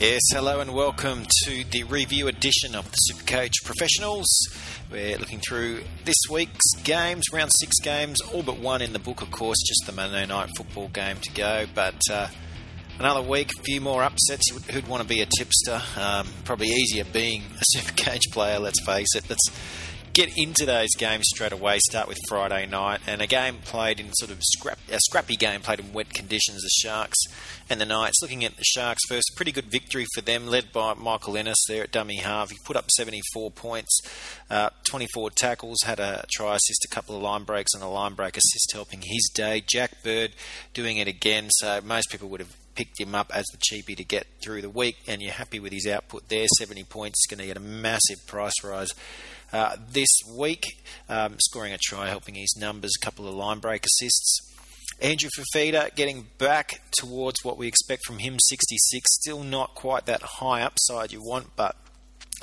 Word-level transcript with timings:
Yes, 0.00 0.20
hello 0.30 0.60
and 0.60 0.74
welcome 0.74 1.26
to 1.42 1.64
the 1.72 1.82
review 1.82 2.28
edition 2.28 2.76
of 2.76 2.88
the 2.88 2.96
Supercoach 3.10 3.64
Professionals. 3.64 4.28
We're 4.92 5.18
looking 5.18 5.40
through 5.40 5.82
this 6.04 6.14
week's 6.30 6.70
games, 6.84 7.24
round 7.32 7.50
six 7.58 7.80
games, 7.82 8.20
all 8.20 8.44
but 8.44 8.60
one 8.60 8.80
in 8.80 8.92
the 8.92 9.00
book, 9.00 9.22
of 9.22 9.32
course, 9.32 9.58
just 9.66 9.86
the 9.86 9.92
Monday 9.92 10.24
night 10.24 10.50
football 10.56 10.86
game 10.86 11.16
to 11.22 11.32
go. 11.32 11.66
But 11.74 12.00
uh, 12.12 12.28
another 13.00 13.22
week, 13.22 13.50
a 13.58 13.62
few 13.64 13.80
more 13.80 14.04
upsets. 14.04 14.48
Who'd 14.70 14.86
want 14.86 15.02
to 15.02 15.08
be 15.08 15.20
a 15.20 15.26
tipster? 15.26 15.82
Um, 15.96 16.28
probably 16.44 16.68
easier 16.68 17.02
being 17.02 17.42
a 17.58 17.76
Supercoach 17.76 18.30
player, 18.30 18.60
let's 18.60 18.80
face 18.86 19.16
it. 19.16 19.24
Let's 19.28 19.50
get 20.18 20.36
into 20.36 20.66
those 20.66 20.88
games 20.98 21.22
straight 21.28 21.52
away. 21.52 21.78
Start 21.88 22.08
with 22.08 22.18
Friday 22.26 22.66
night 22.66 23.00
and 23.06 23.22
a 23.22 23.26
game 23.28 23.58
played 23.64 24.00
in 24.00 24.12
sort 24.14 24.32
of 24.32 24.38
scrap, 24.42 24.76
a 24.90 24.98
scrappy 24.98 25.36
game 25.36 25.60
played 25.60 25.78
in 25.78 25.92
wet 25.92 26.12
conditions. 26.12 26.60
The 26.62 26.70
Sharks 26.70 27.18
and 27.70 27.80
the 27.80 27.86
Knights. 27.86 28.20
Looking 28.20 28.44
at 28.44 28.56
the 28.56 28.64
Sharks 28.64 29.02
first, 29.08 29.30
pretty 29.36 29.52
good 29.52 29.66
victory 29.66 30.06
for 30.16 30.20
them, 30.20 30.48
led 30.48 30.72
by 30.72 30.94
Michael 30.94 31.36
Ennis 31.36 31.64
there 31.68 31.84
at 31.84 31.92
dummy 31.92 32.16
half. 32.16 32.50
He 32.50 32.56
put 32.64 32.74
up 32.76 32.90
74 32.96 33.52
points, 33.52 34.00
uh, 34.50 34.70
24 34.88 35.30
tackles, 35.30 35.78
had 35.84 36.00
a 36.00 36.24
try 36.32 36.56
assist, 36.56 36.84
a 36.84 36.92
couple 36.92 37.14
of 37.14 37.22
line 37.22 37.44
breaks, 37.44 37.72
and 37.72 37.84
a 37.84 37.88
line 37.88 38.14
break 38.14 38.36
assist 38.36 38.72
helping 38.72 39.02
his 39.04 39.30
day. 39.32 39.62
Jack 39.64 40.02
Bird 40.02 40.32
doing 40.74 40.96
it 40.96 41.06
again, 41.06 41.48
so 41.50 41.80
most 41.84 42.10
people 42.10 42.28
would 42.28 42.40
have 42.40 42.56
picked 42.74 43.00
him 43.00 43.14
up 43.14 43.30
as 43.32 43.44
the 43.52 43.58
cheapie 43.58 43.96
to 43.96 44.04
get 44.04 44.26
through 44.42 44.62
the 44.62 44.70
week, 44.70 44.96
and 45.06 45.22
you're 45.22 45.30
happy 45.30 45.60
with 45.60 45.72
his 45.72 45.86
output 45.86 46.28
there. 46.28 46.46
70 46.58 46.82
points, 46.84 47.20
is 47.20 47.30
going 47.30 47.38
to 47.38 47.46
get 47.46 47.56
a 47.56 47.60
massive 47.60 48.18
price 48.26 48.64
rise 48.64 48.92
uh, 49.52 49.76
this 49.90 50.08
week, 50.30 50.64
um, 51.08 51.36
scoring 51.40 51.72
a 51.72 51.78
try, 51.78 52.08
helping 52.08 52.34
his 52.34 52.56
numbers, 52.58 52.92
a 52.96 53.04
couple 53.04 53.26
of 53.26 53.34
line 53.34 53.58
break 53.58 53.84
assists. 53.84 54.40
Andrew 55.00 55.30
Fifita 55.38 55.94
getting 55.94 56.26
back 56.38 56.80
towards 56.98 57.44
what 57.44 57.56
we 57.56 57.68
expect 57.68 58.04
from 58.04 58.18
him, 58.18 58.36
66. 58.38 59.06
Still 59.20 59.44
not 59.44 59.74
quite 59.74 60.06
that 60.06 60.22
high 60.22 60.62
upside 60.62 61.12
you 61.12 61.22
want, 61.22 61.54
but 61.54 61.76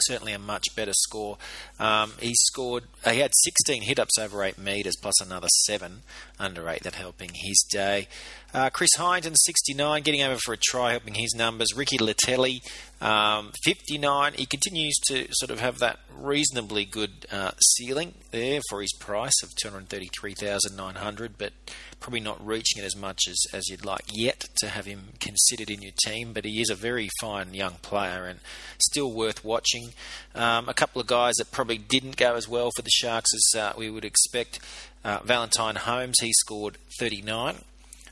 certainly 0.02 0.34
a 0.34 0.40
much 0.40 0.76
better 0.76 0.94
score. 0.94 1.38
Um, 1.80 2.14
he 2.20 2.34
scored, 2.36 2.86
he 3.04 3.20
had 3.20 3.32
16 3.44 3.84
hit 3.84 4.00
ups 4.00 4.18
over 4.18 4.44
8 4.44 4.58
metres 4.58 4.96
plus 5.02 5.20
another 5.22 5.48
7 5.66 6.02
under 6.40 6.70
8, 6.70 6.84
that 6.84 6.96
helping 6.96 7.32
his 7.34 7.66
day. 7.72 8.08
Uh, 8.54 8.70
Chris 8.70 8.92
Heighington, 8.98 9.36
69, 9.36 10.02
getting 10.04 10.24
over 10.24 10.38
for 10.38 10.54
a 10.54 10.58
try, 10.58 10.92
helping 10.92 11.16
his 11.16 11.36
numbers. 11.36 11.76
Ricky 11.76 11.98
Leutele, 11.98 12.62
um, 13.02 13.52
59. 13.66 14.34
He 14.34 14.46
continues 14.46 14.98
to 15.08 15.28
sort 15.32 15.52
of 15.52 15.60
have 15.60 15.80
that 15.80 16.00
reasonably 16.18 16.86
good 16.86 17.26
uh, 17.32 17.52
ceiling 17.60 18.14
there 18.32 18.62
for 18.70 18.82
his 18.82 18.94
price 18.94 19.44
of 19.44 19.54
233,900, 19.62 21.38
but 21.38 21.52
probably 22.00 22.20
not 22.20 22.46
reaching 22.46 22.82
it 22.82 22.86
as 22.86 22.96
much 22.96 23.22
as, 23.28 23.38
as 23.54 23.68
you'd 23.70 23.86
like 23.86 24.06
yet 24.12 24.46
to 24.58 24.68
have 24.68 24.86
him 24.86 25.10
considered 25.20 25.70
in 25.70 25.82
your 25.82 25.94
team. 26.06 26.34
But 26.34 26.46
he 26.46 26.62
is 26.62 26.70
a 26.70 26.76
very 26.76 27.10
fine 27.20 27.54
young 27.54 27.76
player 27.82 28.26
and 28.26 28.40
still 28.80 29.12
worth 29.12 29.44
watching. 29.44 29.94
Um, 30.34 30.70
a 30.70 30.74
couple 30.74 31.02
of 31.02 31.08
guys 31.08 31.36
that 31.36 31.52
probably 31.52 31.78
didn't 31.78 32.18
go 32.18 32.36
as 32.36 32.48
well 32.48 32.72
for 32.76 32.82
the 32.82 32.90
Sharks 32.92 33.34
as 33.34 33.60
uh, 33.60 33.74
we 33.78 33.90
would 33.90 34.06
expect. 34.06 34.60
Uh, 35.04 35.20
Valentine 35.24 35.76
Holmes, 35.76 36.18
he 36.20 36.32
scored 36.34 36.78
39. 37.00 37.58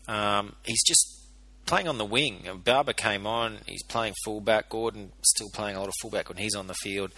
Um, 0.08 0.56
he's 0.64 0.84
just 0.84 1.23
playing 1.66 1.88
on 1.88 1.98
the 1.98 2.06
wing. 2.06 2.48
Barber 2.64 2.94
came 2.94 3.26
on. 3.26 3.60
He's 3.66 3.84
playing 3.84 4.14
fullback. 4.24 4.70
Gordon 4.70 5.12
still 5.24 5.50
playing 5.54 5.76
a 5.76 5.80
lot 5.80 5.88
of 5.88 5.94
fullback 6.02 6.30
when 6.30 6.38
he's 6.38 6.56
on 6.56 6.68
the 6.68 6.74
field. 6.76 7.12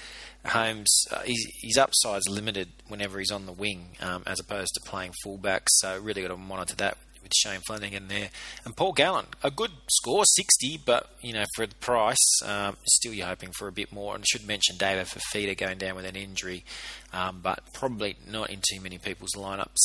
Holmes, 0.45 1.05
uh, 1.11 1.21
he's, 1.21 1.45
his 1.61 1.77
upside's 1.77 2.29
limited 2.29 2.69
whenever 2.87 3.19
he's 3.19 3.31
on 3.31 3.45
the 3.45 3.52
wing, 3.52 3.97
um, 4.02 4.23
as 4.27 4.39
opposed 4.39 4.73
to 4.75 4.89
playing 4.89 5.13
fullback. 5.23 5.63
So 5.67 5.99
really 5.99 6.21
got 6.21 6.27
to 6.29 6.37
monitor 6.37 6.75
that 6.75 6.97
with 7.25 7.33
Shane 7.35 7.61
Flanagan 7.65 8.07
there. 8.07 8.29
And 8.63 8.75
Paul 8.77 8.93
Gallen, 8.93 9.25
a 9.43 9.49
good 9.49 9.71
score, 9.89 10.23
60, 10.23 10.81
but 10.86 11.09
you 11.21 11.33
know 11.33 11.43
for 11.55 11.65
the 11.65 11.75
price, 11.75 12.41
um, 12.45 12.77
still 12.87 13.14
you're 13.14 13.27
hoping 13.27 13.52
for 13.58 13.67
a 13.67 13.71
bit 13.71 13.91
more. 13.91 14.14
And 14.14 14.21
I 14.21 14.25
should 14.30 14.47
mention 14.47 14.77
David 14.77 15.08
Fifita 15.08 15.58
going 15.58 15.80
down 15.80 15.95
with 15.95 16.05
an 16.05 16.15
injury, 16.15 16.64
um, 17.11 17.39
but 17.41 17.61
probably 17.73 18.15
not 18.30 18.52
in 18.52 18.59
too 18.59 18.80
many 18.80 18.99
people's 18.99 19.33
lineups. 19.36 19.81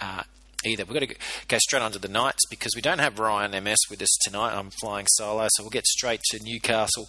Uh, 0.00 0.24
either. 0.66 0.84
We've 0.84 1.00
got 1.00 1.08
to 1.08 1.16
go 1.48 1.58
straight 1.58 1.82
on 1.82 1.92
to 1.92 1.98
the 1.98 2.08
Knights 2.08 2.46
because 2.48 2.72
we 2.74 2.82
don't 2.82 2.98
have 2.98 3.18
Ryan 3.18 3.62
MS 3.64 3.78
with 3.90 4.02
us 4.02 4.16
tonight. 4.24 4.56
I'm 4.56 4.70
flying 4.80 5.06
solo, 5.08 5.48
so 5.50 5.62
we'll 5.62 5.70
get 5.70 5.86
straight 5.86 6.20
to 6.30 6.42
Newcastle. 6.42 7.08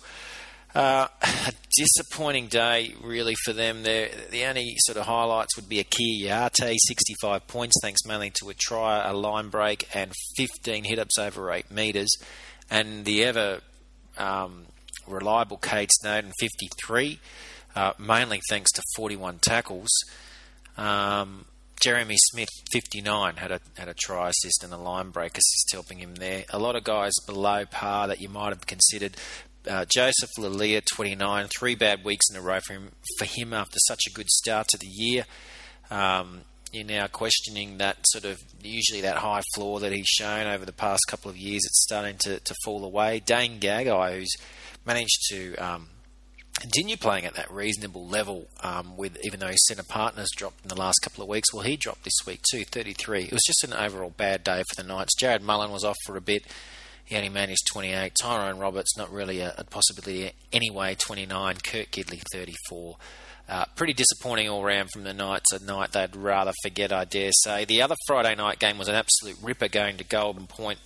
Uh, 0.76 1.08
a 1.22 1.54
disappointing 1.78 2.48
day, 2.48 2.94
really, 3.02 3.36
for 3.46 3.54
them. 3.54 3.84
The 3.84 4.46
only 4.46 4.76
sort 4.80 4.98
of 4.98 5.06
highlights 5.06 5.56
would 5.56 5.70
be 5.70 5.84
Akuila 5.84 6.52
Uate, 6.52 6.76
65 6.78 7.48
points, 7.48 7.76
thanks 7.82 8.06
mainly 8.06 8.32
to 8.42 8.50
a 8.50 8.54
try, 8.54 9.08
a 9.08 9.14
line 9.14 9.50
break, 9.50 9.88
and 9.96 10.12
15 10.36 10.84
hit 10.84 11.00
ups 11.00 11.18
over 11.18 11.52
8 11.52 11.72
metres. 11.72 12.14
And 12.70 13.06
the 13.06 13.24
ever 13.24 13.62
um, 14.18 14.66
reliable 15.08 15.58
Kade 15.58 15.90
Snowden, 15.92 16.34
53, 16.40 17.20
uh, 17.76 17.94
mainly 17.98 18.42
thanks 18.50 18.72
to 18.74 18.82
41 18.96 19.40
tackles. 19.42 19.90
Um, 20.78 21.46
Jeremy 21.86 22.16
Smith, 22.18 22.50
59, 22.72 23.36
had 23.36 23.52
a 23.52 23.60
had 23.78 23.88
a 23.88 23.94
try 23.94 24.30
assist 24.30 24.64
and 24.64 24.74
a 24.74 24.78
line 24.78 25.12
break 25.12 25.34
assist 25.34 25.70
helping 25.72 26.00
him 26.00 26.16
there. 26.16 26.44
A 26.50 26.58
lot 26.58 26.76
of 26.76 26.84
guys 26.84 27.12
below 27.28 27.64
par 27.70 28.08
that 28.08 28.20
you 28.20 28.28
might 28.28 28.50
have 28.50 28.66
considered. 28.66 29.16
Uh, 29.70 29.86
Joseph 29.88 30.32
Leilua, 30.40 30.82
29, 30.96 31.48
three 31.60 31.76
bad 31.76 32.04
weeks 32.04 32.26
in 32.32 32.38
a 32.38 32.42
row 32.42 32.58
for 32.66 32.74
him, 32.74 32.90
for 33.20 33.26
him 33.26 33.54
after 33.54 33.78
such 33.88 34.02
a 34.08 34.12
good 34.12 34.28
start 34.30 34.68
to 34.70 34.80
the 34.80 34.88
year. 34.88 35.26
Um, 35.92 36.42
you're 36.72 36.86
now 36.86 37.06
questioning 37.06 37.78
that 37.78 37.98
sort 38.08 38.26
of 38.26 38.40
usually 38.64 39.02
that 39.02 39.18
high 39.18 39.44
floor 39.54 39.80
that 39.82 39.92
he's 39.92 40.08
shown 40.08 40.48
over 40.48 40.66
the 40.66 40.74
past 40.74 41.02
couple 41.08 41.30
of 41.30 41.38
years. 41.38 41.62
It's 41.66 41.84
starting 41.84 42.18
to, 42.22 42.40
to 42.40 42.56
fall 42.64 42.84
away. 42.84 43.22
Dane 43.24 43.60
Gagai, 43.60 44.18
who's 44.18 44.34
managed 44.88 45.28
to 45.30 45.56
um, 45.58 45.90
continue 46.60 46.98
playing 46.98 47.26
at 47.26 47.36
that 47.36 47.52
reasonable 47.52 48.08
level 48.08 48.48
um, 48.64 48.98
with 48.98 49.18
even 49.24 49.40
though 49.40 49.48
his 49.48 49.66
centre 49.68 49.84
partners 49.88 50.30
dropped 50.36 50.64
in 50.64 50.70
the 50.70 50.80
last 50.80 51.00
couple 51.02 51.24
of 51.24 51.30
weeks. 51.30 51.54
Well, 51.54 51.64
he 51.64 51.76
dropped 51.76 52.04
this 52.04 52.26
week 52.26 52.42
too, 52.52 52.64
33. 52.66 53.24
It 53.24 53.32
was 53.32 53.44
just 53.46 53.64
an 53.64 53.74
overall 53.74 54.14
bad 54.16 54.44
day 54.44 54.64
for 54.70 54.82
the 54.82 54.88
Knights. 54.88 55.16
Jarrod 55.22 55.42
Mullen 55.42 55.72
was 55.72 55.84
off 55.84 55.98
for 56.06 56.18
a 56.18 56.22
bit. 56.22 56.44
He 57.04 57.16
only 57.16 57.30
managed 57.30 57.68
28. 57.72 58.14
Tyrone 58.20 58.58
Roberts, 58.58 58.98
not 58.98 59.12
really 59.12 59.40
a, 59.40 59.54
a 59.58 59.64
possibility 59.64 60.32
anyway, 60.52 60.96
29. 60.96 61.58
Kurt 61.58 61.92
Gidley, 61.92 62.22
34. 62.32 62.98
Uh, 63.48 63.66
pretty 63.76 63.94
disappointing 63.94 64.50
all 64.50 64.64
round 64.64 64.90
from 64.92 65.04
the 65.04 65.14
Knights. 65.14 65.54
A 65.54 65.64
night 65.64 65.92
they'd 65.92 66.16
rather 66.16 66.52
forget, 66.64 66.92
I 66.92 67.06
dare 67.06 67.32
say. 67.44 67.64
The 67.66 67.84
other 67.84 67.96
Friday 68.08 68.34
night 68.34 68.58
game 68.58 68.80
was 68.80 68.88
an 68.88 68.96
absolute 68.96 69.38
ripper 69.42 69.68
going 69.68 69.98
to 69.98 70.04
Golden 70.04 70.48
Point 70.48 70.80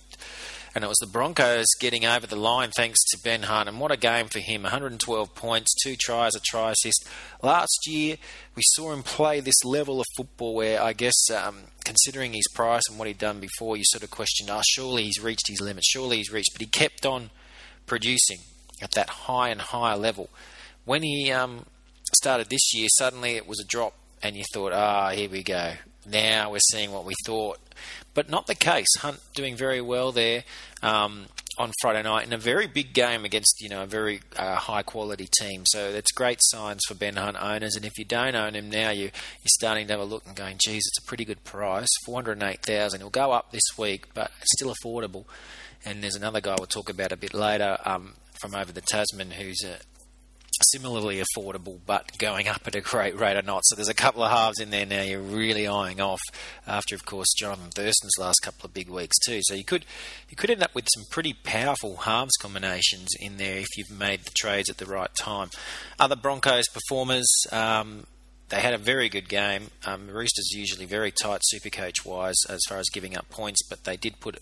and 0.74 0.84
it 0.84 0.86
was 0.86 0.98
the 0.98 1.06
Broncos 1.06 1.66
getting 1.80 2.04
over 2.04 2.26
the 2.26 2.36
line 2.36 2.70
thanks 2.70 3.02
to 3.10 3.18
Ben 3.22 3.42
Hunt. 3.42 3.68
And 3.68 3.80
what 3.80 3.90
a 3.90 3.96
game 3.96 4.28
for 4.28 4.38
him 4.38 4.62
112 4.62 5.34
points, 5.34 5.74
two 5.82 5.96
tries, 6.00 6.34
a 6.36 6.40
try 6.40 6.70
assist. 6.70 7.08
Last 7.42 7.78
year, 7.86 8.16
we 8.54 8.62
saw 8.74 8.92
him 8.92 9.02
play 9.02 9.40
this 9.40 9.64
level 9.64 10.00
of 10.00 10.06
football 10.16 10.54
where 10.54 10.80
I 10.80 10.92
guess, 10.92 11.30
um, 11.30 11.64
considering 11.84 12.32
his 12.32 12.46
price 12.54 12.82
and 12.88 12.98
what 12.98 13.08
he'd 13.08 13.18
done 13.18 13.40
before, 13.40 13.76
you 13.76 13.82
sort 13.86 14.04
of 14.04 14.10
questioned, 14.10 14.48
oh, 14.50 14.62
surely 14.64 15.04
he's 15.04 15.20
reached 15.20 15.48
his 15.48 15.60
limit, 15.60 15.84
surely 15.84 16.18
he's 16.18 16.32
reached. 16.32 16.52
But 16.52 16.60
he 16.60 16.68
kept 16.68 17.04
on 17.04 17.30
producing 17.86 18.38
at 18.80 18.92
that 18.92 19.10
high 19.10 19.48
and 19.48 19.60
higher 19.60 19.96
level. 19.96 20.30
When 20.84 21.02
he 21.02 21.32
um, 21.32 21.66
started 22.14 22.48
this 22.48 22.72
year, 22.74 22.88
suddenly 22.96 23.32
it 23.36 23.48
was 23.48 23.60
a 23.60 23.66
drop, 23.66 23.94
and 24.22 24.36
you 24.36 24.44
thought, 24.54 24.72
ah, 24.72 25.08
oh, 25.08 25.14
here 25.16 25.28
we 25.28 25.42
go. 25.42 25.72
Now 26.06 26.52
we're 26.52 26.58
seeing 26.70 26.92
what 26.92 27.04
we 27.04 27.14
thought 27.26 27.58
but 28.14 28.28
not 28.28 28.46
the 28.46 28.54
case. 28.54 28.88
Hunt 28.98 29.20
doing 29.34 29.56
very 29.56 29.80
well 29.80 30.12
there 30.12 30.44
um, 30.82 31.26
on 31.58 31.72
Friday 31.80 32.02
night 32.02 32.26
in 32.26 32.32
a 32.32 32.38
very 32.38 32.66
big 32.66 32.92
game 32.92 33.24
against 33.24 33.60
you 33.60 33.68
know 33.68 33.82
a 33.82 33.86
very 33.86 34.20
uh, 34.36 34.56
high 34.56 34.82
quality 34.82 35.28
team. 35.38 35.62
So 35.66 35.92
that's 35.92 36.12
great 36.12 36.38
signs 36.42 36.80
for 36.88 36.94
Ben 36.94 37.16
Hunt 37.16 37.36
owners. 37.40 37.76
And 37.76 37.84
if 37.84 37.92
you 37.98 38.04
don't 38.04 38.34
own 38.34 38.54
him 38.54 38.70
now, 38.70 38.90
you 38.90 39.04
you're 39.04 39.56
starting 39.58 39.86
to 39.86 39.92
have 39.92 40.00
a 40.00 40.04
look 40.04 40.26
and 40.26 40.36
going, 40.36 40.58
geez, 40.64 40.82
it's 40.86 41.04
a 41.04 41.08
pretty 41.08 41.24
good 41.24 41.44
price, 41.44 41.88
four 42.04 42.16
hundred 42.16 42.42
eight 42.42 42.62
thousand. 42.62 43.00
He'll 43.00 43.10
go 43.10 43.32
up 43.32 43.52
this 43.52 43.62
week, 43.78 44.12
but 44.14 44.30
still 44.44 44.74
affordable. 44.74 45.24
And 45.84 46.02
there's 46.02 46.14
another 46.14 46.40
guy 46.40 46.56
we'll 46.58 46.66
talk 46.66 46.90
about 46.90 47.10
a 47.10 47.16
bit 47.16 47.32
later 47.32 47.78
um, 47.84 48.14
from 48.40 48.54
over 48.54 48.70
the 48.70 48.82
Tasman 48.82 49.30
who's 49.30 49.62
a, 49.64 49.78
similarly 50.62 51.22
affordable 51.22 51.78
but 51.86 52.16
going 52.18 52.48
up 52.48 52.62
at 52.66 52.74
a 52.74 52.80
great 52.80 53.18
rate 53.18 53.36
or 53.36 53.42
not. 53.42 53.64
So 53.64 53.76
there's 53.76 53.88
a 53.88 53.94
couple 53.94 54.22
of 54.22 54.30
halves 54.30 54.60
in 54.60 54.70
there 54.70 54.86
now 54.86 55.02
you're 55.02 55.20
really 55.20 55.66
eyeing 55.66 56.00
off 56.00 56.20
after, 56.66 56.94
of 56.94 57.04
course, 57.04 57.28
Jonathan 57.38 57.70
Thurston's 57.70 58.18
last 58.18 58.40
couple 58.42 58.66
of 58.66 58.74
big 58.74 58.88
weeks 58.88 59.18
too. 59.24 59.40
So 59.42 59.54
you 59.54 59.64
could 59.64 59.84
you 60.28 60.36
could 60.36 60.50
end 60.50 60.62
up 60.62 60.74
with 60.74 60.88
some 60.94 61.04
pretty 61.10 61.32
powerful 61.32 61.96
halves 61.96 62.36
combinations 62.40 63.08
in 63.18 63.36
there 63.36 63.58
if 63.58 63.68
you've 63.76 63.90
made 63.90 64.24
the 64.24 64.32
trades 64.36 64.70
at 64.70 64.78
the 64.78 64.86
right 64.86 65.14
time. 65.18 65.50
Other 65.98 66.16
Broncos 66.16 66.68
performers. 66.68 67.28
Um, 67.52 68.04
they 68.50 68.60
had 68.60 68.74
a 68.74 68.78
very 68.78 69.08
good 69.08 69.28
game. 69.28 69.70
Um, 69.86 70.08
Roosters 70.08 70.50
usually 70.52 70.84
very 70.84 71.12
tight 71.12 71.40
super 71.44 71.70
coach 71.70 72.04
wise 72.04 72.36
as 72.48 72.60
far 72.68 72.78
as 72.78 72.88
giving 72.92 73.16
up 73.16 73.28
points, 73.30 73.62
but 73.68 73.84
they 73.84 73.96
did 73.96 74.20
put 74.20 74.38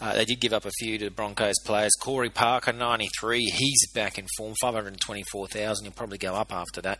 uh, 0.00 0.14
they 0.14 0.24
did 0.24 0.40
give 0.40 0.52
up 0.52 0.64
a 0.64 0.70
few 0.80 0.98
to 0.98 1.04
the 1.04 1.10
Broncos 1.12 1.54
players. 1.64 1.92
Corey 2.00 2.28
Parker, 2.30 2.72
93. 2.72 3.38
He's 3.54 3.86
back 3.92 4.18
in 4.18 4.26
form, 4.36 4.54
524,000. 4.60 5.84
He'll 5.84 5.92
probably 5.92 6.18
go 6.18 6.34
up 6.34 6.52
after 6.52 6.80
that. 6.80 6.98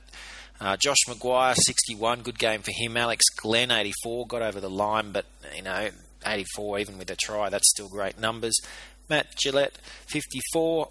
Uh, 0.61 0.77
Josh 0.77 0.99
McGuire, 1.09 1.57
61. 1.57 2.23
Good 2.23 2.39
game 2.39 2.63
for 2.63 2.71
him. 2.71 2.97
Alex 2.97 3.25
Glenn, 3.41 3.73
84. 3.73 4.29
Got 4.29 4.43
over 4.43 4.61
the 4.61 4.71
line, 4.71 5.11
but, 5.11 5.25
you 5.57 5.63
know, 5.63 5.89
84 6.25 6.79
even 6.79 6.97
with 6.97 7.11
a 7.11 7.17
try. 7.17 7.49
That's 7.49 7.69
still 7.69 7.89
great 7.89 8.21
numbers. 8.21 8.55
Matt 9.09 9.35
Gillett, 9.37 9.73
54. 10.07 10.89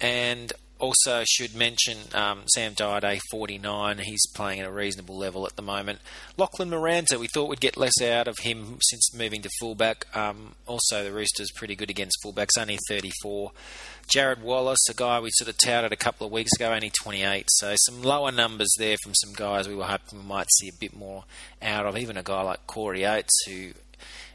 and 0.00 0.52
also 0.80 1.22
should 1.28 1.54
mention 1.54 1.98
um, 2.14 2.42
Sam 2.54 2.74
Day, 2.74 3.20
49. 3.30 3.98
He's 3.98 4.26
playing 4.34 4.60
at 4.60 4.66
a 4.66 4.72
reasonable 4.72 5.16
level 5.16 5.46
at 5.46 5.56
the 5.56 5.62
moment. 5.62 6.00
Lachlan 6.36 6.70
Maranta, 6.70 7.18
we 7.18 7.28
thought 7.28 7.48
we'd 7.48 7.60
get 7.60 7.76
less 7.76 8.00
out 8.02 8.26
of 8.26 8.38
him 8.38 8.78
since 8.82 9.14
moving 9.14 9.42
to 9.42 9.50
fullback. 9.60 10.06
Um, 10.16 10.54
also, 10.66 11.04
the 11.04 11.12
Roosters 11.12 11.50
pretty 11.54 11.76
good 11.76 11.90
against 11.90 12.18
fullbacks, 12.24 12.58
only 12.58 12.78
34. 12.88 13.52
Jarrod 14.14 14.40
Wallace, 14.40 14.88
a 14.88 14.94
guy 14.94 15.20
we 15.20 15.30
sort 15.34 15.48
of 15.48 15.56
touted 15.58 15.92
a 15.92 15.96
couple 15.96 16.26
of 16.26 16.32
weeks 16.32 16.52
ago, 16.56 16.72
only 16.72 16.90
28. 16.90 17.46
So 17.48 17.74
some 17.78 18.02
lower 18.02 18.32
numbers 18.32 18.72
there 18.78 18.96
from 19.04 19.14
some 19.14 19.32
guys 19.34 19.68
we 19.68 19.76
were 19.76 19.84
hoping 19.84 20.18
we 20.18 20.24
might 20.24 20.48
see 20.58 20.68
a 20.68 20.80
bit 20.80 20.96
more 20.96 21.24
out 21.62 21.86
of. 21.86 21.96
Even 21.96 22.16
a 22.16 22.22
guy 22.22 22.42
like 22.42 22.66
Corey 22.66 23.06
Oates, 23.06 23.44
who 23.46 23.72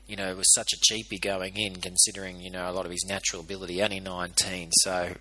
you 0.08 0.16
know, 0.16 0.36
was 0.36 0.54
such 0.54 0.70
a 0.74 0.94
cheapie 0.94 1.20
going 1.20 1.58
in, 1.58 1.78
considering 1.78 2.40
you 2.40 2.52
know 2.52 2.70
a 2.70 2.72
lot 2.72 2.86
of 2.86 2.92
his 2.92 3.06
natural 3.08 3.42
ability. 3.42 3.82
Only 3.82 4.00
19, 4.00 4.70
so 4.72 5.14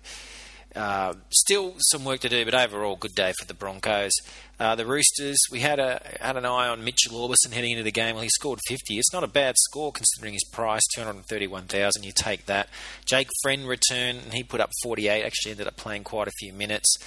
uh, 0.75 1.13
still 1.29 1.75
some 1.77 2.03
work 2.03 2.19
to 2.21 2.29
do, 2.29 2.43
but 2.43 2.53
overall, 2.53 2.95
good 2.95 3.15
day 3.15 3.33
for 3.39 3.45
the 3.45 3.53
Broncos. 3.53 4.11
Uh, 4.59 4.75
the 4.75 4.85
Roosters, 4.85 5.37
we 5.51 5.59
had 5.59 5.79
a 5.79 6.01
had 6.19 6.37
an 6.37 6.45
eye 6.45 6.67
on 6.67 6.83
Mitchell 6.83 7.13
Aubusson 7.13 7.53
heading 7.53 7.71
into 7.71 7.83
the 7.83 7.91
game. 7.91 8.15
Well, 8.15 8.23
he 8.23 8.29
scored 8.29 8.59
50. 8.67 8.97
It's 8.97 9.13
not 9.13 9.23
a 9.23 9.27
bad 9.27 9.55
score 9.57 9.91
considering 9.91 10.33
his 10.33 10.45
price, 10.51 10.81
231,000. 10.95 12.03
You 12.03 12.11
take 12.13 12.45
that. 12.45 12.69
Jake 13.05 13.29
Friend 13.41 13.67
returned, 13.67 14.19
and 14.23 14.33
he 14.33 14.43
put 14.43 14.61
up 14.61 14.71
48. 14.83 15.23
Actually, 15.23 15.51
ended 15.51 15.67
up 15.67 15.77
playing 15.77 16.03
quite 16.03 16.27
a 16.27 16.33
few 16.39 16.53
minutes. 16.53 16.97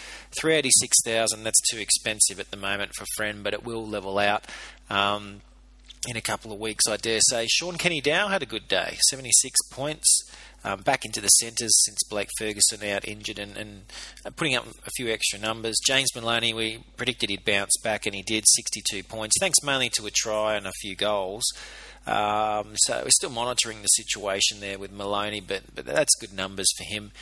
386,000. 0.41 1.45
That's 1.45 1.61
too 1.71 1.79
expensive 1.79 2.41
at 2.41 2.51
the 2.51 2.57
moment 2.57 2.93
for 2.97 3.05
Friend, 3.17 3.43
but 3.43 3.55
it 3.55 3.65
will 3.65 3.87
level 3.87 4.19
out. 4.19 4.47
Um, 4.91 5.43
in 6.07 6.17
a 6.17 6.21
couple 6.21 6.53
of 6.53 6.61
weeks, 6.61 6.87
I 6.89 6.97
dare 6.97 7.21
say. 7.21 7.47
Shaun 7.49 7.77
Kenny-Dowall 7.77 8.31
had 8.31 8.43
a 8.43 8.47
good 8.47 8.69
day, 8.69 8.97
76 9.11 9.59
points 9.71 10.31
um, 10.65 10.81
back 10.81 11.05
into 11.05 11.21
the 11.21 11.29
centres 11.29 11.73
since 11.85 11.99
Blake 12.09 12.29
Ferguson 12.39 12.87
out 12.89 13.07
injured 13.07 13.39
and, 13.39 13.57
and 13.57 13.83
putting 14.37 14.55
up 14.55 14.67
a 14.87 14.91
few 14.91 15.09
extra 15.09 15.39
numbers. 15.39 15.79
James 15.87 16.15
Maloney, 16.15 16.53
we 16.53 16.85
predicted 16.97 17.31
he'd 17.31 17.45
bounce 17.45 17.77
back 17.83 18.07
and 18.07 18.15
he 18.15 18.23
did, 18.23 18.45
62 18.47 19.05
points, 19.05 19.37
thanks 19.41 19.63
mainly 19.63 19.91
to 19.91 20.07
a 20.07 20.11
try 20.11 20.57
and 20.57 20.67
a 20.67 20.73
few 20.81 20.97
goals. 20.97 21.45
Um, 22.09 22.73
so 22.77 23.03
we're 23.05 23.11
still 23.11 23.29
monitoring 23.29 23.83
the 23.83 23.89
situation 23.89 24.61
there 24.61 24.79
with 24.79 24.91
Maloney, 24.91 25.43
but 25.43 25.63
but 25.75 25.85
that's 25.85 26.15
good 26.19 26.33
numbers 26.33 26.69
for 26.79 26.85
him. 26.85 27.13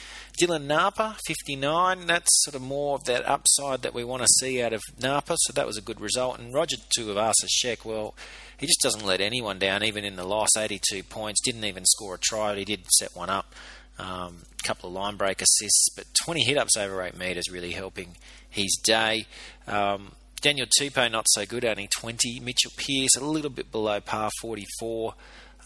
Dylan 0.41 0.67
Napa, 0.67 1.17
59. 1.27 2.07
That's 2.07 2.45
sort 2.45 2.55
of 2.55 2.63
more 2.63 2.95
of 2.95 3.05
that 3.05 3.27
upside 3.27 3.83
that 3.83 3.95
we 3.95 4.05
want 4.05 4.23
to 4.23 4.29
see 4.39 4.63
out 4.63 4.73
of 4.73 4.83
Napa. 5.01 5.35
So 5.39 5.53
that 5.55 5.67
was 5.67 5.77
a 5.77 5.83
good 5.83 6.01
result. 6.01 6.39
And 6.39 6.55
Roger 6.55 6.77
Tuivasa-Sheck, 6.97 7.85
well, 7.85 8.15
he 8.57 8.67
just 8.67 8.81
doesn't 8.81 9.05
let 9.05 9.21
anyone 9.21 9.59
down, 9.59 9.83
even 9.83 10.05
in 10.05 10.15
the 10.15 10.25
loss. 10.25 10.57
82 10.57 11.03
points, 11.03 11.41
didn't 11.43 11.65
even 11.65 11.85
score 11.85 12.15
a 12.15 12.19
try. 12.19 12.55
He 12.55 12.65
did 12.65 12.87
set 12.93 13.17
one 13.17 13.31
up. 13.31 13.55
A 13.99 14.05
um, 14.05 14.43
couple 14.63 14.91
of 14.91 14.95
line 14.95 15.17
break 15.17 15.41
assists, 15.41 15.89
but 15.97 16.05
20 16.23 16.45
hit 16.45 16.59
ups 16.59 16.77
over 16.77 17.03
8 17.03 17.17
metres 17.17 17.51
really 17.51 17.73
helping 17.73 18.17
his 18.49 18.79
day. 18.85 19.27
Um, 19.67 20.13
Daniel 20.41 20.67
Tupou 20.81 21.11
not 21.11 21.27
so 21.31 21.47
good, 21.47 21.65
only 21.65 21.89
20. 21.99 22.41
Mitchell 22.41 22.73
Pearce 22.77 23.17
a 23.17 23.25
little 23.25 23.51
bit 23.51 23.73
below 23.73 24.01
par, 24.01 24.31
44 24.41 25.15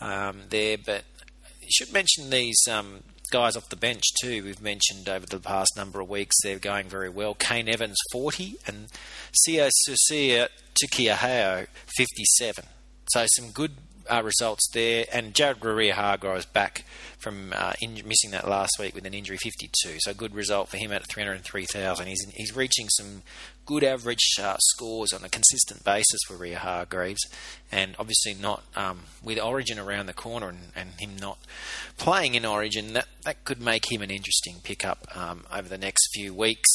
um, 0.01 0.43
there. 0.49 0.79
But 0.79 1.05
you 1.61 1.69
should 1.71 1.93
mention 1.93 2.31
these 2.31 2.61
um, 2.71 3.01
guys 3.31 3.57
off 3.57 3.69
the 3.69 3.77
bench 3.77 4.03
too. 4.21 4.45
We've 4.45 4.63
mentioned 4.63 5.09
over 5.09 5.27
the 5.27 5.39
past 5.39 5.77
number 5.77 6.01
of 6.01 6.09
weeks 6.09 6.37
they're 6.43 6.59
going 6.59 6.89
very 6.89 7.09
well. 7.09 7.35
Kane 7.35 7.69
Evans 7.69 7.99
40 8.13 8.57
and 8.67 8.89
Sio 9.47 9.71
Siua 10.11 10.49
Taukeiaho 10.83 11.67
57. 11.97 12.65
So 13.13 13.27
some 13.37 13.51
good 13.51 13.73
uh, 14.11 14.23
results 14.23 14.69
there. 14.73 15.07
And 15.13 15.35
Jared 15.35 15.61
Waerea-Hargreaves 15.61 16.41
is 16.41 16.47
back 16.47 16.85
from 17.19 17.53
uh, 17.57 17.73
in- 17.81 18.03
missing 18.07 18.31
that 18.33 18.49
last 18.49 18.73
week 18.79 18.95
with 18.95 19.07
an 19.07 19.15
injury, 19.15 19.37
52. 19.37 19.97
So 20.01 20.15
good 20.15 20.35
result 20.35 20.69
for 20.69 20.77
him 20.77 20.93
at 20.93 21.07
303,000. 21.09 22.07
He's 22.07 22.27
he's 22.35 22.57
reaching 22.57 22.89
some 22.89 23.23
good 23.71 23.85
average 23.85 24.35
uh, 24.43 24.57
scores 24.59 25.13
on 25.13 25.23
a 25.23 25.29
consistent 25.29 25.85
basis 25.85 26.19
for 26.27 26.35
Waerea-Hargreaves, 26.35 27.25
and 27.71 27.95
obviously 28.01 28.35
not 28.35 28.65
um, 28.75 29.03
with 29.23 29.39
Origin 29.39 29.79
around 29.79 30.07
the 30.07 30.13
corner 30.13 30.49
and, 30.49 30.59
and, 30.75 30.91
him 30.99 31.15
not 31.21 31.39
playing 31.97 32.35
in 32.35 32.45
Origin. 32.45 32.95
That 32.95 33.07
that 33.25 33.45
could 33.45 33.63
make 33.63 33.93
him 33.93 34.03
an 34.03 34.11
interesting 34.11 34.57
pickup 34.65 35.07
um, 35.17 35.45
over 35.55 35.69
the 35.69 35.79
next 35.79 36.09
few 36.13 36.35
weeks. 36.35 36.69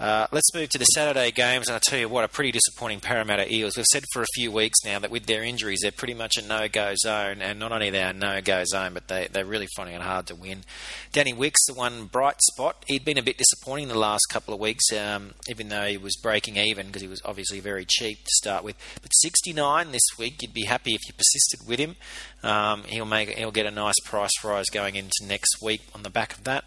Uh, 0.00 0.28
let's 0.30 0.54
move 0.54 0.68
to 0.68 0.78
the 0.78 0.84
Saturday 0.84 1.32
games, 1.32 1.66
and 1.66 1.74
I 1.74 1.80
tell 1.82 1.98
you 1.98 2.08
what, 2.08 2.22
a 2.22 2.28
pretty 2.28 2.52
disappointing 2.52 3.00
Parramatta 3.00 3.52
Eels. 3.52 3.76
We've 3.76 3.84
said 3.90 4.04
for 4.12 4.22
a 4.22 4.26
few 4.34 4.52
weeks 4.52 4.78
now 4.84 5.00
that 5.00 5.10
with 5.10 5.26
their 5.26 5.42
injuries, 5.42 5.80
they're 5.82 5.90
pretty 5.90 6.14
much 6.14 6.36
a 6.36 6.46
no-go 6.46 6.94
zone, 6.96 7.42
and 7.42 7.58
not 7.58 7.72
only 7.72 7.90
they're 7.90 8.10
a 8.10 8.12
no-go 8.12 8.62
zone, 8.64 8.94
but 8.94 9.08
they, 9.08 9.26
they're 9.32 9.44
really 9.44 9.66
finding 9.76 9.96
it 9.96 10.02
hard 10.02 10.28
to 10.28 10.36
win. 10.36 10.62
Danny 11.10 11.32
Wicks, 11.32 11.66
the 11.66 11.74
one 11.74 12.04
bright 12.04 12.40
spot, 12.52 12.84
he'd 12.86 13.04
been 13.04 13.18
a 13.18 13.24
bit 13.24 13.38
disappointing 13.38 13.88
the 13.88 13.98
last 13.98 14.26
couple 14.30 14.54
of 14.54 14.60
weeks, 14.60 14.84
um, 14.92 15.34
even 15.48 15.68
though 15.68 15.86
he 15.86 15.96
was 15.96 16.14
breaking 16.22 16.56
even 16.56 16.86
because 16.86 17.02
he 17.02 17.08
was 17.08 17.20
obviously 17.24 17.58
very 17.58 17.84
cheap 17.84 18.18
to 18.18 18.30
start 18.30 18.62
with. 18.62 18.76
But 19.02 19.10
69 19.14 19.90
this 19.90 20.02
week, 20.16 20.40
you'd 20.42 20.54
be 20.54 20.66
happy 20.66 20.94
if 20.94 21.00
you 21.08 21.14
persisted 21.14 21.66
with 21.66 21.80
him. 21.80 21.96
Um, 22.44 22.84
he'll 22.84 23.04
make 23.04 23.30
he'll 23.30 23.50
get 23.50 23.66
a 23.66 23.70
nice 23.72 23.98
price 24.04 24.30
rise 24.44 24.66
going 24.72 24.94
into 24.94 25.26
next 25.26 25.60
week 25.60 25.82
on 25.92 26.04
the 26.04 26.10
back 26.10 26.34
of 26.34 26.44
that. 26.44 26.64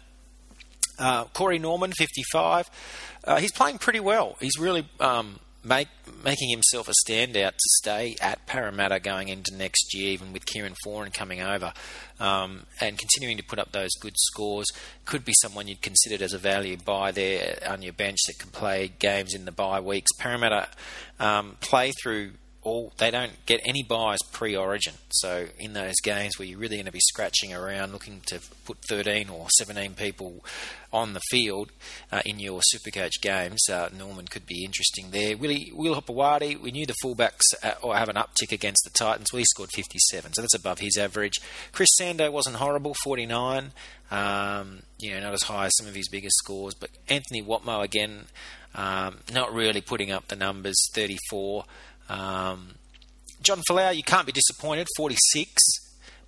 Uh, 0.98 1.24
Corey 1.24 1.58
Norman, 1.58 1.92
55. 1.92 2.70
Uh, 3.24 3.38
he's 3.38 3.52
playing 3.52 3.78
pretty 3.78 4.00
well. 4.00 4.36
He's 4.40 4.58
really 4.58 4.86
um, 5.00 5.38
make, 5.64 5.88
making 6.24 6.50
himself 6.50 6.88
a 6.88 6.92
standout 7.06 7.52
to 7.52 7.68
stay 7.78 8.16
at 8.20 8.46
Parramatta 8.46 9.00
going 9.00 9.28
into 9.28 9.54
next 9.56 9.94
year, 9.94 10.10
even 10.10 10.32
with 10.32 10.46
Kieran 10.46 10.74
Foran 10.84 11.12
coming 11.14 11.40
over 11.40 11.72
um, 12.18 12.66
and 12.80 12.98
continuing 12.98 13.36
to 13.36 13.44
put 13.44 13.58
up 13.58 13.72
those 13.72 13.90
good 14.00 14.14
scores. 14.16 14.66
Could 15.04 15.24
be 15.24 15.34
someone 15.40 15.68
you'd 15.68 15.82
consider 15.82 16.22
as 16.22 16.32
a 16.32 16.38
value 16.38 16.76
buy 16.76 17.12
there 17.12 17.58
on 17.68 17.82
your 17.82 17.92
bench 17.92 18.18
that 18.26 18.38
can 18.38 18.50
play 18.50 18.92
games 18.98 19.34
in 19.34 19.44
the 19.44 19.52
bye 19.52 19.80
weeks. 19.80 20.10
Parramatta 20.18 20.68
um, 21.20 21.56
play 21.60 21.92
through 22.02 22.32
all 22.64 22.92
they 22.98 23.10
don't 23.10 23.32
get 23.46 23.60
any 23.64 23.82
buys 23.82 24.18
pre-origin. 24.30 24.94
So 25.10 25.46
in 25.58 25.72
those 25.72 25.96
games 26.02 26.38
where 26.38 26.46
you're 26.46 26.58
really 26.58 26.76
going 26.76 26.86
to 26.86 26.92
be 26.92 27.00
scratching 27.00 27.52
around, 27.52 27.92
looking 27.92 28.22
to 28.26 28.40
put 28.64 28.78
13 28.88 29.28
or 29.28 29.48
17 29.58 29.94
people 29.94 30.44
on 30.92 31.12
the 31.12 31.20
field 31.30 31.72
uh, 32.12 32.20
in 32.24 32.38
your 32.38 32.60
Supercoach 32.74 33.20
games, 33.20 33.68
uh, 33.68 33.88
Norman 33.96 34.26
could 34.28 34.46
be 34.46 34.64
interesting 34.64 35.10
there. 35.10 35.36
Willie 35.36 35.72
Will 35.74 36.00
Hopoate, 36.00 36.60
we 36.60 36.70
knew 36.70 36.86
the 36.86 36.94
fullbacks 37.04 37.40
uh, 37.62 37.72
or 37.82 37.96
have 37.96 38.08
an 38.08 38.16
uptick 38.16 38.52
against 38.52 38.84
the 38.84 38.90
Titans. 38.90 39.30
He 39.32 39.44
scored 39.44 39.70
57, 39.74 40.34
so 40.34 40.40
that's 40.42 40.54
above 40.54 40.78
his 40.78 40.96
average. 40.96 41.40
Chris 41.72 41.88
Sandow 41.96 42.30
wasn't 42.30 42.56
horrible, 42.56 42.94
49. 43.02 43.72
Um, 44.12 44.82
you 44.98 45.10
know, 45.10 45.20
not 45.20 45.32
as 45.32 45.42
high 45.42 45.66
as 45.66 45.72
some 45.78 45.88
of 45.88 45.94
his 45.94 46.08
biggest 46.08 46.36
scores, 46.36 46.74
but 46.74 46.90
Anthony 47.08 47.42
Watmough 47.42 47.82
again, 47.82 48.26
um, 48.74 49.18
not 49.32 49.52
really 49.52 49.80
putting 49.80 50.12
up 50.12 50.28
the 50.28 50.36
numbers, 50.36 50.76
34. 50.94 51.64
Um, 52.08 52.74
John 53.42 53.60
Folau, 53.68 53.94
you 53.94 54.02
can't 54.02 54.26
be 54.26 54.32
disappointed, 54.32 54.86
46. 54.96 55.52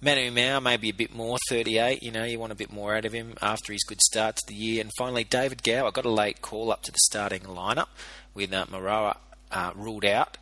Manu 0.01 0.31
Ma'u, 0.31 0.63
maybe 0.63 0.91
a 0.91 0.95
bit 0.95 1.15
more, 1.15 1.39
38. 1.49 2.03
You 2.03 2.11
know, 2.11 2.25
you 2.25 2.39
want 2.39 2.53
a 2.53 2.57
bit 2.57 2.71
more 2.71 2.95
out 2.95 3.07
of 3.07 3.13
him 3.13 3.35
after 3.41 3.73
his 3.73 3.85
good 3.85 4.01
start 4.03 4.37
to 4.37 4.43
the 4.47 4.55
year. 4.55 4.83
And 4.83 4.91
finally, 4.99 5.25
David 5.25 5.63
Gower 5.63 5.91
got 5.93 6.05
a 6.05 6.11
late 6.11 6.43
call 6.43 6.71
up 6.71 6.83
to 6.83 6.93
the 6.93 6.99
starting 7.05 7.41
lineup 7.43 7.89
with 8.35 8.53
uh, 8.53 9.15
uh, 9.51 9.73
ruled 9.75 10.05
out. 10.05 10.37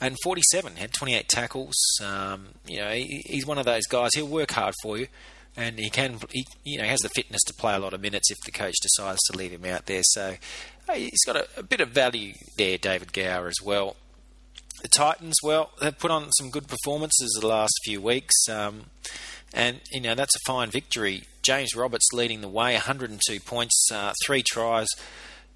And 0.00 0.16
47, 0.22 0.76
had 0.76 0.92
28 0.92 1.28
tackles. 1.28 1.74
Um, 2.00 2.50
you 2.66 2.78
know, 2.78 2.90
he, 2.90 3.22
he's 3.26 3.46
one 3.46 3.58
of 3.58 3.64
those 3.64 3.86
guys, 3.88 4.12
he'll 4.14 4.28
work 4.28 4.52
hard 4.52 4.74
for 4.82 4.98
you. 4.98 5.08
And 5.56 5.80
he 5.80 5.90
can, 5.90 6.18
he, 6.30 6.46
you 6.62 6.78
know, 6.78 6.84
has 6.84 7.00
the 7.00 7.08
fitness 7.08 7.42
to 7.48 7.54
play 7.54 7.74
a 7.74 7.80
lot 7.80 7.94
of 7.94 8.00
minutes 8.00 8.30
if 8.30 8.38
the 8.44 8.52
coach 8.52 8.76
decides 8.80 9.18
to 9.24 9.36
leave 9.36 9.50
him 9.50 9.64
out 9.64 9.86
there. 9.86 10.02
So 10.04 10.36
he's 10.94 11.24
got 11.26 11.34
a, 11.34 11.48
a 11.56 11.64
bit 11.64 11.80
of 11.80 11.88
value 11.88 12.34
there, 12.56 12.78
David 12.78 13.12
Gower, 13.12 13.48
as 13.48 13.56
well. 13.64 13.96
The 14.82 14.88
Titans, 14.88 15.34
well, 15.42 15.70
they've 15.80 15.98
put 15.98 16.10
on 16.10 16.30
some 16.32 16.50
good 16.50 16.68
performances 16.68 17.36
the 17.40 17.46
last 17.46 17.74
few 17.84 18.00
weeks, 18.00 18.34
um, 18.48 18.84
and 19.52 19.80
you 19.90 20.00
know 20.00 20.14
that's 20.14 20.36
a 20.36 20.40
fine 20.46 20.70
victory. 20.70 21.24
James 21.42 21.74
Roberts 21.74 22.08
leading 22.12 22.42
the 22.42 22.48
way, 22.48 22.74
102 22.74 23.40
points, 23.40 23.88
uh, 23.92 24.12
three 24.24 24.42
tries, 24.42 24.86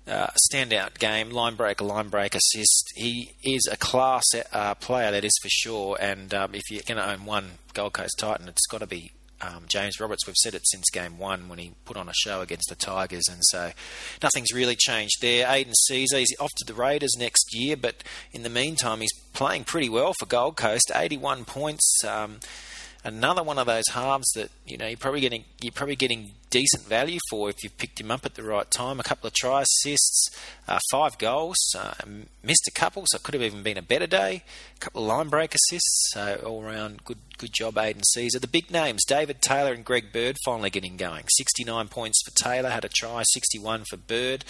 uh, 0.08 0.28
standout 0.52 0.98
game, 0.98 1.30
line 1.30 1.54
breaker, 1.54 1.84
line 1.84 2.08
break 2.08 2.34
assist. 2.34 2.92
He 2.96 3.32
is 3.44 3.68
a 3.70 3.76
class 3.76 4.24
uh, 4.52 4.74
player, 4.74 5.10
that 5.12 5.24
is 5.24 5.38
for 5.42 5.48
sure. 5.48 5.96
And 6.00 6.32
um, 6.34 6.54
if 6.54 6.62
you're 6.70 6.82
going 6.86 6.98
to 6.98 7.08
own 7.08 7.24
one 7.24 7.52
Gold 7.74 7.92
Coast 7.92 8.16
Titan, 8.18 8.48
it's 8.48 8.66
got 8.66 8.78
to 8.78 8.86
be 8.86 9.12
um, 9.42 9.64
James 9.66 10.00
Roberts. 10.00 10.26
We've 10.26 10.36
said 10.36 10.54
it 10.54 10.66
since 10.66 10.84
game 10.90 11.18
one 11.18 11.48
when 11.48 11.58
he 11.58 11.72
put 11.84 11.96
on 11.96 12.08
a 12.08 12.14
show 12.14 12.40
against 12.40 12.68
the 12.68 12.74
Tigers, 12.74 13.24
and 13.30 13.40
so 13.42 13.72
nothing's 14.22 14.52
really 14.52 14.76
changed 14.76 15.16
there. 15.20 15.46
Aidan 15.50 15.74
Sezer, 15.90 16.18
he's 16.18 16.34
off 16.38 16.50
to 16.58 16.64
the 16.64 16.74
Raiders 16.74 17.14
next 17.18 17.54
year, 17.54 17.76
but 17.76 18.04
in 18.32 18.42
the 18.42 18.50
meantime, 18.50 19.00
he's 19.00 19.12
playing 19.32 19.64
pretty 19.64 19.88
well 19.88 20.14
for 20.18 20.26
Gold 20.26 20.56
Coast. 20.56 20.90
81 20.94 21.44
points. 21.44 22.04
Um, 22.04 22.40
another 23.04 23.42
one 23.42 23.58
of 23.58 23.66
those 23.66 23.84
halves 23.92 24.30
that 24.34 24.50
you 24.66 24.76
know 24.76 24.86
you're 24.86 24.96
probably 24.96 25.20
getting 25.20 25.44
you're 25.60 25.72
probably 25.72 25.96
getting 25.96 26.32
decent 26.50 26.84
value 26.84 27.18
for 27.30 27.48
if 27.48 27.62
you've 27.62 27.76
picked 27.78 28.00
him 28.00 28.10
up 28.10 28.26
at 28.26 28.34
the 28.34 28.42
right 28.42 28.70
time. 28.70 29.00
A 29.00 29.02
couple 29.02 29.26
of 29.26 29.32
try 29.32 29.62
assists, 29.62 30.30
uh, 30.68 30.78
five 30.90 31.16
goals, 31.18 31.56
uh, 31.76 31.94
missed 32.42 32.68
a 32.68 32.70
couple, 32.70 33.04
so 33.06 33.16
it 33.16 33.22
could 33.22 33.34
have 33.34 33.42
even 33.42 33.62
been 33.62 33.78
a 33.78 33.82
better 33.82 34.06
day. 34.06 34.44
A 34.76 34.78
couple 34.78 35.02
of 35.02 35.08
line 35.08 35.28
break 35.28 35.54
assists, 35.54 36.10
so 36.12 36.40
all 36.44 36.62
round 36.62 37.04
good 37.04 37.18
good 37.38 37.52
job, 37.52 37.78
Aidan 37.78 38.02
Sezer. 38.16 38.40
The 38.40 38.46
big 38.46 38.70
names, 38.70 39.04
David 39.04 39.40
Taylor 39.42 39.72
and 39.72 39.84
Greg 39.84 40.12
Bird, 40.12 40.36
finally 40.44 40.70
getting 40.70 40.96
going. 40.96 41.24
69 41.28 41.88
points 41.88 42.22
for 42.24 42.32
Taylor, 42.42 42.70
had 42.70 42.84
a 42.84 42.88
try, 42.88 43.22
61 43.22 43.84
for 43.88 43.96
Bird. 43.96 44.44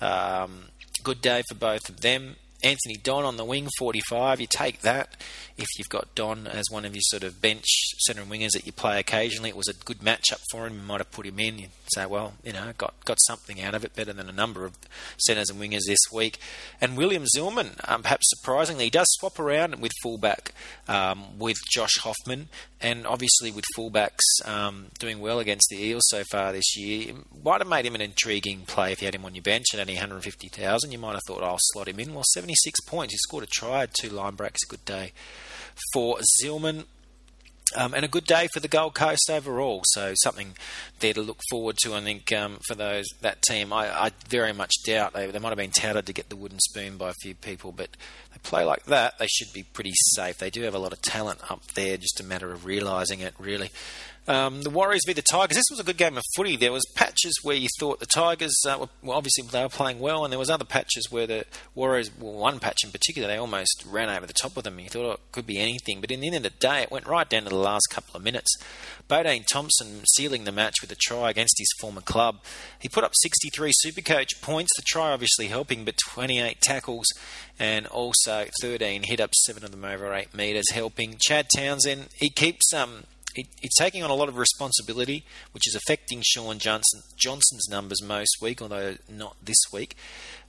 Um, 0.00 0.66
good 1.02 1.20
day 1.20 1.42
for 1.48 1.54
both 1.54 1.88
of 1.88 2.00
them. 2.00 2.36
Anthony 2.66 2.96
Don 3.00 3.24
on 3.24 3.36
the 3.36 3.44
wing, 3.44 3.68
45. 3.78 4.40
You 4.40 4.48
take 4.48 4.80
that 4.80 5.16
if 5.56 5.68
you've 5.78 5.88
got 5.88 6.12
Don 6.16 6.48
as 6.48 6.64
one 6.68 6.84
of 6.84 6.94
your 6.94 7.02
sort 7.02 7.22
of 7.22 7.40
bench 7.40 7.64
centre 7.98 8.22
and 8.22 8.30
wingers 8.30 8.50
that 8.54 8.66
you 8.66 8.72
play 8.72 8.98
occasionally. 8.98 9.50
It 9.50 9.56
was 9.56 9.68
a 9.68 9.84
good 9.84 10.00
matchup 10.00 10.40
for 10.50 10.66
him. 10.66 10.74
You 10.74 10.82
might 10.82 10.98
have 10.98 11.12
put 11.12 11.26
him 11.26 11.38
in. 11.38 11.60
You 11.60 11.68
say, 11.94 12.06
well, 12.06 12.34
you 12.44 12.52
know, 12.52 12.72
got 12.76 12.94
got 13.04 13.18
something 13.26 13.60
out 13.60 13.74
of 13.74 13.84
it, 13.84 13.94
better 13.94 14.12
than 14.12 14.28
a 14.28 14.32
number 14.32 14.64
of 14.64 14.76
centres 15.18 15.50
and 15.50 15.60
wingers 15.60 15.86
this 15.86 15.98
week. 16.12 16.38
And 16.80 16.96
William 16.96 17.24
Zillman, 17.36 17.78
um, 17.88 18.02
perhaps 18.02 18.28
surprisingly, 18.30 18.90
does 18.90 19.06
swap 19.10 19.38
around 19.38 19.80
with 19.80 19.92
fullback 20.02 20.52
um, 20.88 21.38
with 21.38 21.56
Josh 21.70 21.98
Hoffman, 22.00 22.48
and 22.80 23.06
obviously 23.06 23.50
with 23.50 23.64
fullbacks 23.76 24.20
um, 24.44 24.86
doing 24.98 25.20
well 25.20 25.38
against 25.38 25.68
the 25.70 25.82
Eels 25.82 26.04
so 26.08 26.22
far 26.30 26.52
this 26.52 26.76
year, 26.76 27.14
might 27.44 27.60
have 27.60 27.68
made 27.68 27.86
him 27.86 27.94
an 27.94 28.00
intriguing 28.00 28.62
play 28.62 28.92
if 28.92 29.00
you 29.00 29.06
had 29.06 29.14
him 29.14 29.24
on 29.24 29.34
your 29.34 29.42
bench 29.42 29.66
at 29.72 29.80
only 29.80 29.94
150,000. 29.94 30.92
You 30.92 30.98
might 30.98 31.12
have 31.12 31.22
thought, 31.26 31.42
I'll 31.42 31.58
slot 31.60 31.88
him 31.88 32.00
in. 32.00 32.14
Well, 32.14 32.24
76 32.32 32.80
points. 32.82 33.14
He 33.14 33.18
scored 33.18 33.44
a 33.44 33.46
try, 33.46 33.86
two 33.86 34.10
line 34.10 34.34
breaks, 34.34 34.60
a 34.64 34.70
good 34.70 34.84
day 34.84 35.12
for 35.92 36.18
Zillman. 36.42 36.84
Um, 37.76 37.92
and 37.92 38.04
a 38.04 38.08
good 38.08 38.24
day 38.24 38.48
for 38.52 38.60
the 38.60 38.68
Gold 38.68 38.94
Coast 38.94 39.28
overall. 39.30 39.82
So 39.84 40.14
something 40.22 40.54
there 41.00 41.12
to 41.12 41.20
look 41.20 41.40
forward 41.50 41.76
to. 41.82 41.94
I 41.94 42.00
think 42.00 42.32
um, 42.32 42.58
for 42.66 42.74
those 42.74 43.04
that 43.20 43.42
team, 43.42 43.72
I, 43.72 44.06
I, 44.06 44.10
very 44.28 44.52
much 44.52 44.72
doubt 44.84 45.12
they, 45.12 45.30
they 45.30 45.38
might 45.38 45.50
have 45.50 45.58
been 45.58 45.70
touted 45.70 46.06
to 46.06 46.12
get 46.12 46.30
the 46.30 46.36
wooden 46.36 46.58
spoon 46.58 46.96
by 46.96 47.10
a 47.10 47.14
few 47.22 47.34
people, 47.34 47.72
but 47.72 47.90
they 48.32 48.38
play 48.42 48.64
like 48.64 48.84
that, 48.86 49.18
they 49.18 49.26
should 49.26 49.52
be 49.52 49.62
pretty 49.62 49.92
safe. 50.14 50.38
They 50.38 50.50
do 50.50 50.62
have 50.62 50.74
a 50.74 50.78
lot 50.78 50.92
of 50.92 51.02
talent 51.02 51.40
up 51.50 51.64
there, 51.74 51.96
just 51.98 52.18
a 52.20 52.24
matter 52.24 52.52
of 52.52 52.64
realising 52.64 53.20
it. 53.20 53.34
Really, 53.38 53.70
um, 54.28 54.62
the 54.62 54.70
Warriors 54.70 55.02
v 55.06 55.12
the 55.12 55.22
Tigers. 55.22 55.56
This 55.56 55.64
was 55.70 55.80
a 55.80 55.84
good 55.84 55.96
game 55.96 56.16
of 56.16 56.24
footy. 56.34 56.56
There 56.56 56.72
was 56.72 56.84
patches 56.94 57.38
where 57.42 57.56
you 57.56 57.68
thought 57.78 58.00
the 58.00 58.06
Tigers, 58.06 58.54
uh, 58.66 58.86
were, 59.02 59.14
obviously 59.14 59.44
they 59.44 59.62
were 59.62 59.68
playing 59.68 60.00
well, 60.00 60.24
and 60.24 60.32
there 60.32 60.38
was 60.38 60.50
other 60.50 60.64
patches 60.64 61.06
where 61.10 61.26
the 61.26 61.44
Warriors, 61.74 62.10
well, 62.18 62.32
one 62.32 62.58
patch 62.58 62.84
in 62.84 62.90
particular, 62.90 63.28
they 63.28 63.36
almost 63.36 63.84
ran 63.88 64.08
over 64.08 64.26
the 64.26 64.32
top 64.32 64.56
of 64.56 64.64
them. 64.64 64.80
You 64.80 64.88
thought 64.88 65.06
oh, 65.06 65.12
it 65.12 65.20
could 65.32 65.46
be 65.46 65.58
anything, 65.58 66.00
but 66.00 66.10
in 66.10 66.20
the 66.20 66.26
end 66.26 66.36
of 66.36 66.42
the 66.42 66.50
day, 66.50 66.82
it 66.82 66.90
went 66.90 67.06
right 67.06 67.28
down 67.28 67.44
to 67.44 67.48
the 67.48 67.56
last 67.56 67.86
couple 67.90 68.16
of 68.16 68.22
minutes. 68.22 68.56
Bodene 69.08 69.46
Thompson 69.46 70.02
sealing 70.14 70.44
the 70.44 70.52
match 70.52 70.76
with 70.80 70.90
a 70.90 70.96
try 70.96 71.30
against 71.30 71.54
his 71.58 71.72
former 71.80 72.00
club. 72.00 72.40
He 72.80 72.88
put 72.88 73.04
up 73.04 73.12
63 73.14 73.72
Supercoach 73.84 74.40
points. 74.42 74.70
The 74.76 74.82
try 74.84 75.12
obviously 75.12 75.46
helping, 75.46 75.84
but 75.84 75.96
28 75.98 76.60
tackles 76.60 77.06
and 77.58 77.86
also 77.86 78.46
13 78.60 79.04
hit 79.04 79.20
ups, 79.20 79.44
seven 79.44 79.64
of 79.64 79.70
them 79.70 79.84
over 79.84 80.12
eight 80.12 80.34
metres, 80.34 80.70
helping. 80.72 81.16
Chad 81.20 81.46
Townsend, 81.54 82.08
he 82.16 82.30
keeps 82.30 82.72
um, 82.74 83.04
he's 83.36 83.74
taking 83.78 84.02
on 84.02 84.10
a 84.10 84.14
lot 84.14 84.28
of 84.28 84.36
responsibility, 84.36 85.24
which 85.52 85.66
is 85.66 85.74
affecting 85.74 86.22
Shaun 86.24 86.58
Johnson, 86.58 87.02
Johnson's 87.16 87.68
numbers 87.68 88.02
most 88.02 88.36
week, 88.40 88.62
although 88.62 88.96
not 89.08 89.36
this 89.42 89.58
week. 89.72 89.96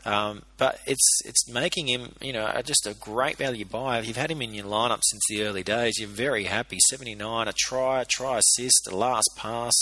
Um, 0.05 0.43
but 0.57 0.79
it's 0.85 1.19
it's 1.25 1.49
making 1.51 1.89
him, 1.89 2.13
you 2.21 2.31
know, 2.31 2.49
just 2.63 2.87
a 2.87 2.93
great 2.93 3.37
value 3.37 3.65
buy. 3.65 3.99
If 3.99 4.07
you've 4.07 4.15
had 4.15 4.31
him 4.31 4.41
in 4.41 4.53
your 4.53 4.65
lineup 4.65 5.01
since 5.03 5.21
the 5.27 5.43
early 5.43 5.63
days, 5.63 5.99
you're 5.99 6.07
very 6.07 6.45
happy. 6.45 6.77
79, 6.89 7.47
a 7.47 7.53
try, 7.53 8.01
a 8.01 8.05
try 8.05 8.37
assist, 8.37 8.87
a 8.89 8.95
last 8.95 9.29
pass. 9.35 9.73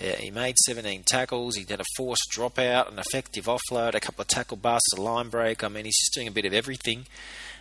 Yeah, 0.00 0.16
he 0.16 0.30
made 0.30 0.56
17 0.58 1.02
tackles. 1.06 1.56
He 1.56 1.64
did 1.64 1.80
a 1.80 1.84
forced 1.96 2.30
dropout, 2.34 2.90
an 2.90 2.98
effective 2.98 3.44
offload, 3.44 3.94
a 3.94 4.00
couple 4.00 4.22
of 4.22 4.28
tackle 4.28 4.56
busts, 4.56 4.92
a 4.96 5.00
line 5.00 5.28
break. 5.28 5.62
I 5.62 5.68
mean, 5.68 5.84
he's 5.84 5.98
just 5.98 6.14
doing 6.14 6.28
a 6.28 6.32
bit 6.32 6.46
of 6.46 6.54
everything. 6.54 7.06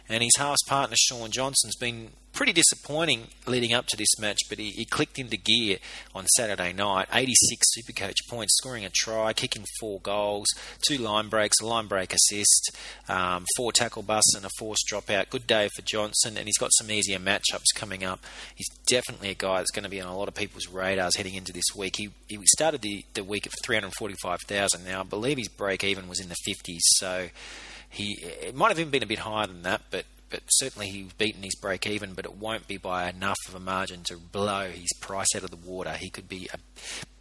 And 0.07 0.23
his 0.23 0.37
halves 0.37 0.63
partner, 0.67 0.95
Shaun 0.97 1.31
Johnson's 1.31 1.75
been 1.75 2.11
pretty 2.37 2.53
disappointing 2.53 3.27
leading 3.47 3.73
up 3.73 3.87
to 3.87 3.97
this 3.97 4.19
match, 4.19 4.37
but 4.47 4.59
he, 4.59 4.69
he 4.69 4.85
clicked 4.85 5.17
into 5.17 5.35
gear 5.35 5.79
on 6.13 6.27
Saturday 6.37 6.71
night. 6.71 7.07
86 7.11 7.65
Supercoach 7.75 8.13
points, 8.29 8.55
scoring 8.57 8.85
a 8.85 8.91
try, 8.93 9.33
kicking 9.33 9.65
four 9.79 9.99
goals, 10.01 10.45
two 10.87 10.99
line 10.99 11.29
breaks, 11.29 11.59
a 11.59 11.65
line 11.65 11.87
break 11.87 12.13
assist, 12.13 12.77
um, 13.09 13.43
four 13.57 13.71
tackle 13.71 14.03
busts, 14.03 14.35
and 14.35 14.45
a 14.45 14.49
forced 14.59 14.87
dropout. 14.87 15.31
Good 15.31 15.47
day 15.47 15.67
for 15.75 15.81
Johnson, 15.81 16.37
and 16.37 16.45
he's 16.45 16.59
got 16.59 16.69
some 16.73 16.91
easier 16.91 17.17
matchups 17.17 17.73
coming 17.73 18.03
up. 18.03 18.23
He's 18.53 18.69
definitely 18.85 19.31
a 19.31 19.35
guy 19.35 19.57
that's 19.57 19.71
going 19.71 19.85
to 19.85 19.89
be 19.89 19.99
on 19.99 20.07
a 20.07 20.15
lot 20.15 20.27
of 20.27 20.35
people's 20.35 20.67
radars 20.67 21.15
heading 21.15 21.33
into 21.33 21.51
this 21.51 21.75
week. 21.75 21.95
He, 21.97 22.11
he 22.27 22.37
started 22.55 22.81
the, 22.81 23.03
the 23.15 23.23
week 23.23 23.47
at 23.47 23.53
345,000 23.65 24.85
now. 24.85 24.99
I 24.99 25.03
believe 25.03 25.39
his 25.39 25.47
break 25.47 25.83
even 25.83 26.07
was 26.07 26.19
in 26.19 26.29
the 26.29 26.37
50s, 26.47 26.81
so 26.83 27.29
he 27.89 28.19
it 28.21 28.53
might 28.53 28.67
have 28.67 28.79
even 28.79 28.91
been 28.91 29.01
a 29.01 29.07
bit 29.07 29.19
higher 29.19 29.47
than 29.47 29.63
that, 29.63 29.81
but 29.89 30.05
but 30.29 30.41
certainly 30.47 30.89
he's 30.89 31.13
beaten 31.13 31.43
his 31.43 31.55
break 31.55 31.87
even, 31.87 32.13
but 32.13 32.25
it 32.25 32.35
won't 32.35 32.67
be 32.67 32.77
by 32.77 33.09
enough 33.09 33.37
of 33.47 33.55
a 33.55 33.59
margin 33.59 34.03
to 34.05 34.17
blow 34.17 34.69
his 34.69 34.89
price 34.99 35.35
out 35.35 35.43
of 35.43 35.51
the 35.51 35.57
water. 35.57 35.93
He 35.93 36.09
could 36.09 36.27
be 36.27 36.49
a 36.53 36.57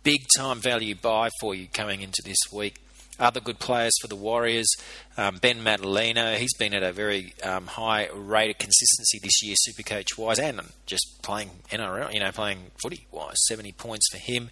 big 0.03 0.21
time 0.37 0.61
value 0.61 0.95
buy 0.95 1.31
for 1.41 1.55
you 1.55 1.69
coming 1.73 2.01
into 2.01 2.23
this 2.25 2.39
week. 2.53 2.77
Other 3.19 3.41
good 3.41 3.59
players 3.59 3.93
for 4.03 4.09
the 4.09 4.17
Warriors, 4.17 4.69
um, 5.17 5.39
Ben 5.39 5.65
Matulino, 5.65 6.37
he's 6.37 6.55
been 6.59 6.75
at 6.75 6.83
a 6.83 6.93
very 6.93 7.33
um, 7.43 7.67
high 7.67 8.09
rate 8.15 8.51
of 8.51 8.59
consistency 8.59 9.19
this 9.23 9.43
year, 9.43 9.55
super 9.57 9.83
coach 9.83 10.19
wise, 10.19 10.39
and 10.39 10.61
just 10.85 11.23
playing 11.23 11.51
NRL, 11.71 12.13
you 12.13 12.21
know, 12.21 12.31
playing 12.31 12.73
footy 12.83 13.07
wise. 13.11 13.37
70 13.49 13.73
points 13.73 14.07
for 14.13 14.19
him. 14.19 14.51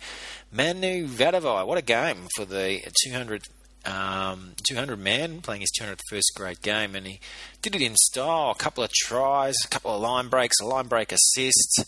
Manu 0.51 1.07
Vatuvei, 1.07 1.67
what 1.67 1.77
a 1.77 1.83
game 1.83 2.27
for 2.37 2.47
the 2.47 2.81
200 3.05 3.43
um, 3.87 4.53
200 4.69 4.99
man, 4.99 5.41
playing 5.41 5.61
his 5.61 5.73
200th 5.79 6.01
first 6.09 6.33
grade 6.35 6.63
game, 6.63 6.95
and 6.95 7.07
he 7.07 7.21
did 7.63 7.75
it 7.75 7.83
in 7.83 7.95
style. 7.97 8.51
A 8.51 8.55
couple 8.55 8.85
of 8.85 8.91
tries, 8.93 9.57
a 9.65 9.69
couple 9.69 9.95
of 9.95 10.01
line 10.01 10.29
breaks, 10.29 10.61
a 10.61 10.67
line 10.67 10.87
break 10.87 11.13
assist. 11.13 11.85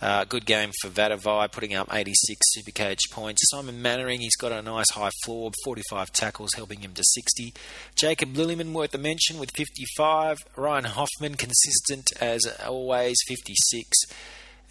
Uh, 0.00 0.24
good 0.24 0.44
game 0.44 0.72
for 0.80 0.88
Vatuvei, 0.90 1.50
putting 1.52 1.74
up 1.74 1.88
86 1.92 2.40
Supercoach 2.58 2.98
points. 3.12 3.40
Simon 3.50 3.80
Mannering, 3.80 4.20
he's 4.20 4.34
got 4.34 4.50
a 4.50 4.60
nice 4.60 4.90
high 4.90 5.12
floor, 5.24 5.52
45 5.64 6.10
tackles, 6.10 6.50
helping 6.56 6.80
him 6.80 6.92
to 6.94 7.04
60. 7.04 7.54
Jacob 7.94 8.34
Lillyman, 8.34 8.72
worth 8.72 8.92
a 8.94 8.98
mention, 8.98 9.38
with 9.38 9.52
55. 9.56 10.38
Ryan 10.56 10.84
Hoffman, 10.86 11.36
consistent 11.36 12.08
as 12.20 12.44
always, 12.66 13.16
56. 13.28 13.88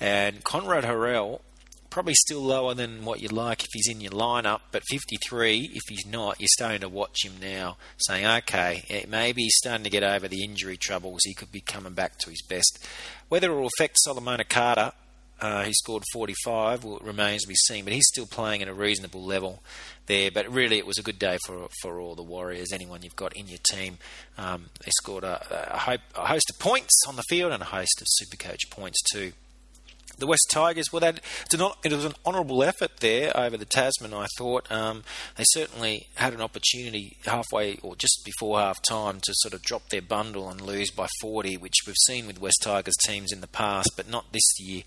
And 0.02 0.44
Konrad 0.44 0.84
Hurrell, 0.84 1.42
probably 1.92 2.16
still 2.16 2.42
lower 2.42 2.74
than 2.74 3.06
what 3.06 3.22
you'd 3.22 3.32
like 3.32 3.64
if 3.64 3.70
he's 3.74 3.90
in 3.90 4.02
your 4.02 4.14
lineup, 4.14 4.62
but 4.72 4.82
53, 4.90 5.72
if 5.74 5.84
he's 5.88 6.06
not, 6.08 6.40
you're 6.40 6.48
starting 6.52 6.82
to 6.82 6.90
watch 6.90 7.24
him 7.24 7.34
now, 7.40 7.78
saying, 7.98 8.26
okay, 8.26 9.06
maybe 9.08 9.44
he's 9.44 9.58
starting 9.58 9.84
to 9.84 9.90
get 9.90 10.02
over 10.02 10.28
the 10.28 10.44
injury 10.44 10.78
troubles. 10.78 11.20
He 11.24 11.36
could 11.36 11.52
be 11.52 11.62
coming 11.62 11.94
back 11.94 12.18
to 12.20 12.30
his 12.32 12.42
best. 12.42 12.80
Whether 13.30 13.52
it 13.52 13.56
will 13.56 13.70
affect 13.78 13.98
Solomone 14.08 14.48
Kata, 14.50 14.94
uh, 15.42 15.64
he 15.64 15.74
scored 15.74 16.04
45, 16.14 16.84
well, 16.84 17.00
remains 17.02 17.42
to 17.42 17.48
be 17.48 17.56
seen, 17.56 17.84
but 17.84 17.94
he's 17.94 18.08
still 18.08 18.28
playing 18.28 18.62
at 18.62 18.68
a 18.68 18.74
reasonable 18.74 19.24
level 19.24 19.62
there. 20.06 20.30
But 20.32 20.48
really, 20.50 20.78
it 20.78 20.86
was 20.86 21.00
a 21.00 21.04
good 21.04 21.18
day 21.18 21.40
for 21.48 21.68
for 21.82 22.00
all 22.00 22.14
the 22.14 22.22
Warriors. 22.22 22.72
Anyone 22.72 23.02
you've 23.02 23.16
got 23.16 23.36
in 23.36 23.48
your 23.48 23.58
team, 23.72 23.98
um, 24.38 24.70
they 24.86 24.92
scored 24.92 25.24
a, 25.24 25.42
a, 25.52 25.98
a 26.16 26.26
host 26.28 26.46
of 26.52 26.60
points 26.60 27.02
on 27.08 27.16
the 27.16 27.24
field 27.24 27.52
and 27.52 27.64
a 27.64 27.66
host 27.66 28.02
of 28.02 28.08
Supercoach 28.22 28.70
points 28.70 29.00
too 29.12 29.34
the 30.22 30.28
West 30.28 30.48
Tigers, 30.50 30.94
well, 30.94 31.02
that 31.02 31.20
it 31.52 31.92
was 31.92 32.06
an 32.06 32.14
honourable 32.26 32.64
effort 32.64 32.98
there 32.98 33.36
over 33.36 33.58
the 33.58 33.66
Tasman. 33.66 34.14
I 34.14 34.28
thought 34.38 34.72
um, 34.72 35.04
they 35.36 35.44
certainly 35.48 36.08
had 36.16 36.34
an 36.34 36.42
opportunity 36.42 37.18
halfway 37.26 37.78
or 37.78 37.96
just 37.96 38.22
before 38.24 38.60
half 38.60 38.82
time 38.88 39.20
to 39.24 39.34
sort 39.36 39.54
of 39.54 39.62
drop 39.62 39.90
their 39.90 40.02
bundle 40.02 40.50
and 40.50 40.62
lose 40.62 40.92
by 40.92 41.08
40, 41.22 41.58
which 41.58 41.76
we've 41.86 41.96
seen 42.06 42.28
with 42.28 42.40
West 42.40 42.62
Tigers 42.62 42.96
teams 43.06 43.32
in 43.34 43.42
the 43.42 43.48
past, 43.48 43.92
but 43.98 44.10
not 44.10 44.32
this 44.32 44.60
year 44.60 44.84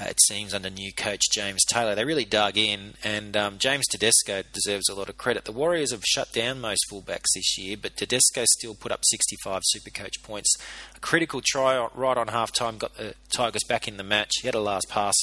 uh, 0.00 0.04
it 0.04 0.20
seems, 0.22 0.54
under 0.54 0.70
new 0.70 0.92
coach 0.92 1.22
James 1.32 1.64
Taylor. 1.64 1.94
They 1.94 2.04
really 2.04 2.24
dug 2.24 2.56
in, 2.56 2.94
and 3.02 3.36
um, 3.36 3.58
James 3.58 3.86
Tedesco 3.88 4.42
deserves 4.52 4.88
a 4.88 4.94
lot 4.94 5.08
of 5.08 5.18
credit. 5.18 5.44
The 5.44 5.52
Warriors 5.52 5.90
have 5.92 6.04
shut 6.04 6.32
down 6.32 6.60
most 6.60 6.86
fullbacks 6.90 7.34
this 7.34 7.58
year, 7.58 7.76
but 7.80 7.96
Tedesco 7.96 8.44
still 8.46 8.74
put 8.74 8.92
up 8.92 9.00
65 9.04 9.62
Supercoach 9.74 10.22
points. 10.22 10.54
A 10.98 11.00
critical 11.00 11.40
try 11.46 11.86
right 11.94 12.16
on 12.16 12.26
half 12.26 12.52
time 12.52 12.76
got 12.76 12.96
the 12.96 13.14
Tigers 13.32 13.62
back 13.68 13.86
in 13.86 13.98
the 13.98 14.02
match. 14.02 14.32
He 14.42 14.48
had 14.48 14.56
a 14.56 14.60
last 14.60 14.88
pass 14.88 15.14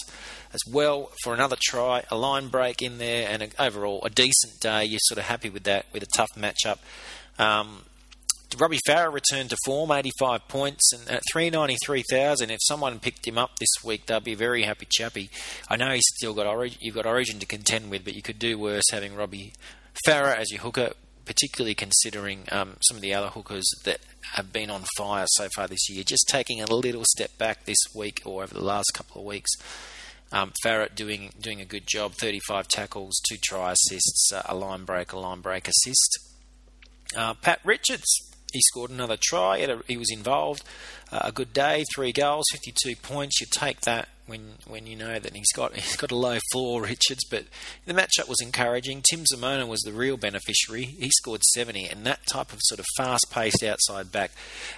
as 0.54 0.62
well 0.72 1.12
for 1.22 1.34
another 1.34 1.58
try, 1.62 2.06
a 2.10 2.16
line 2.16 2.48
break 2.48 2.82
in 2.82 2.98
there, 2.98 3.28
and 3.30 3.44
a, 3.44 3.50
overall 3.62 4.02
a 4.06 4.10
decent 4.10 4.62
day. 4.62 4.86
You're 4.86 5.00
sort 5.04 5.18
of 5.18 5.26
happy 5.26 5.50
with 5.50 5.64
that, 5.64 5.88
with 5.92 6.02
a 6.02 6.08
tough 6.16 6.30
matchup. 6.38 6.78
Um, 7.38 7.82
Robbie 8.58 8.80
Farah 8.88 9.12
returned 9.12 9.50
to 9.50 9.58
form, 9.66 9.92
85 9.92 10.48
points, 10.48 10.94
and 10.94 11.10
at 11.10 11.24
393,000, 11.34 12.52
if 12.52 12.60
someone 12.64 13.00
picked 13.00 13.28
him 13.28 13.38
up 13.38 13.60
this 13.60 13.84
week, 13.84 14.06
they'd 14.06 14.24
be 14.24 14.32
a 14.32 14.38
very 14.38 14.64
happy 14.64 14.88
chappy. 14.90 15.30
I 15.70 15.76
know 15.76 15.92
he's 15.92 16.04
still 16.16 16.34
got 16.34 16.82
you've 16.82 16.96
got 16.96 17.06
Origin 17.06 17.40
to 17.40 17.46
contend 17.46 17.92
with, 17.92 18.06
but 18.06 18.16
you 18.16 18.22
could 18.22 18.40
do 18.40 18.58
worse 18.58 18.86
having 18.94 19.14
Robbie 19.14 19.52
Farah 20.08 20.38
as 20.38 20.52
your 20.52 20.62
hooker. 20.62 20.94
Particularly 21.26 21.76
considering 21.76 22.48
um, 22.52 22.78
some 22.82 22.98
of 22.98 23.02
the 23.02 23.14
other 23.14 23.28
hookers 23.28 23.66
that 23.84 24.00
have 24.34 24.54
been 24.54 24.70
on 24.70 24.84
fire 24.98 25.26
so 25.30 25.48
far 25.56 25.68
this 25.68 25.90
year. 25.90 26.04
Just 26.04 26.28
taking 26.28 26.62
a 26.62 26.72
little 26.72 27.04
step 27.06 27.38
back 27.38 27.66
this 27.66 27.78
week 27.96 28.22
or 28.26 28.44
over 28.44 28.54
the 28.54 28.64
last 28.64 28.92
couple 28.94 29.22
of 29.22 29.28
weeks. 29.28 29.52
Um, 30.32 30.54
Farah 30.66 30.94
doing 30.94 31.32
doing 31.40 31.62
a 31.62 31.66
good 31.66 31.88
job, 31.88 32.14
35 32.14 32.68
tackles, 32.68 33.22
two 33.28 33.38
try 33.44 33.74
assists, 33.74 34.32
uh, 34.34 34.42
a 34.46 34.56
line 34.56 34.84
break, 34.84 35.14
a 35.14 35.20
line 35.20 35.42
break 35.42 35.68
assist. 35.68 36.20
Uh, 37.16 37.34
Pat 37.36 37.60
Richards, 37.64 38.06
he 38.52 38.60
scored 38.62 38.90
another 38.92 39.18
try. 39.22 39.66
He, 39.88 39.98
was 39.98 40.12
involved. 40.12 40.64
Uh, 41.12 41.20
a 41.24 41.32
good 41.32 41.54
day, 41.54 41.84
three 41.94 42.12
goals, 42.12 42.46
52 42.52 42.96
points. 42.96 43.40
You 43.40 43.48
take 43.50 43.82
that 43.82 44.10
when 44.28 44.54
when 44.68 44.88
you 44.88 44.96
know 44.96 45.20
that 45.20 45.36
he's 45.36 45.52
got 45.54 45.76
he's 45.76 45.96
got 45.96 46.12
a 46.12 46.16
low 46.16 46.40
floor, 46.52 46.84
Richards. 46.84 47.24
But 47.30 47.46
the 47.86 47.94
matchup 47.94 48.28
was 48.28 48.42
encouraging. 48.42 49.04
Tim 49.10 49.24
Simona 49.32 49.68
was 49.68 49.82
the 49.82 49.92
real 49.92 50.18
beneficiary. 50.18 50.84
He 50.84 51.10
scored 51.12 51.44
70, 51.54 51.86
and 51.86 52.06
that 52.06 52.26
type 52.28 52.54
of 52.54 52.60
sort 52.64 52.80
of 52.80 52.86
fast-paced 52.98 53.64
outside 53.64 54.12
back 54.12 54.32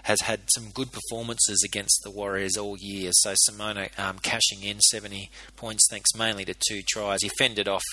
has 0.03 0.21
had 0.21 0.41
some 0.55 0.69
good 0.69 0.91
performances 0.91 1.63
against 1.65 2.01
the 2.03 2.11
Warriors 2.11 2.57
all 2.57 2.77
year. 2.79 3.11
So 3.13 3.33
Simona 3.49 3.97
um, 3.99 4.19
cashing 4.19 4.63
in 4.63 4.79
70 4.79 5.29
points 5.55 5.87
thanks 5.89 6.13
mainly 6.15 6.45
to 6.45 6.55
two 6.67 6.81
tries. 6.87 7.21
He 7.21 7.29
fended 7.37 7.67
off 7.67 7.83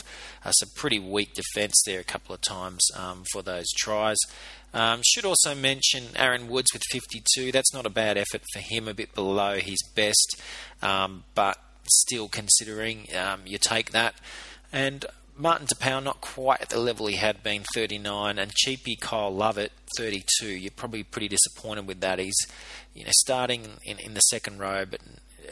uh, 0.45 0.51
some 0.53 0.71
pretty 0.75 0.99
weak 0.99 1.35
defence 1.35 1.83
there 1.87 2.01
a 2.01 2.05
couple 2.05 2.35
of 2.35 2.41
times 2.41 2.83
um, 2.97 3.25
for 3.33 3.43
those 3.43 3.71
tries. 3.77 4.19
Um, 4.75 5.01
should 5.05 5.25
also 5.25 5.55
mention 5.55 6.09
Aaron 6.17 6.49
Woods 6.49 6.73
with 6.73 6.83
52. 6.91 7.53
That's 7.53 7.73
not 7.73 7.87
a 7.87 7.91
bad 7.91 8.19
effort 8.19 8.43
for 8.53 8.59
him, 8.59 8.89
a 8.89 8.95
bit 8.95 9.15
below 9.15 9.59
his 9.59 9.79
best, 9.95 10.41
um, 10.83 11.25
but 11.35 11.59
still 11.89 12.29
considering 12.29 13.07
um, 13.17 13.43
you 13.47 13.59
take 13.59 13.93
that. 13.93 14.15
And 14.73 15.07
Martin 15.37 15.67
Taupau 15.67 16.03
not 16.03 16.21
quite 16.21 16.61
at 16.61 16.71
the 16.71 16.79
level 16.79 17.07
he 17.07 17.17
had 17.17 17.43
been, 17.43 17.63
39, 17.75 18.39
and 18.39 18.53
cheapy 18.53 18.97
Kyle 18.97 19.35
Lovett, 19.35 19.73
32. 19.97 20.49
You're 20.49 20.71
probably 20.73 21.03
pretty 21.03 21.29
disappointed 21.29 21.87
with 21.87 22.01
that. 22.01 22.19
He's 22.19 22.37
you 22.95 23.05
know 23.05 23.11
starting 23.19 23.79
in, 23.85 23.99
in 23.99 24.15
the 24.15 24.21
second 24.21 24.59
row, 24.59 24.85
but 24.85 25.01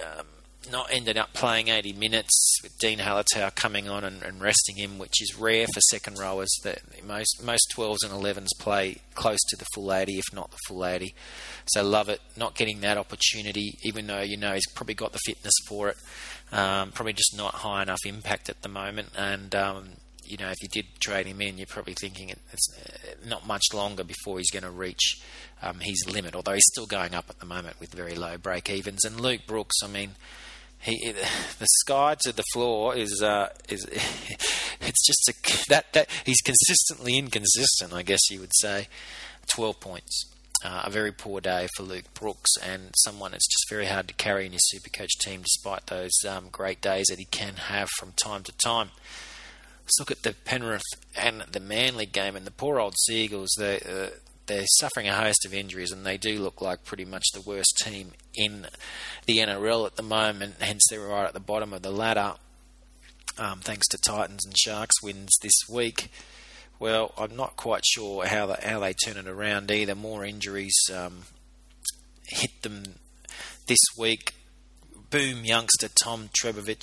um, 0.00 0.26
not 0.70 0.88
ended 0.92 1.16
up 1.16 1.32
playing 1.32 1.68
80 1.68 1.94
minutes 1.94 2.58
with 2.62 2.76
Dene 2.78 2.98
Halatau 2.98 3.54
coming 3.54 3.88
on 3.88 4.04
and, 4.04 4.22
and, 4.22 4.40
resting 4.40 4.76
him, 4.76 4.98
which 4.98 5.20
is 5.20 5.36
rare 5.38 5.66
for 5.72 5.80
second 5.80 6.18
rowers. 6.18 6.50
That 6.62 6.80
most 7.04 7.42
most 7.42 7.72
12s 7.76 8.04
and 8.04 8.12
11s 8.12 8.48
play 8.58 8.98
close 9.14 9.40
to 9.48 9.56
the 9.56 9.66
full 9.74 9.92
80, 9.92 10.18
if 10.18 10.32
not 10.32 10.50
the 10.50 10.58
full 10.68 10.84
80. 10.84 11.14
So 11.66 11.82
Lovett, 11.82 12.20
not 12.36 12.54
getting 12.54 12.80
that 12.80 12.98
opportunity, 12.98 13.76
even 13.82 14.06
though 14.06 14.20
you 14.20 14.36
know 14.36 14.52
he's 14.52 14.70
probably 14.74 14.94
got 14.94 15.12
the 15.12 15.20
fitness 15.24 15.54
for 15.68 15.88
it. 15.88 15.96
Um, 16.52 16.92
probably 16.92 17.14
just 17.14 17.36
not 17.36 17.54
high 17.54 17.82
enough 17.82 18.04
impact 18.04 18.50
at 18.50 18.60
the 18.60 18.68
moment, 18.68 19.08
and 19.16 19.54
um, 19.54 19.88
you 20.24 20.36
know, 20.36 20.48
if 20.48 20.62
you 20.62 20.68
did 20.68 20.86
trade 21.00 21.26
him 21.26 21.40
in, 21.40 21.58
you're 21.58 21.66
probably 21.66 21.94
thinking 21.94 22.30
it's 22.30 22.68
uh, 22.78 23.28
not 23.28 23.46
much 23.46 23.64
longer 23.74 24.04
before 24.04 24.38
he's 24.38 24.50
going 24.50 24.62
to 24.62 24.70
reach 24.70 25.20
um, 25.60 25.80
his 25.80 26.04
limit. 26.10 26.34
Although 26.34 26.54
he's 26.54 26.66
still 26.72 26.86
going 26.86 27.14
up 27.14 27.26
at 27.28 27.38
the 27.38 27.46
moment 27.46 27.80
with 27.80 27.92
very 27.92 28.14
low 28.14 28.38
break 28.38 28.70
evens. 28.70 29.04
And 29.04 29.20
Luke 29.20 29.42
Brooks, 29.46 29.76
I 29.82 29.88
mean, 29.88 30.12
he 30.82 31.12
the 31.12 31.66
sky 31.80 32.16
to 32.22 32.32
the 32.32 32.42
floor 32.52 32.94
is 32.96 33.22
uh, 33.22 33.50
is 33.68 33.84
it's 34.80 35.06
just 35.06 35.28
a, 35.28 35.68
that 35.68 35.92
that 35.92 36.10
he's 36.24 36.40
consistently 36.40 37.16
inconsistent. 37.16 37.92
I 37.92 38.02
guess 38.02 38.30
you 38.30 38.40
would 38.40 38.54
say, 38.60 38.88
twelve 39.54 39.80
points. 39.80 40.28
Uh, 40.64 40.82
a 40.84 40.90
very 40.90 41.10
poor 41.10 41.40
day 41.40 41.66
for 41.76 41.82
Luke 41.82 42.14
Brooks 42.14 42.52
and 42.62 42.94
someone 42.98 43.34
it's 43.34 43.48
just 43.48 43.68
very 43.68 43.86
hard 43.86 44.06
to 44.06 44.14
carry 44.14 44.46
in 44.46 44.52
your 44.52 44.60
Supercoach 44.72 45.18
team 45.20 45.42
despite 45.42 45.88
those 45.88 46.12
um, 46.28 46.50
great 46.52 46.80
days 46.80 47.06
that 47.08 47.18
he 47.18 47.24
can 47.24 47.54
have 47.54 47.88
from 47.98 48.12
time 48.12 48.44
to 48.44 48.52
time. 48.64 48.90
Let's 49.82 49.98
look 49.98 50.12
at 50.12 50.22
the 50.22 50.36
Penrith 50.44 50.82
and 51.16 51.42
the 51.50 51.58
Manly 51.58 52.06
game 52.06 52.36
and 52.36 52.46
the 52.46 52.52
poor 52.52 52.78
old 52.78 52.94
Seagulls. 52.96 53.50
They, 53.58 53.80
uh, 53.80 54.16
they're 54.52 54.66
suffering 54.66 55.08
a 55.08 55.14
host 55.14 55.44
of 55.46 55.54
injuries, 55.54 55.92
and 55.92 56.04
they 56.04 56.18
do 56.18 56.38
look 56.38 56.60
like 56.60 56.84
pretty 56.84 57.04
much 57.04 57.24
the 57.32 57.40
worst 57.40 57.74
team 57.82 58.12
in 58.34 58.66
the 59.26 59.38
NRL 59.38 59.86
at 59.86 59.96
the 59.96 60.02
moment. 60.02 60.56
Hence, 60.60 60.82
they're 60.90 61.00
right 61.00 61.26
at 61.26 61.32
the 61.32 61.40
bottom 61.40 61.72
of 61.72 61.82
the 61.82 61.90
ladder. 61.90 62.34
Um, 63.38 63.60
thanks 63.60 63.88
to 63.88 63.98
Titans 63.98 64.44
and 64.44 64.56
Sharks 64.58 65.02
wins 65.02 65.30
this 65.40 65.54
week. 65.70 66.10
Well, 66.78 67.14
I'm 67.16 67.34
not 67.34 67.56
quite 67.56 67.84
sure 67.86 68.26
how 68.26 68.46
the, 68.46 68.58
how 68.62 68.80
they 68.80 68.92
turn 68.92 69.16
it 69.16 69.26
around 69.26 69.70
either. 69.70 69.94
More 69.94 70.24
injuries 70.24 70.76
um, 70.94 71.22
hit 72.26 72.62
them 72.62 72.82
this 73.66 73.80
week. 73.96 74.34
Boom 75.10 75.44
youngster 75.44 75.88
Tom 75.88 76.28
Trbojevic 76.38 76.82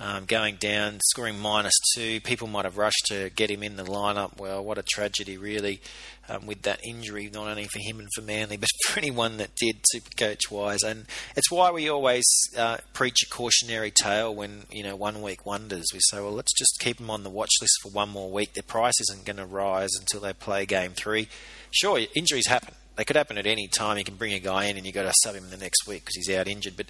um, 0.00 0.24
going 0.26 0.56
down, 0.56 1.00
scoring 1.02 1.38
minus 1.38 1.74
two. 1.94 2.20
People 2.20 2.46
might 2.48 2.64
have 2.64 2.78
rushed 2.78 3.06
to 3.06 3.30
get 3.30 3.50
him 3.50 3.62
in 3.62 3.76
the 3.76 3.84
lineup. 3.84 4.38
Well, 4.38 4.64
what 4.64 4.78
a 4.78 4.82
tragedy, 4.82 5.36
really, 5.36 5.80
um, 6.28 6.46
with 6.46 6.62
that 6.62 6.80
injury, 6.86 7.30
not 7.32 7.48
only 7.48 7.64
for 7.64 7.80
him 7.80 7.98
and 7.98 8.08
for 8.14 8.22
Manly, 8.22 8.56
but 8.60 8.68
for 8.86 8.98
anyone 8.98 9.38
that 9.38 9.54
did, 9.56 9.76
super 9.84 10.10
coach 10.16 10.50
wise. 10.50 10.82
And 10.82 11.06
it's 11.36 11.50
why 11.50 11.70
we 11.70 11.88
always 11.88 12.24
uh, 12.56 12.78
preach 12.92 13.18
a 13.22 13.34
cautionary 13.34 13.90
tale 13.90 14.34
when, 14.34 14.64
you 14.70 14.82
know, 14.82 14.96
one 14.96 15.20
week 15.22 15.44
wonders. 15.44 15.86
We 15.92 16.00
say, 16.10 16.20
well, 16.20 16.32
let's 16.32 16.56
just 16.56 16.78
keep 16.80 16.98
them 16.98 17.10
on 17.10 17.24
the 17.24 17.30
watch 17.30 17.52
list 17.60 17.74
for 17.82 17.90
one 17.90 18.10
more 18.10 18.30
week. 18.30 18.54
Their 18.54 18.62
price 18.62 19.00
isn't 19.00 19.24
going 19.24 19.38
to 19.38 19.46
rise 19.46 19.90
until 19.98 20.20
they 20.20 20.32
play 20.32 20.66
game 20.66 20.92
three. 20.92 21.28
Sure, 21.70 22.00
injuries 22.14 22.46
happen 22.46 22.74
they 22.98 23.04
could 23.04 23.14
happen 23.14 23.38
at 23.38 23.46
any 23.46 23.68
time. 23.68 23.96
You 23.96 24.02
can 24.02 24.16
bring 24.16 24.32
a 24.32 24.40
guy 24.40 24.64
in 24.64 24.76
and 24.76 24.84
you've 24.84 24.94
got 24.94 25.04
to 25.04 25.14
sub 25.22 25.36
him 25.36 25.50
the 25.50 25.56
next 25.56 25.86
week 25.86 26.04
because 26.04 26.16
he's 26.16 26.36
out 26.36 26.48
injured. 26.48 26.76
But 26.76 26.86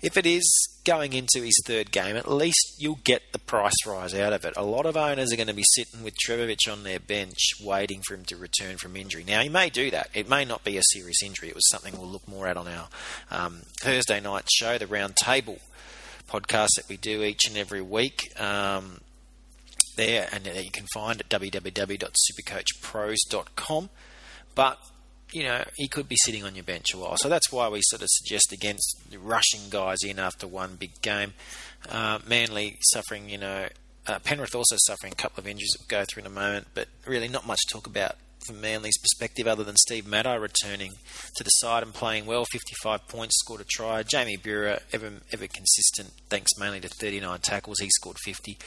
if 0.00 0.16
it 0.16 0.24
is 0.24 0.44
going 0.84 1.12
into 1.12 1.42
his 1.42 1.60
third 1.66 1.90
game, 1.90 2.16
at 2.16 2.30
least 2.30 2.76
you'll 2.78 3.00
get 3.02 3.32
the 3.32 3.40
price 3.40 3.74
rise 3.84 4.14
out 4.14 4.32
of 4.32 4.44
it. 4.44 4.54
A 4.56 4.64
lot 4.64 4.86
of 4.86 4.96
owners 4.96 5.32
are 5.32 5.36
going 5.36 5.48
to 5.48 5.52
be 5.52 5.64
sitting 5.74 6.04
with 6.04 6.14
Trbojevic 6.24 6.72
on 6.72 6.84
their 6.84 7.00
bench 7.00 7.54
waiting 7.60 8.00
for 8.06 8.14
him 8.14 8.24
to 8.26 8.36
return 8.36 8.76
from 8.76 8.94
injury. 8.94 9.24
Now, 9.26 9.40
he 9.40 9.48
may 9.48 9.70
do 9.70 9.90
that. 9.90 10.10
It 10.14 10.28
may 10.28 10.44
not 10.44 10.62
be 10.62 10.76
a 10.76 10.82
serious 10.92 11.20
injury. 11.20 11.48
It 11.48 11.56
was 11.56 11.68
something 11.68 11.98
we'll 11.98 12.06
look 12.06 12.28
more 12.28 12.46
at 12.46 12.56
on 12.56 12.68
our 12.68 12.88
um, 13.32 13.62
Thursday 13.80 14.20
night 14.20 14.44
show, 14.54 14.78
the 14.78 14.86
Round 14.86 15.16
Table 15.16 15.58
podcast 16.28 16.76
that 16.76 16.88
we 16.88 16.96
do 16.96 17.24
each 17.24 17.48
and 17.48 17.56
every 17.56 17.82
week. 17.82 18.40
Um, 18.40 19.00
there, 19.96 20.28
and 20.30 20.46
you 20.46 20.70
can 20.70 20.86
find 20.94 21.20
at 21.20 21.28
www.supercoachpros.com. 21.28 23.90
But 24.54 24.78
you 25.32 25.44
know, 25.44 25.64
he 25.76 25.88
could 25.88 26.08
be 26.08 26.16
sitting 26.24 26.44
on 26.44 26.54
your 26.54 26.64
bench 26.64 26.92
a 26.94 26.98
while. 26.98 27.16
So 27.16 27.28
that's 27.28 27.52
why 27.52 27.68
we 27.68 27.80
sort 27.82 28.02
of 28.02 28.08
suggest 28.10 28.52
against 28.52 29.00
rushing 29.18 29.68
guys 29.70 29.98
in 30.02 30.18
after 30.18 30.46
one 30.46 30.76
big 30.76 31.00
game. 31.02 31.34
Uh, 31.88 32.18
Manly 32.26 32.78
suffering, 32.80 33.28
you 33.28 33.38
know, 33.38 33.68
uh, 34.06 34.18
Penrith 34.20 34.54
also 34.54 34.76
suffering 34.86 35.12
a 35.12 35.16
couple 35.16 35.40
of 35.40 35.46
injuries 35.46 35.70
that 35.72 35.80
we'll 35.80 36.00
go 36.00 36.04
through 36.04 36.22
in 36.22 36.26
a 36.26 36.30
moment, 36.30 36.68
but 36.74 36.88
really 37.06 37.28
not 37.28 37.46
much 37.46 37.60
to 37.68 37.74
talk 37.74 37.86
about 37.86 38.16
from 38.46 38.60
Manly's 38.60 38.98
perspective 38.98 39.46
other 39.46 39.64
than 39.64 39.76
Steve 39.76 40.06
Matai 40.06 40.34
returning 40.34 40.92
to 41.36 41.44
the 41.44 41.50
side 41.50 41.82
and 41.82 41.92
playing 41.92 42.26
well, 42.26 42.44
55 42.50 43.06
points, 43.08 43.38
scored 43.38 43.60
a 43.60 43.64
try. 43.64 44.02
Jamie 44.02 44.36
Buhrer, 44.36 44.80
ever, 44.92 45.12
ever 45.32 45.46
consistent, 45.46 46.12
thanks 46.28 46.50
mainly 46.58 46.80
to 46.80 46.88
39 46.88 47.38
tackles, 47.40 47.78
he 47.80 47.88
scored 47.90 48.16
50. 48.24 48.58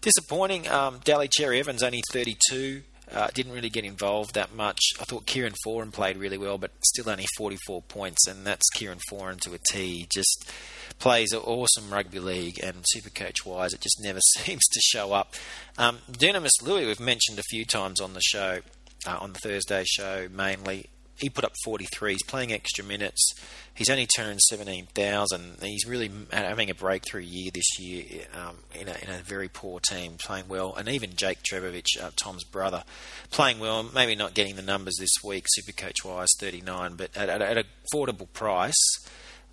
Disappointing, 0.00 0.68
um, 0.68 1.00
Daly 1.04 1.28
Cherry 1.28 1.58
Evans 1.58 1.82
only 1.82 2.02
32. 2.12 2.82
Uh, 3.12 3.28
didn't 3.34 3.52
really 3.52 3.70
get 3.70 3.84
involved 3.84 4.34
that 4.34 4.54
much. 4.54 4.80
I 5.00 5.04
thought 5.04 5.26
Kieran 5.26 5.54
Foran 5.64 5.92
played 5.92 6.16
really 6.16 6.38
well, 6.38 6.58
but 6.58 6.72
still 6.84 7.08
only 7.08 7.26
44 7.36 7.82
points, 7.82 8.26
and 8.26 8.44
that's 8.44 8.68
Kieran 8.74 8.98
Foran 9.10 9.40
to 9.42 9.54
a 9.54 9.58
T. 9.70 10.08
Just 10.12 10.50
plays 10.98 11.32
an 11.32 11.38
awesome 11.40 11.90
rugby 11.90 12.18
league, 12.18 12.58
and 12.62 12.78
super 12.88 13.10
coach 13.10 13.46
wise, 13.46 13.72
it 13.72 13.80
just 13.80 14.00
never 14.02 14.18
seems 14.38 14.64
to 14.72 14.80
show 14.80 15.12
up. 15.12 15.34
Um, 15.78 15.98
Dunamis 16.10 16.62
Lui, 16.62 16.86
we've 16.86 16.98
mentioned 16.98 17.38
a 17.38 17.44
few 17.50 17.64
times 17.64 18.00
on 18.00 18.14
the 18.14 18.22
show, 18.22 18.60
uh, 19.06 19.18
on 19.20 19.32
the 19.32 19.38
Thursday 19.38 19.84
show 19.86 20.28
mainly 20.28 20.90
he 21.18 21.30
put 21.30 21.44
up 21.44 21.52
43. 21.64 22.12
He's 22.12 22.22
playing 22.22 22.52
extra 22.52 22.84
minutes. 22.84 23.32
He's 23.74 23.90
only 23.90 24.06
turned 24.06 24.40
17,000. 24.40 25.58
He's 25.62 25.86
really 25.86 26.10
having 26.32 26.70
a 26.70 26.74
breakthrough 26.74 27.22
year 27.22 27.50
this 27.52 27.78
year 27.78 28.26
um, 28.34 28.58
in, 28.74 28.88
a, 28.88 28.96
in, 29.02 29.10
a, 29.10 29.22
very 29.22 29.48
poor 29.48 29.80
team, 29.80 30.16
playing 30.18 30.48
well. 30.48 30.74
And 30.74 30.88
even 30.88 31.14
Jake 31.14 31.38
Trbojevic, 31.42 31.84
uh, 32.00 32.10
Tom's 32.16 32.44
brother, 32.44 32.84
playing 33.30 33.58
well. 33.58 33.82
Maybe 33.82 34.14
not 34.14 34.34
getting 34.34 34.56
the 34.56 34.62
numbers 34.62 34.96
this 34.98 35.22
week, 35.24 35.46
Supercoach 35.58 36.04
wise, 36.04 36.28
39, 36.38 36.94
but 36.96 37.16
at, 37.16 37.28
at, 37.28 37.42
at 37.42 37.58
an 37.58 37.64
affordable 37.92 38.32
price, 38.32 38.74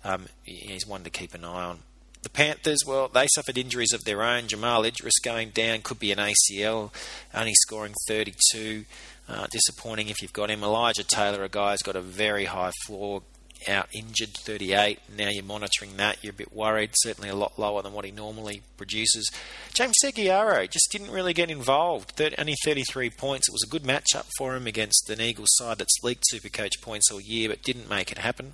um, 0.04 0.26
he's 0.42 0.86
one 0.86 1.04
to 1.04 1.10
keep 1.10 1.34
an 1.34 1.44
eye 1.44 1.64
on. 1.64 1.78
The 2.22 2.30
Panthers, 2.30 2.78
well, 2.86 3.08
they 3.08 3.26
suffered 3.34 3.58
injuries 3.58 3.92
of 3.92 4.04
their 4.04 4.22
own. 4.22 4.48
Jamal 4.48 4.84
Idris 4.84 5.18
going 5.22 5.50
down, 5.50 5.82
could 5.82 5.98
be 5.98 6.10
an 6.10 6.18
ACL, 6.18 6.90
only 7.34 7.52
scoring 7.52 7.92
32. 8.08 8.86
Uh, 9.26 9.46
disappointing 9.50 10.08
if 10.08 10.20
you've 10.20 10.34
got 10.34 10.50
him. 10.50 10.62
Elijah 10.62 11.02
Taylor, 11.02 11.44
a 11.44 11.48
guy 11.48 11.70
who's 11.70 11.82
got 11.82 11.96
a 11.96 12.02
very 12.02 12.44
high 12.44 12.72
floor, 12.84 13.22
out 13.68 13.88
injured 13.94 14.34
38. 14.34 14.98
Now 15.16 15.28
you're 15.30 15.44
monitoring 15.44 15.96
that. 15.96 16.22
You're 16.22 16.32
a 16.32 16.36
bit 16.36 16.52
worried. 16.52 16.90
Certainly 16.96 17.30
a 17.30 17.34
lot 17.34 17.58
lower 17.58 17.82
than 17.82 17.92
what 17.92 18.04
he 18.04 18.10
normally 18.10 18.62
produces. 18.76 19.30
James 19.72 19.94
Segeyaro 20.04 20.68
just 20.70 20.88
didn't 20.90 21.10
really 21.10 21.32
get 21.32 21.50
involved. 21.50 22.12
30, 22.12 22.36
only 22.38 22.54
33 22.64 23.10
points. 23.10 23.48
It 23.48 23.52
was 23.52 23.64
a 23.66 23.70
good 23.70 23.82
matchup 23.82 24.26
for 24.36 24.54
him 24.54 24.66
against 24.66 25.08
an 25.10 25.20
Eagles 25.20 25.54
side 25.54 25.78
that's 25.78 26.02
leaked 26.02 26.24
Supercoach 26.32 26.80
points 26.82 27.10
all 27.10 27.20
year, 27.20 27.48
but 27.48 27.62
didn't 27.62 27.88
make 27.88 28.12
it 28.12 28.18
happen. 28.18 28.52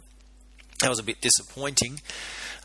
That 0.81 0.89
was 0.89 0.99
a 0.99 1.05
bit 1.05 1.21
disappointing 1.21 2.01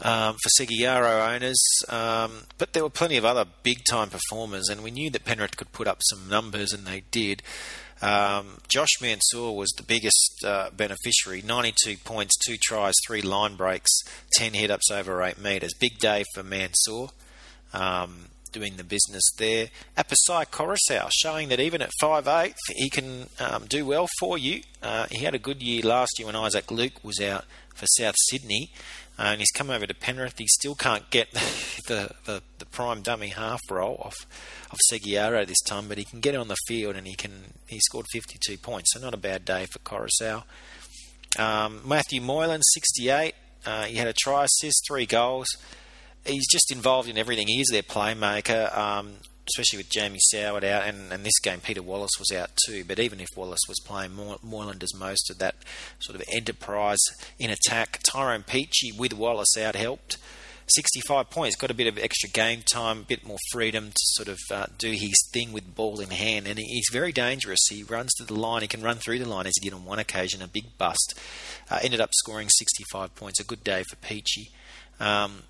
um, 0.01 0.37
for 0.41 0.49
Segeyaro 0.59 1.35
owners. 1.35 1.61
Um, 1.89 2.43
but 2.57 2.71
there 2.73 2.83
were 2.83 2.89
plenty 2.89 3.17
of 3.17 3.25
other 3.25 3.45
big 3.63 3.83
time 3.89 4.09
performers, 4.09 4.69
and 4.69 4.83
we 4.83 4.91
knew 4.91 5.09
that 5.09 5.25
Penrith 5.25 5.57
could 5.57 5.73
put 5.73 5.87
up 5.87 5.99
some 6.09 6.29
numbers, 6.29 6.71
and 6.71 6.85
they 6.85 7.03
did. 7.11 7.43
Um, 8.05 8.57
Josh 8.67 9.01
Mansour 9.01 9.51
was 9.51 9.69
the 9.75 9.83
biggest 9.83 10.43
uh, 10.45 10.69
beneficiary 10.75 11.41
92 11.41 11.97
points, 12.03 12.35
2 12.45 12.57
tries, 12.61 12.93
3 13.07 13.21
line 13.23 13.55
breaks, 13.55 13.91
10 14.33 14.53
hit 14.53 14.69
ups 14.69 14.91
over 14.91 15.23
8 15.23 15.39
metres. 15.39 15.73
Big 15.79 15.97
day 15.97 16.23
for 16.33 16.43
Mansour. 16.43 17.07
Um, 17.73 18.27
doing 18.51 18.77
the 18.77 18.83
business 18.85 19.23
there. 19.37 19.67
Apisai 19.97 20.45
Koroisau 20.45 21.09
showing 21.11 21.49
that 21.49 21.59
even 21.59 21.81
at 21.81 21.89
5'8, 22.01 22.53
he 22.69 22.89
can 22.89 23.27
um, 23.37 23.65
do 23.67 23.85
well 23.85 24.07
for 24.17 24.37
you. 24.37 24.61
Uh, 24.81 25.07
he 25.11 25.25
had 25.25 25.35
a 25.35 25.39
good 25.39 25.61
year 25.61 25.81
last 25.81 26.17
year 26.17 26.27
when 26.27 26.37
Isaac 26.37 26.71
Luke 26.71 27.03
was 27.03 27.19
out 27.19 27.43
for 27.75 27.85
South 27.85 28.15
Sydney. 28.29 28.71
Uh, 29.17 29.29
and 29.29 29.39
he's 29.39 29.51
come 29.51 29.69
over 29.69 29.87
to 29.87 29.93
Penrith. 29.93 30.37
He 30.37 30.47
still 30.47 30.75
can't 30.75 31.09
get 31.09 31.31
the, 31.87 32.11
the, 32.25 32.41
the 32.59 32.65
prime 32.65 33.01
dummy 33.01 33.29
half 33.29 33.61
role 33.69 34.01
off 34.03 34.15
of 34.71 34.77
Segeyaro 34.91 35.47
this 35.47 35.61
time, 35.61 35.87
but 35.87 35.97
he 35.97 36.03
can 36.03 36.19
get 36.19 36.35
on 36.35 36.47
the 36.47 36.57
field 36.67 36.95
and 36.95 37.07
he 37.07 37.15
can 37.15 37.31
he 37.67 37.79
scored 37.79 38.05
52 38.11 38.57
points, 38.57 38.91
so 38.93 38.99
not 38.99 39.13
a 39.13 39.17
bad 39.17 39.45
day 39.45 39.65
for 39.71 39.79
Koroisau. 39.79 40.43
Um, 41.39 41.81
Matthew 41.85 42.21
Moylan, 42.21 42.61
68. 42.61 43.33
Uh, 43.65 43.83
he 43.83 43.95
had 43.95 44.07
a 44.07 44.13
try 44.13 44.45
assist, 44.45 44.85
three 44.87 45.05
goals. 45.05 45.47
He's 46.25 46.47
just 46.49 46.71
involved 46.71 47.09
in 47.09 47.17
everything. 47.17 47.47
He 47.47 47.61
is 47.61 47.67
their 47.71 47.83
playmaker. 47.83 48.75
Um, 48.77 49.15
especially 49.47 49.77
with 49.77 49.89
Jamie 49.89 50.19
Soward 50.33 50.63
out, 50.63 50.87
and, 50.87 51.11
and 51.11 51.25
this 51.25 51.39
game 51.39 51.59
Peter 51.59 51.81
Wallace 51.81 52.17
was 52.19 52.31
out 52.31 52.51
too. 52.65 52.83
But 52.83 52.99
even 52.99 53.19
if 53.19 53.29
Wallace 53.35 53.67
was 53.67 53.79
playing, 53.85 54.11
Moylan 54.43 54.77
does 54.77 54.95
most 54.97 55.29
of 55.29 55.37
that 55.39 55.55
sort 55.99 56.19
of 56.19 56.27
enterprise 56.33 56.99
in 57.39 57.49
attack. 57.49 57.99
Tyrone 58.03 58.43
Peachey 58.43 58.97
with 58.97 59.13
Wallace 59.13 59.57
out 59.57 59.75
helped. 59.75 60.17
65 60.67 61.29
points, 61.29 61.55
got 61.55 61.69
a 61.69 61.75
bit 61.75 61.85
of 61.87 61.99
extra 61.99 62.27
game 62.27 62.63
time, 62.71 63.01
a 63.01 63.03
bit 63.03 63.25
more 63.25 63.37
freedom 63.51 63.89
to 63.89 64.03
sort 64.13 64.27
of 64.27 64.39
uh, 64.51 64.65
do 64.79 64.91
his 64.91 65.13
thing 65.31 65.51
with 65.51 65.75
ball 65.75 65.99
in 65.99 66.09
hand, 66.09 66.47
and 66.47 66.57
he's 66.57 66.89
very 66.91 67.11
dangerous. 67.11 67.59
He 67.69 67.83
runs 67.83 68.11
to 68.15 68.23
the 68.23 68.33
line, 68.33 68.63
he 68.63 68.67
can 68.67 68.81
run 68.81 68.97
through 68.97 69.19
the 69.19 69.29
line 69.29 69.45
as 69.45 69.53
he 69.59 69.69
did 69.69 69.75
on 69.75 69.85
one 69.85 69.99
occasion, 69.99 70.41
a 70.41 70.47
big 70.47 70.75
bust. 70.79 71.19
Uh, 71.69 71.79
ended 71.83 72.01
up 72.01 72.09
scoring 72.15 72.49
65 72.49 73.13
points, 73.15 73.39
a 73.39 73.43
good 73.43 73.63
day 73.63 73.83
for 73.89 73.95
Peachey. 73.97 74.49
Um, 74.99 75.43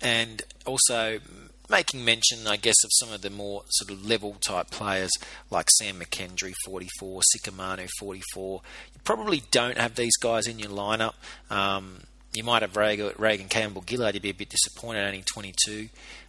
and 0.00 0.42
also 0.64 1.20
making 1.68 2.04
mention, 2.04 2.46
I 2.46 2.56
guess, 2.56 2.76
of 2.84 2.90
some 2.94 3.12
of 3.12 3.22
the 3.22 3.30
more 3.30 3.64
sort 3.68 3.90
of 3.90 4.06
level 4.06 4.36
type 4.40 4.70
players 4.70 5.10
like 5.50 5.68
Sam 5.70 6.00
McKendry, 6.00 6.54
44, 6.64 7.22
Sika 7.32 7.52
Manu, 7.52 7.86
44. 7.98 8.60
You 8.94 9.00
probably 9.04 9.42
don't 9.50 9.78
have 9.78 9.94
these 9.94 10.16
guys 10.16 10.46
in 10.46 10.58
your 10.58 10.70
lineup. 10.70 11.14
Um, 11.50 12.02
you 12.34 12.44
might 12.44 12.62
have 12.62 12.76
Reagan, 12.76 13.12
Reagan 13.16 13.48
Campbell 13.48 13.84
Gillard. 13.88 14.14
You'd 14.14 14.22
be 14.22 14.30
a 14.30 14.34
bit 14.34 14.50
disappointed, 14.50 15.04
only 15.06 15.22
22. 15.22 15.88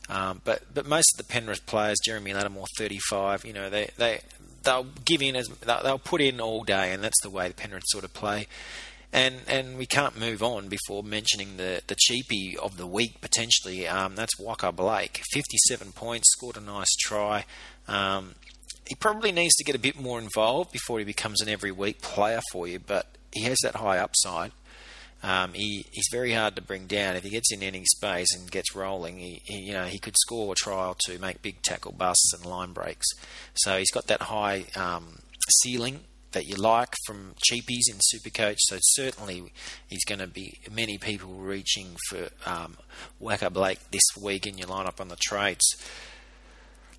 Um, 0.09 0.41
but 0.43 0.63
but 0.73 0.85
most 0.85 1.13
of 1.13 1.17
the 1.17 1.31
Penrith 1.31 1.65
players, 1.65 1.97
Jeremy 2.05 2.31
Latimore, 2.31 2.65
35. 2.77 3.45
You 3.45 3.53
know 3.53 3.69
they 3.69 3.89
they 3.97 4.21
they'll 4.63 4.87
give 5.05 5.21
in 5.21 5.35
as 5.35 5.47
they'll 5.47 5.99
put 5.99 6.21
in 6.21 6.39
all 6.39 6.63
day, 6.63 6.93
and 6.93 7.03
that's 7.03 7.21
the 7.21 7.29
way 7.29 7.47
the 7.47 7.53
Penrith 7.53 7.83
sort 7.87 8.03
of 8.03 8.13
play. 8.13 8.47
And 9.13 9.37
and 9.47 9.77
we 9.77 9.85
can't 9.85 10.19
move 10.19 10.43
on 10.43 10.67
before 10.67 11.01
mentioning 11.01 11.57
the, 11.57 11.81
the 11.87 11.95
cheapie 11.95 12.55
of 12.57 12.77
the 12.77 12.85
week 12.85 13.21
potentially. 13.21 13.87
Um, 13.87 14.15
that's 14.15 14.39
Waqa 14.39 14.75
Blake, 14.75 15.21
57 15.31 15.93
points, 15.93 16.29
scored 16.33 16.57
a 16.57 16.61
nice 16.61 16.93
try. 16.99 17.45
Um, 17.87 18.35
he 18.85 18.95
probably 18.95 19.31
needs 19.31 19.55
to 19.55 19.63
get 19.63 19.75
a 19.75 19.79
bit 19.79 19.99
more 19.99 20.19
involved 20.19 20.71
before 20.71 20.99
he 20.99 21.05
becomes 21.05 21.41
an 21.41 21.49
every 21.49 21.71
week 21.71 22.01
player 22.01 22.41
for 22.51 22.67
you, 22.67 22.79
but 22.79 23.07
he 23.31 23.43
has 23.43 23.57
that 23.63 23.75
high 23.75 23.97
upside. 23.97 24.51
Um, 25.23 25.53
he, 25.53 25.85
he's 25.91 26.07
very 26.11 26.33
hard 26.33 26.55
to 26.55 26.61
bring 26.61 26.85
down. 26.85 27.15
If 27.15 27.23
he 27.23 27.29
gets 27.29 27.51
in 27.51 27.63
any 27.63 27.83
space 27.85 28.27
and 28.35 28.49
gets 28.51 28.75
rolling, 28.75 29.17
he, 29.17 29.41
he, 29.45 29.59
you 29.59 29.73
know 29.73 29.85
he 29.85 29.99
could 29.99 30.15
score 30.17 30.51
a 30.51 30.55
trial 30.55 30.95
to 31.05 31.19
make 31.19 31.41
big 31.41 31.61
tackle 31.63 31.91
busts 31.91 32.33
and 32.33 32.45
line 32.45 32.73
breaks. 32.73 33.07
So 33.55 33.77
he's 33.77 33.91
got 33.91 34.07
that 34.07 34.23
high 34.23 34.65
um, 34.75 35.19
ceiling 35.61 36.01
that 36.31 36.45
you 36.45 36.55
like 36.55 36.93
from 37.05 37.33
cheapies 37.49 37.89
in 37.89 37.97
Supercoach. 37.97 38.57
So 38.59 38.77
certainly 38.81 39.51
he's 39.87 40.05
going 40.05 40.19
to 40.19 40.27
be 40.27 40.59
many 40.71 40.97
people 40.97 41.33
reaching 41.33 41.95
for 42.09 42.29
um, 42.45 42.77
Waqa 43.21 43.51
Blake 43.51 43.79
this 43.91 44.03
week 44.21 44.45
in 44.45 44.57
your 44.57 44.67
lineup 44.67 44.99
on 44.99 45.07
the 45.07 45.15
trades. 45.15 45.65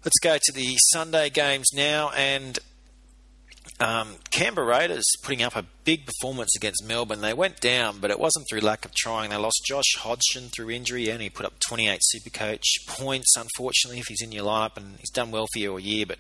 Let's 0.05 0.19
go 0.21 0.38
to 0.41 0.53
the 0.53 0.77
Sunday 0.93 1.29
games 1.29 1.67
now, 1.75 2.11
and 2.17 2.59
um, 3.81 4.17
Canberra 4.31 4.67
Raiders 4.67 5.05
putting 5.23 5.43
up 5.43 5.57
a 5.57 5.64
big 5.85 6.07
performance 6.07 6.55
against 6.57 6.85
Melbourne. 6.85 7.21
They 7.21 7.35
went 7.35 7.61
down, 7.61 7.99
but 8.01 8.11
it 8.11 8.19
wasn't 8.19 8.47
through 8.49 8.61
lack 8.61 8.85
of 8.85 8.95
trying. 8.95 9.31
They 9.31 9.37
lost 9.37 9.62
Josh 9.67 9.97
Hodgson 9.99 10.49
through 10.49 10.71
injury, 10.71 11.09
and 11.09 11.21
he 11.21 11.31
put 11.31 11.47
up 11.47 11.55
28 11.69 12.01
Supercoach 12.14 12.64
points. 12.87 13.37
Unfortunately, 13.37 13.99
if 13.99 14.07
he's 14.09 14.23
in 14.23 14.33
your 14.33 14.45
lineup, 14.45 14.77
and 14.77 14.97
he's 14.99 15.11
done 15.11 15.31
well 15.31 15.47
for 15.53 15.59
you 15.59 15.73
all 15.73 15.81
year, 15.81 16.07
but 16.07 16.19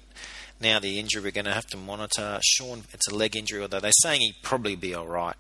now 0.60 0.78
the 0.78 0.98
injury 0.98 1.22
we're 1.22 1.30
going 1.30 1.44
to 1.44 1.54
have 1.54 1.66
to 1.66 1.76
monitor. 1.76 2.38
Sean, 2.42 2.84
it's 2.92 3.08
a 3.08 3.14
leg 3.14 3.36
injury, 3.36 3.62
although 3.62 3.80
they're 3.80 3.92
saying 4.02 4.20
he'd 4.20 4.42
probably 4.42 4.76
be 4.76 4.94
all 4.94 5.06
right. 5.06 5.36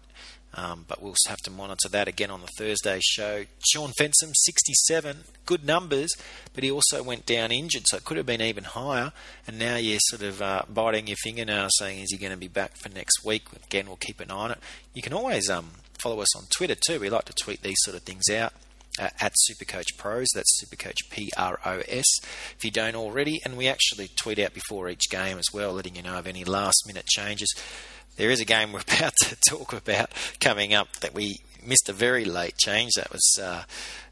Um, 0.54 0.86
but 0.88 1.02
we'll 1.02 1.14
have 1.28 1.38
to 1.44 1.50
monitor 1.50 1.88
that 1.90 2.08
again 2.08 2.30
on 2.30 2.40
the 2.40 2.48
Thursday 2.58 3.00
show. 3.02 3.44
Shaun 3.68 3.92
Fensom, 3.98 4.32
67, 4.34 5.18
good 5.44 5.64
numbers, 5.64 6.10
but 6.54 6.64
he 6.64 6.70
also 6.70 7.02
went 7.02 7.26
down 7.26 7.52
injured, 7.52 7.84
so 7.86 7.98
it 7.98 8.04
could 8.04 8.16
have 8.16 8.26
been 8.26 8.40
even 8.40 8.64
higher. 8.64 9.12
And 9.46 9.58
now 9.58 9.76
you're 9.76 9.98
sort 10.00 10.22
of 10.22 10.40
uh, 10.40 10.62
biting 10.68 11.06
your 11.06 11.16
fingernail 11.22 11.68
saying, 11.78 12.00
is 12.00 12.10
he 12.10 12.18
going 12.18 12.32
to 12.32 12.38
be 12.38 12.48
back 12.48 12.76
for 12.76 12.88
next 12.88 13.24
week? 13.24 13.44
Again, 13.66 13.86
we'll 13.86 13.96
keep 13.96 14.20
an 14.20 14.30
eye 14.30 14.34
on 14.34 14.50
it. 14.52 14.58
You 14.94 15.02
can 15.02 15.12
always 15.12 15.50
um, 15.50 15.70
follow 16.00 16.20
us 16.20 16.34
on 16.34 16.44
Twitter 16.56 16.74
too. 16.74 16.98
We 16.98 17.10
like 17.10 17.26
to 17.26 17.34
tweet 17.34 17.62
these 17.62 17.78
sort 17.80 17.96
of 17.96 18.02
things 18.02 18.30
out 18.30 18.54
uh, 18.98 19.10
at 19.20 19.34
Supercoach 19.48 19.96
Pros. 19.96 20.28
That's 20.34 20.62
Supercoach 20.62 21.10
P 21.10 21.30
R 21.36 21.58
O 21.64 21.82
S. 21.88 22.06
If 22.56 22.64
you 22.64 22.70
don't 22.70 22.96
already, 22.96 23.40
and 23.44 23.56
we 23.56 23.68
actually 23.68 24.08
tweet 24.20 24.38
out 24.38 24.54
before 24.54 24.88
each 24.88 25.10
game 25.10 25.38
as 25.38 25.46
well, 25.52 25.72
letting 25.72 25.96
you 25.96 26.02
know 26.02 26.18
of 26.18 26.26
any 26.26 26.44
last 26.44 26.84
minute 26.86 27.06
changes. 27.06 27.54
There 28.16 28.30
is 28.30 28.40
a 28.40 28.44
game 28.44 28.72
we're 28.72 28.80
about 28.98 29.14
to 29.22 29.36
talk 29.48 29.72
about 29.72 30.10
coming 30.40 30.74
up 30.74 30.96
that 31.00 31.14
we 31.14 31.38
missed 31.64 31.88
a 31.88 31.92
very 31.92 32.24
late 32.24 32.56
change. 32.58 32.92
That 32.96 33.12
was 33.12 33.38
uh, 33.40 33.62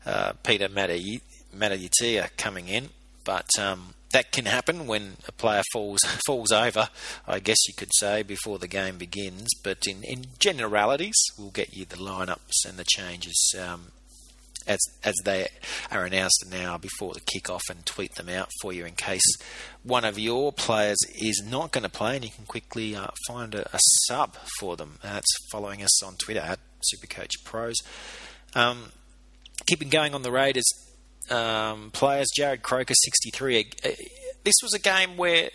uh, 0.05 0.33
Peter 0.45 0.69
Mata'utia 0.69 2.31
coming 2.37 2.69
in, 2.69 2.91
but 3.25 3.49
um, 3.59 3.95
that 4.13 4.33
can 4.33 4.47
happen 4.47 4.87
when 4.87 5.17
a 5.29 5.33
player 5.33 5.63
falls 5.73 6.01
falls 6.27 6.53
over, 6.53 6.89
I 7.27 7.39
guess 7.39 7.69
you 7.69 7.75
could 7.75 7.91
say, 7.95 8.23
before 8.23 8.59
the 8.59 8.69
game 8.69 8.99
begins. 8.99 9.49
But 9.63 9.87
in, 9.87 10.03
in 10.05 10.27
generalities, 10.39 11.17
we'll 11.39 11.51
get 11.51 11.75
you 11.75 11.85
the 11.85 11.97
lineups 11.97 12.65
and 12.67 12.79
the 12.79 12.85
changes 12.85 13.55
um, 13.61 13.93
as 14.67 14.79
as 15.05 15.15
they 15.25 15.49
are 15.91 16.05
announced 16.05 16.45
now 16.51 16.77
before 16.77 17.15
the 17.15 17.21
kickoff 17.21 17.63
and 17.71 17.85
tweet 17.87 18.15
them 18.17 18.29
out 18.29 18.51
for 18.61 18.73
you 18.73 18.85
in 18.85 18.95
case 18.95 19.37
one 19.83 20.05
of 20.05 20.19
your 20.19 20.53
players 20.53 20.99
is 21.21 21.43
not 21.49 21.73
going 21.73 21.83
to 21.83 21.89
play 21.89 22.17
and 22.17 22.25
you 22.25 22.31
can 22.31 22.45
quickly 22.45 22.95
uh, 22.97 23.09
find 23.29 23.55
a, 23.55 23.67
a, 23.75 23.79
sub 24.07 24.37
for 24.59 24.77
them. 24.77 24.99
That's 25.03 25.33
following 25.53 25.83
us 25.83 26.03
on 26.03 26.15
Twitter 26.17 26.41
at 26.41 26.59
Supercoach 26.93 27.45
Pros. 27.45 27.77
Um, 28.55 28.91
keeping 29.67 29.89
going 29.89 30.15
on 30.15 30.23
the 30.23 30.33
Raiders 30.33 30.65
um, 31.31 31.91
players, 31.93 32.29
Jarrod 32.39 32.63
Croker 32.63 32.95
63. 32.95 33.71
Uh, 33.85 33.91
this 34.45 34.55
was 34.63 34.75
a 34.75 34.79
game 34.79 35.17
where 35.17 35.51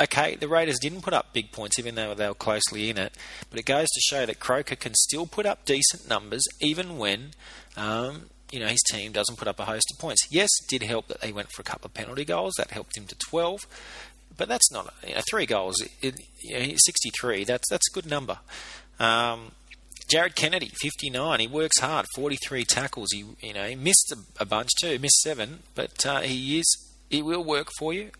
okay, 0.00 0.36
the 0.36 0.48
Raiders 0.48 0.78
didn't 0.78 1.02
put 1.02 1.12
up 1.12 1.32
big 1.32 1.52
points 1.52 1.78
even 1.78 1.94
though 1.94 2.14
they 2.14 2.28
were 2.28 2.34
closely 2.34 2.90
in 2.90 2.98
it, 2.98 3.12
but 3.50 3.58
it 3.58 3.66
goes 3.66 3.88
to 3.88 4.00
show 4.00 4.26
that 4.26 4.40
Croker 4.40 4.76
can 4.76 4.94
still 4.94 5.26
put 5.26 5.46
up 5.46 5.64
decent 5.64 6.08
numbers 6.08 6.44
even 6.60 6.98
when 6.98 7.32
um, 7.76 8.30
you 8.50 8.60
know, 8.60 8.66
his 8.66 8.82
team 8.90 9.12
doesn't 9.12 9.36
put 9.36 9.48
up 9.48 9.60
a 9.60 9.64
host 9.64 9.86
of 9.92 9.98
points. 9.98 10.26
Yes, 10.30 10.50
did 10.68 10.82
help 10.82 11.08
that 11.08 11.22
he 11.22 11.32
went 11.32 11.50
for 11.52 11.60
a 11.60 11.64
couple 11.64 11.86
of 11.86 11.94
penalty 11.94 12.24
goals. 12.24 12.54
That 12.56 12.70
helped 12.70 12.96
him 12.96 13.06
to 13.06 13.14
12. 13.16 13.66
But 14.36 14.48
that's 14.48 14.70
not 14.70 14.94
you 15.06 15.14
know, 15.14 15.20
three 15.28 15.46
goals. 15.46 15.82
It, 16.00 16.14
you 16.42 16.58
know, 16.58 16.74
63. 16.76 17.44
That's 17.44 17.68
that's 17.68 17.88
a 17.90 17.94
good 17.94 18.06
number. 18.06 18.38
Um, 19.00 19.52
Jarrod 20.08 20.34
Kennedy, 20.34 20.70
59. 20.80 21.40
He 21.40 21.46
works 21.46 21.80
hard. 21.80 22.06
43 22.14 22.64
tackles. 22.64 23.08
He 23.12 23.24
you 23.40 23.52
know 23.52 23.64
he 23.64 23.74
missed 23.74 24.12
a, 24.12 24.42
a 24.42 24.46
bunch 24.46 24.70
too. 24.80 24.98
Missed 24.98 25.20
seven, 25.20 25.60
but 25.74 26.06
uh, 26.06 26.20
he 26.20 26.60
is 26.60 26.88
he 27.10 27.20
will 27.20 27.44
work 27.44 27.68
for 27.78 27.92
you. 27.92 28.10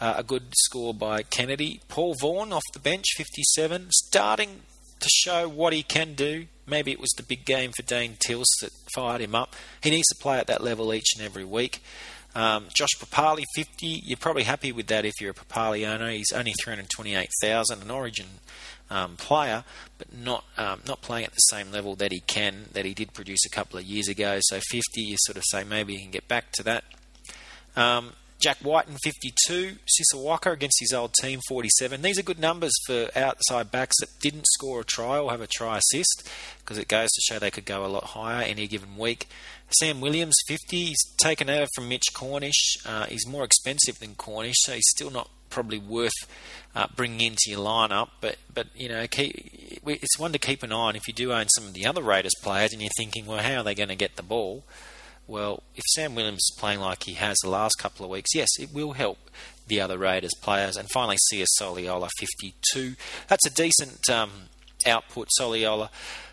Uh, 0.00 0.14
a 0.16 0.22
good 0.22 0.52
score 0.56 0.94
by 0.94 1.22
Kennedy. 1.22 1.80
Paul 1.88 2.14
Vaughan 2.20 2.52
off 2.52 2.62
the 2.72 2.78
bench, 2.78 3.04
57. 3.16 3.88
Starting 3.90 4.62
to 4.98 5.08
show 5.10 5.48
what 5.48 5.72
he 5.72 5.82
can 5.82 6.14
do. 6.14 6.46
Maybe 6.70 6.92
it 6.92 7.00
was 7.00 7.10
the 7.16 7.22
big 7.22 7.44
game 7.44 7.72
for 7.72 7.82
Dane 7.82 8.16
Tilse 8.18 8.60
that 8.60 8.70
fired 8.94 9.20
him 9.20 9.34
up. 9.34 9.56
He 9.82 9.90
needs 9.90 10.08
to 10.08 10.22
play 10.22 10.38
at 10.38 10.46
that 10.46 10.62
level 10.62 10.94
each 10.94 11.14
and 11.16 11.24
every 11.24 11.44
week. 11.44 11.82
Um, 12.34 12.66
Josh 12.74 12.96
Papalii, 12.98 13.44
50. 13.54 13.86
You're 14.04 14.16
probably 14.16 14.44
happy 14.44 14.70
with 14.70 14.86
that 14.86 15.04
if 15.04 15.14
you're 15.20 15.32
a 15.32 15.34
Papalii 15.34 15.88
owner. 15.88 16.10
He's 16.10 16.32
only 16.32 16.52
328,000, 16.62 17.82
an 17.82 17.90
Origin 17.90 18.26
um, 18.88 19.16
player, 19.16 19.64
but 19.98 20.16
not 20.16 20.44
um, 20.56 20.80
not 20.86 21.00
playing 21.00 21.26
at 21.26 21.32
the 21.32 21.38
same 21.38 21.70
level 21.70 21.94
that 21.96 22.12
he 22.12 22.20
can 22.20 22.66
that 22.72 22.84
he 22.84 22.94
did 22.94 23.12
produce 23.12 23.44
a 23.46 23.50
couple 23.50 23.78
of 23.78 23.84
years 23.84 24.08
ago. 24.08 24.38
So 24.42 24.60
50, 24.60 25.00
you 25.00 25.16
sort 25.20 25.36
of 25.36 25.44
say 25.46 25.64
maybe 25.64 25.94
he 25.96 26.02
can 26.02 26.10
get 26.10 26.28
back 26.28 26.52
to 26.52 26.62
that. 26.64 26.84
Um, 27.76 28.12
Jack 28.40 28.58
Wighton 28.64 28.96
52, 29.02 29.76
Sisa 29.86 30.16
Waqa 30.16 30.52
against 30.52 30.78
his 30.80 30.94
old 30.94 31.12
team 31.20 31.40
47. 31.46 32.00
These 32.00 32.18
are 32.18 32.22
good 32.22 32.38
numbers 32.38 32.72
for 32.86 33.10
outside 33.14 33.70
backs 33.70 33.96
that 34.00 34.08
didn't 34.18 34.46
score 34.52 34.80
a 34.80 34.84
try 34.84 35.18
or 35.18 35.30
have 35.30 35.42
a 35.42 35.46
try 35.46 35.78
assist 35.78 36.28
because 36.58 36.78
it 36.78 36.88
goes 36.88 37.10
to 37.10 37.20
show 37.20 37.38
they 37.38 37.50
could 37.50 37.66
go 37.66 37.84
a 37.84 37.88
lot 37.88 38.04
higher 38.04 38.42
any 38.42 38.66
given 38.66 38.96
week. 38.96 39.28
Sam 39.78 40.00
Williams 40.00 40.36
50, 40.48 40.84
he's 40.86 41.14
taken 41.18 41.50
over 41.50 41.66
from 41.74 41.88
Mitch 41.88 42.06
Cornish. 42.14 42.78
Uh, 42.86 43.04
he's 43.06 43.26
more 43.26 43.44
expensive 43.44 43.98
than 43.98 44.14
Cornish, 44.14 44.56
so 44.60 44.72
he's 44.72 44.88
still 44.88 45.10
not 45.10 45.28
probably 45.50 45.78
worth 45.78 46.12
uh, 46.74 46.86
bringing 46.96 47.20
into 47.20 47.42
your 47.48 47.60
lineup. 47.60 48.08
But 48.22 48.36
but 48.52 48.68
you 48.74 48.88
know, 48.88 49.06
keep, 49.06 49.82
it's 49.86 50.18
one 50.18 50.32
to 50.32 50.38
keep 50.38 50.62
an 50.62 50.72
eye 50.72 50.76
on 50.76 50.96
if 50.96 51.06
you 51.06 51.12
do 51.12 51.32
own 51.32 51.48
some 51.48 51.66
of 51.66 51.74
the 51.74 51.84
other 51.84 52.02
Raiders 52.02 52.34
players, 52.42 52.72
and 52.72 52.80
you're 52.80 52.90
thinking, 52.96 53.26
well, 53.26 53.42
how 53.42 53.58
are 53.58 53.64
they 53.64 53.74
going 53.74 53.90
to 53.90 53.96
get 53.96 54.16
the 54.16 54.22
ball? 54.22 54.64
Well, 55.30 55.62
if 55.76 55.84
Sam 55.92 56.16
Williams 56.16 56.40
is 56.50 56.56
playing 56.58 56.80
like 56.80 57.04
he 57.04 57.14
has 57.14 57.36
the 57.40 57.50
last 57.50 57.76
couple 57.78 58.04
of 58.04 58.10
weeks, 58.10 58.34
yes, 58.34 58.48
it 58.58 58.74
will 58.74 58.94
help 58.94 59.30
the 59.68 59.80
other 59.80 59.96
Raiders 59.96 60.34
players. 60.42 60.76
And 60.76 60.90
finally, 60.90 61.18
Sia 61.28 61.46
Soliola, 61.60 62.08
52. 62.18 62.96
That's 63.28 63.46
a 63.46 63.50
decent 63.50 64.10
um, 64.10 64.30
output, 64.84 65.28
Soliola. 65.40 65.88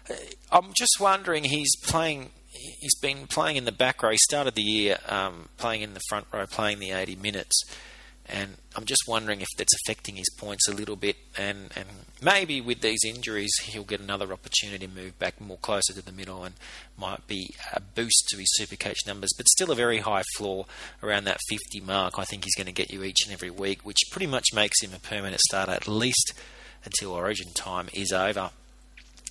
Uh, 0.09 0.15
I'm 0.51 0.73
just 0.75 0.97
wondering, 0.99 1.43
he's 1.43 1.75
playing. 1.83 2.31
He's 2.79 2.95
been 2.99 3.27
playing 3.27 3.57
in 3.57 3.65
the 3.65 3.71
back 3.71 4.01
row. 4.01 4.09
He 4.09 4.17
started 4.17 4.55
the 4.55 4.63
year 4.63 4.97
um, 5.07 5.49
playing 5.57 5.83
in 5.83 5.93
the 5.93 6.01
front 6.09 6.25
row, 6.33 6.47
playing 6.47 6.79
the 6.79 6.89
80 6.89 7.17
minutes 7.17 7.55
and 8.29 8.57
I'm 8.75 8.85
just 8.85 9.03
wondering 9.07 9.41
if 9.41 9.47
that's 9.57 9.73
affecting 9.85 10.17
his 10.17 10.29
points 10.37 10.67
a 10.67 10.73
little 10.73 10.95
bit. 10.95 11.15
And, 11.37 11.71
and 11.75 11.87
maybe 12.21 12.59
with 12.59 12.81
these 12.81 12.99
injuries, 13.05 13.51
he'll 13.63 13.83
get 13.83 14.01
another 14.01 14.33
opportunity 14.33 14.85
to 14.85 14.93
move 14.93 15.17
back 15.17 15.39
more 15.39 15.57
closer 15.57 15.93
to 15.93 16.01
the 16.01 16.11
middle 16.11 16.43
and 16.43 16.55
might 16.97 17.25
be 17.27 17.49
a 17.73 17.79
boost 17.79 18.27
to 18.29 18.37
his 18.37 18.53
Supercoach 18.59 19.07
numbers. 19.07 19.31
But 19.37 19.47
still, 19.47 19.71
a 19.71 19.75
very 19.75 19.99
high 19.99 20.23
floor 20.35 20.65
around 21.01 21.23
that 21.25 21.39
50 21.49 21.79
mark. 21.81 22.19
I 22.19 22.25
think 22.25 22.43
he's 22.43 22.55
going 22.55 22.67
to 22.67 22.73
get 22.73 22.91
you 22.91 23.03
each 23.03 23.25
and 23.25 23.33
every 23.33 23.49
week, 23.49 23.85
which 23.85 23.97
pretty 24.11 24.27
much 24.27 24.47
makes 24.53 24.81
him 24.81 24.93
a 24.93 24.99
permanent 24.99 25.39
starter 25.41 25.71
at 25.71 25.87
least 25.87 26.33
until 26.83 27.11
Origin 27.11 27.53
time 27.53 27.87
is 27.93 28.11
over. 28.11 28.51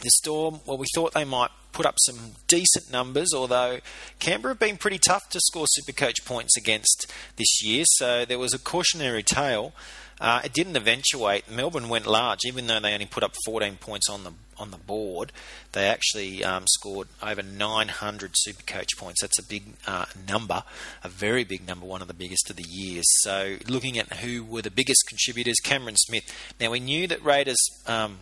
The 0.01 0.11
Storm, 0.11 0.61
well, 0.67 0.79
we 0.79 0.87
thought 0.95 1.15
they 1.15 1.25
might 1.25 1.51
put 1.73 1.87
up 1.87 1.97
some 1.99 2.33
decent 2.49 2.91
numbers, 2.91 3.33
although 3.35 3.81
Canberra 4.19 4.53
have 4.53 4.59
been 4.59 4.77
pretty 4.77 4.99
tough 4.99 5.29
to 5.31 5.41
score 5.41 5.67
Supercoach 5.79 6.25
points 6.25 6.57
against 6.57 7.13
this 7.37 7.63
year, 7.63 7.85
so 7.87 8.25
there 8.25 8.39
was 8.39 8.55
a 8.55 8.59
cautionary 8.59 9.23
tale. 9.23 9.75
Uh, 10.19 10.41
it 10.45 10.55
didn't 10.55 10.77
eventuate. 10.77 11.51
Melbourne 11.51 11.91
went 11.91 12.07
large, 12.07 12.41
even 12.47 12.67
though 12.67 12.81
they 12.81 12.95
only 12.95 13.05
put 13.05 13.23
up 13.23 13.35
14 13.45 13.77
points 13.77 14.09
on 14.09 14.25
the 14.25 14.33
on 14.59 14.71
the 14.71 14.79
board. 14.79 15.33
They 15.73 15.87
actually 15.87 16.43
um, 16.43 16.65
scored 16.67 17.09
over 17.23 17.43
900 17.43 18.33
Supercoach 18.49 18.97
points. 18.97 19.21
That's 19.21 19.39
a 19.39 19.43
big 19.43 19.65
uh, 19.87 20.07
number, 20.27 20.63
a 21.05 21.09
very 21.11 21.45
big 21.45 21.67
number, 21.67 21.85
one 21.85 22.01
of 22.01 22.09
the 22.09 22.15
biggest 22.15 22.49
of 22.49 22.57
the 22.57 22.65
years. 22.67 23.05
So, 23.21 23.57
looking 23.69 23.99
at 23.99 24.15
who 24.15 24.45
were 24.45 24.63
the 24.63 24.71
biggest 24.71 25.05
contributors, 25.09 25.57
Cameron 25.63 25.97
Smith. 25.97 26.25
Now, 26.59 26.71
we 26.71 26.81
knew 26.81 27.07
that 27.07 27.23
Raiders 27.23 27.59
um, 27.87 28.19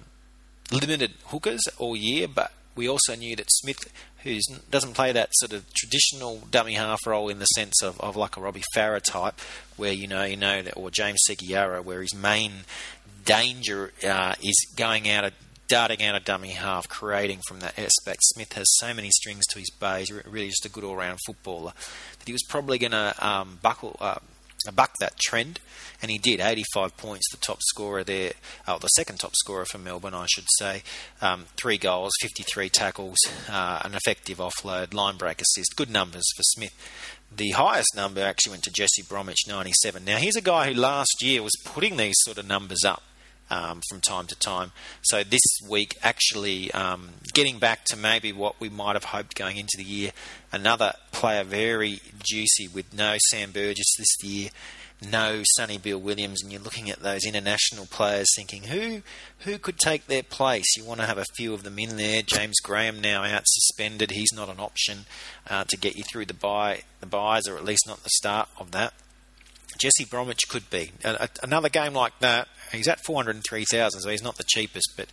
limited 0.74 1.12
hookers 1.26 1.62
all 1.78 1.96
year, 1.96 2.28
but 2.28 2.52
we 2.76 2.88
also 2.88 3.14
knew 3.14 3.36
that 3.36 3.50
Smith, 3.50 3.92
who 4.22 4.38
doesn't 4.70 4.94
play 4.94 5.12
that 5.12 5.30
sort 5.34 5.52
of 5.52 5.72
traditional 5.74 6.42
dummy 6.50 6.74
half 6.74 7.06
role 7.06 7.28
in 7.28 7.38
the 7.38 7.44
sense 7.46 7.82
of, 7.82 8.00
of 8.00 8.16
like 8.16 8.36
a 8.36 8.40
Robbie 8.40 8.64
Farah 8.74 9.02
type, 9.02 9.40
where 9.76 9.92
you 9.92 10.06
know 10.06 10.24
you 10.24 10.36
know 10.36 10.62
that, 10.62 10.76
or 10.76 10.90
James 10.90 11.20
Segeyaro, 11.28 11.84
where 11.84 12.02
his 12.02 12.14
main 12.14 12.52
danger 13.24 13.92
uh, 14.06 14.34
is 14.42 14.66
going 14.76 15.08
out 15.08 15.24
of 15.24 15.32
darting 15.66 16.02
out 16.04 16.14
a 16.14 16.20
dummy 16.20 16.50
half, 16.50 16.88
creating 16.88 17.40
from 17.48 17.60
that 17.60 17.78
aspect. 17.78 18.18
Smith 18.22 18.52
has 18.52 18.66
so 18.78 18.92
many 18.92 19.10
strings 19.10 19.46
to 19.46 19.58
his 19.58 19.70
bow. 19.70 19.96
He's 19.96 20.12
really 20.12 20.48
just 20.48 20.66
a 20.66 20.68
good 20.68 20.84
all-round 20.84 21.18
footballer 21.24 21.72
that 22.18 22.26
he 22.26 22.32
was 22.32 22.42
probably 22.48 22.78
going 22.78 22.92
to 22.92 23.14
um, 23.26 23.58
buckle. 23.62 23.96
Uh, 24.00 24.18
buck 24.72 24.92
that 25.00 25.18
trend, 25.18 25.60
and 26.00 26.10
he 26.10 26.18
did. 26.18 26.40
85 26.40 26.96
points, 26.96 27.30
the 27.30 27.36
top 27.38 27.58
scorer 27.62 28.04
there, 28.04 28.32
oh, 28.66 28.78
the 28.78 28.88
second 28.88 29.20
top 29.20 29.34
scorer 29.34 29.64
for 29.64 29.78
Melbourne, 29.78 30.14
I 30.14 30.26
should 30.26 30.46
say. 30.58 30.82
Um, 31.20 31.46
three 31.56 31.78
goals, 31.78 32.12
53 32.20 32.68
tackles, 32.68 33.18
uh, 33.48 33.80
an 33.84 33.94
effective 33.94 34.38
offload, 34.38 34.94
line 34.94 35.16
break 35.16 35.40
assist. 35.40 35.76
Good 35.76 35.90
numbers 35.90 36.24
for 36.36 36.42
Smith. 36.42 36.74
The 37.34 37.50
highest 37.50 37.96
number 37.96 38.22
actually 38.22 38.52
went 38.52 38.64
to 38.64 38.70
Jesse 38.70 39.02
Bromwich, 39.08 39.48
97. 39.48 40.04
Now, 40.04 40.18
he's 40.18 40.36
a 40.36 40.40
guy 40.40 40.72
who 40.72 40.80
last 40.80 41.20
year 41.20 41.42
was 41.42 41.52
putting 41.64 41.96
these 41.96 42.14
sort 42.18 42.38
of 42.38 42.46
numbers 42.46 42.84
up. 42.84 43.02
Um, 43.50 43.82
from 43.90 44.00
time 44.00 44.26
to 44.28 44.34
time. 44.36 44.72
So 45.02 45.22
this 45.22 45.42
week, 45.68 45.98
actually 46.02 46.72
um, 46.72 47.10
getting 47.34 47.58
back 47.58 47.84
to 47.84 47.96
maybe 47.96 48.32
what 48.32 48.58
we 48.58 48.70
might 48.70 48.94
have 48.94 49.04
hoped 49.04 49.34
going 49.34 49.58
into 49.58 49.76
the 49.76 49.84
year, 49.84 50.12
another 50.50 50.94
player 51.12 51.44
very 51.44 52.00
juicy 52.22 52.68
with 52.68 52.94
no 52.94 53.16
Sam 53.30 53.52
Burgess 53.52 53.94
this 53.98 54.16
year, 54.22 54.48
no 55.10 55.42
Sonny 55.56 55.78
Bill 55.78 55.98
Williams, 55.98 56.42
and 56.42 56.52
you're 56.52 56.62
looking 56.62 56.90
at 56.90 57.00
those 57.00 57.24
international 57.24 57.86
players 57.86 58.28
thinking 58.34 58.64
who 58.64 59.02
who 59.40 59.58
could 59.58 59.78
take 59.78 60.06
their 60.06 60.22
place. 60.22 60.76
You 60.76 60.84
want 60.84 61.00
to 61.00 61.06
have 61.06 61.18
a 61.18 61.24
few 61.36 61.52
of 61.52 61.62
them 61.62 61.78
in 61.78 61.96
there. 61.96 62.22
James 62.22 62.60
Graham 62.62 63.00
now 63.00 63.22
out 63.22 63.42
suspended; 63.46 64.12
he's 64.12 64.32
not 64.32 64.48
an 64.48 64.60
option 64.60 65.06
uh, 65.48 65.64
to 65.68 65.76
get 65.76 65.96
you 65.96 66.04
through 66.10 66.26
the 66.26 66.34
buy 66.34 66.82
the 67.00 67.06
buys, 67.06 67.46
or 67.48 67.56
at 67.56 67.64
least 67.64 67.86
not 67.86 68.02
the 68.02 68.10
start 68.10 68.48
of 68.58 68.70
that. 68.72 68.94
Jesse 69.78 70.04
Bromwich 70.04 70.48
could 70.48 70.68
be 70.70 70.92
another 71.42 71.68
game 71.68 71.94
like 71.94 72.18
that 72.20 72.48
He's 72.74 72.88
at 72.88 73.04
403,000, 73.04 74.00
so 74.00 74.10
he's 74.10 74.22
not 74.22 74.36
the 74.36 74.44
cheapest, 74.44 74.94
but 74.96 75.08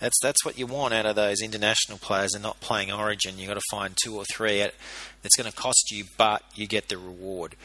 that's 0.00 0.18
that's 0.22 0.44
what 0.44 0.58
you 0.58 0.66
want 0.66 0.92
out 0.92 1.06
of 1.06 1.16
those 1.16 1.40
international 1.40 1.98
players. 1.98 2.32
They're 2.32 2.42
not 2.42 2.60
playing 2.60 2.90
Origin. 2.90 3.38
You've 3.38 3.48
got 3.48 3.54
to 3.54 3.60
find 3.70 3.96
two 4.02 4.16
or 4.16 4.24
three 4.24 4.58
that's 4.58 5.36
going 5.36 5.50
to 5.50 5.56
cost 5.56 5.90
you, 5.90 6.04
but 6.16 6.42
you 6.54 6.66
get 6.66 6.88
the 6.88 6.98
reward. 6.98 7.56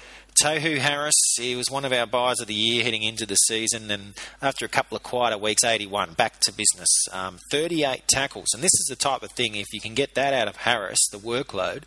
Tohu 0.44 0.78
Harris, 0.78 1.36
he 1.38 1.56
was 1.56 1.70
one 1.70 1.84
of 1.84 1.92
our 1.92 2.06
buys 2.06 2.40
of 2.40 2.48
the 2.48 2.54
year 2.54 2.84
heading 2.84 3.04
into 3.04 3.26
the 3.26 3.36
season, 3.36 3.92
and 3.92 4.14
after 4.42 4.66
a 4.66 4.70
couple 4.70 4.96
of 4.96 5.04
quieter 5.04 5.38
weeks, 5.38 5.64
81, 5.64 6.14
back 6.14 6.40
to 6.42 6.54
business. 6.54 6.90
Um, 7.12 7.40
38 7.52 8.08
tackles, 8.08 8.48
and 8.54 8.64
this 8.64 8.74
is 8.74 8.86
the 8.88 8.96
type 8.96 9.24
of 9.24 9.32
thing, 9.32 9.56
if 9.56 9.74
you 9.74 9.82
can 9.82 9.96
get 9.96 10.16
that 10.16 10.34
out 10.34 10.48
of 10.48 10.58
Harris, 10.58 11.00
the 11.12 11.18
workload, 11.18 11.84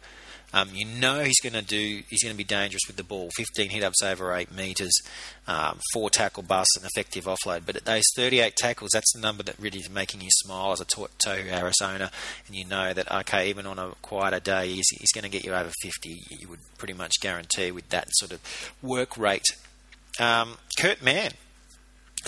um, 0.53 0.71
you 0.73 0.85
know 0.85 1.21
he's 1.21 1.41
going 1.41 1.55
to 1.55 1.63
do. 1.63 2.03
He's 2.09 2.23
going 2.23 2.35
to 2.35 2.39
be 2.39 2.45
dangerous 2.45 2.83
with 2.87 2.97
the 2.97 3.05
ball. 3.05 3.31
15 3.37 3.71
hit 3.71 3.83
ups 3.83 4.03
over 4.03 4.35
eight 4.35 4.53
meters, 4.53 4.93
um, 5.47 5.79
four 5.93 6.11
tackle 6.11 6.43
busts, 6.43 6.77
and 6.77 6.85
effective 6.85 7.25
offload. 7.25 7.63
But 7.65 7.77
at 7.77 7.85
those 7.85 8.05
38 8.17 8.57
tackles, 8.57 8.91
that's 8.93 9.13
the 9.13 9.21
number 9.21 9.43
that 9.45 9.59
really 9.59 9.79
is 9.79 9.91
making 9.91 10.21
you 10.21 10.29
smile 10.31 10.73
as 10.73 10.81
a 10.81 10.85
Tohu 10.85 11.49
Harris 11.49 11.81
owner. 11.83 12.11
And 12.47 12.57
you 12.57 12.67
know 12.67 12.93
that 12.93 13.11
okay, 13.11 13.49
even 13.49 13.67
on 13.67 13.79
a 13.79 13.93
quieter 14.03 14.41
day, 14.41 14.69
he's, 14.69 14.89
he's 14.91 15.13
going 15.13 15.25
to 15.25 15.31
get 15.31 15.45
you 15.45 15.55
over 15.55 15.71
50. 15.83 16.23
You 16.31 16.49
would 16.49 16.61
pretty 16.79 16.95
much 16.95 17.13
guarantee 17.21 17.71
with 17.71 17.89
that 17.89 18.09
sort 18.13 18.33
of 18.33 18.41
work 18.83 19.17
rate. 19.17 19.47
Um, 20.21 20.59
Kurt 20.79 21.03
Mann, 21.03 21.33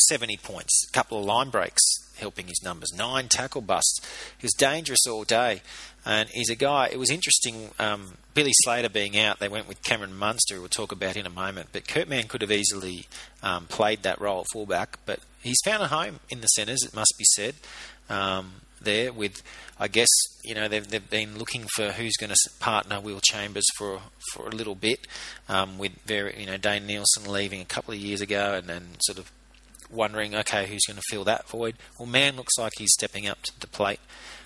70 0.08 0.38
points, 0.38 0.86
a 0.88 0.92
couple 0.92 1.18
of 1.18 1.24
line 1.24 1.50
breaks 1.50 1.82
helping 2.18 2.46
his 2.46 2.60
numbers. 2.62 2.92
Nine 2.96 3.28
tackle 3.28 3.60
busts. 3.60 4.00
He 4.38 4.44
was 4.44 4.52
dangerous 4.52 5.06
all 5.06 5.24
day. 5.24 5.62
And 6.06 6.28
he's 6.30 6.50
a 6.50 6.54
guy, 6.54 6.88
it 6.92 6.98
was 6.98 7.10
interesting, 7.10 7.70
um, 7.78 8.14
Billy 8.34 8.52
Slater 8.52 8.90
being 8.90 9.18
out, 9.18 9.38
they 9.38 9.48
went 9.48 9.66
with 9.66 9.82
Cameron 9.82 10.14
Munster, 10.14 10.60
we'll 10.60 10.68
talk 10.68 10.92
about 10.92 11.16
in 11.16 11.24
a 11.24 11.30
moment. 11.30 11.70
But 11.72 11.88
Kurt 11.88 12.08
Mann 12.08 12.24
could 12.24 12.42
have 12.42 12.52
easily 12.52 13.06
um, 13.42 13.66
played 13.66 14.02
that 14.02 14.20
role 14.20 14.40
at 14.40 14.46
fullback, 14.52 14.98
but 15.06 15.20
he's 15.42 15.60
found 15.64 15.82
a 15.82 15.86
home 15.86 16.20
in 16.28 16.42
the 16.42 16.46
centres, 16.48 16.84
it 16.84 16.94
must 16.94 17.14
be 17.16 17.24
said. 17.34 17.54
Um, 18.10 18.52
there 18.82 19.12
with, 19.12 19.42
I 19.80 19.88
guess, 19.88 20.08
you 20.44 20.54
know, 20.54 20.68
they've, 20.68 20.86
they've 20.86 21.10
been 21.10 21.38
looking 21.38 21.64
for 21.74 21.92
who's 21.92 22.16
going 22.16 22.30
to 22.30 22.36
partner 22.60 23.00
Will 23.00 23.20
Chambers 23.20 23.64
for 23.78 24.00
for 24.32 24.46
a 24.46 24.50
little 24.50 24.74
bit, 24.74 25.06
um, 25.48 25.78
with 25.78 25.92
very, 26.04 26.38
you 26.38 26.46
know, 26.46 26.56
Dane 26.56 26.86
Nielsen 26.86 27.30
leaving 27.30 27.60
a 27.60 27.64
couple 27.64 27.94
of 27.94 28.00
years 28.00 28.20
ago 28.20 28.54
and 28.54 28.66
then 28.66 28.82
sort 29.00 29.18
of 29.18 29.32
wondering, 29.90 30.34
okay, 30.34 30.66
who's 30.66 30.82
going 30.86 30.96
to 30.96 31.02
fill 31.08 31.24
that 31.24 31.48
void? 31.48 31.76
Well, 31.98 32.06
Mann 32.06 32.36
looks 32.36 32.58
like 32.58 32.72
he's 32.78 32.92
stepping 32.92 33.26
up 33.26 33.42
to 33.42 33.60
the 33.60 33.66
plate. 33.66 34.00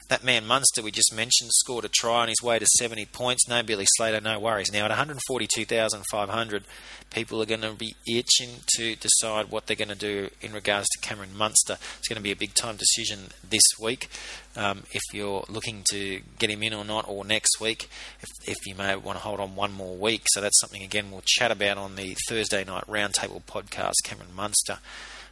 That 0.08 0.24
man 0.24 0.46
Munster 0.46 0.82
we 0.82 0.90
just 0.90 1.14
mentioned 1.14 1.50
scored 1.52 1.84
a 1.84 1.88
try 1.88 2.22
on 2.22 2.28
his 2.28 2.42
way 2.42 2.58
to 2.58 2.66
70 2.78 3.04
points. 3.06 3.46
No 3.46 3.62
Billy 3.62 3.84
Slater, 3.96 4.22
no 4.22 4.38
worries. 4.40 4.72
Now 4.72 4.86
at 4.86 4.90
142,500, 4.90 6.64
people 7.10 7.42
are 7.42 7.46
going 7.46 7.60
to 7.60 7.74
be 7.74 7.94
itching 8.06 8.60
to 8.76 8.96
decide 8.96 9.50
what 9.50 9.66
they're 9.66 9.76
going 9.76 9.88
to 9.88 9.94
do 9.94 10.30
in 10.40 10.54
regards 10.54 10.88
to 10.88 11.06
Cameron 11.06 11.36
Munster. 11.36 11.76
It's 11.98 12.08
going 12.08 12.16
to 12.16 12.22
be 12.22 12.32
a 12.32 12.36
big 12.36 12.54
time 12.54 12.76
decision 12.76 13.28
this 13.48 13.62
week. 13.78 14.08
Um, 14.56 14.84
if 14.92 15.02
you're 15.12 15.44
looking 15.50 15.84
to 15.90 16.22
get 16.38 16.48
him 16.48 16.62
in 16.62 16.72
or 16.72 16.86
not, 16.86 17.06
or 17.06 17.24
next 17.24 17.60
week, 17.60 17.90
if, 18.20 18.48
if 18.48 18.56
you 18.66 18.74
may 18.74 18.96
want 18.96 19.18
to 19.18 19.24
hold 19.24 19.40
on 19.40 19.56
one 19.56 19.72
more 19.72 19.94
week. 19.94 20.22
So 20.28 20.40
that's 20.40 20.58
something 20.58 20.82
again 20.82 21.10
we'll 21.10 21.22
chat 21.26 21.50
about 21.50 21.76
on 21.76 21.96
the 21.96 22.16
Thursday 22.28 22.64
night 22.64 22.84
roundtable 22.88 23.42
podcast. 23.42 23.94
Cameron 24.04 24.34
Munster. 24.34 24.78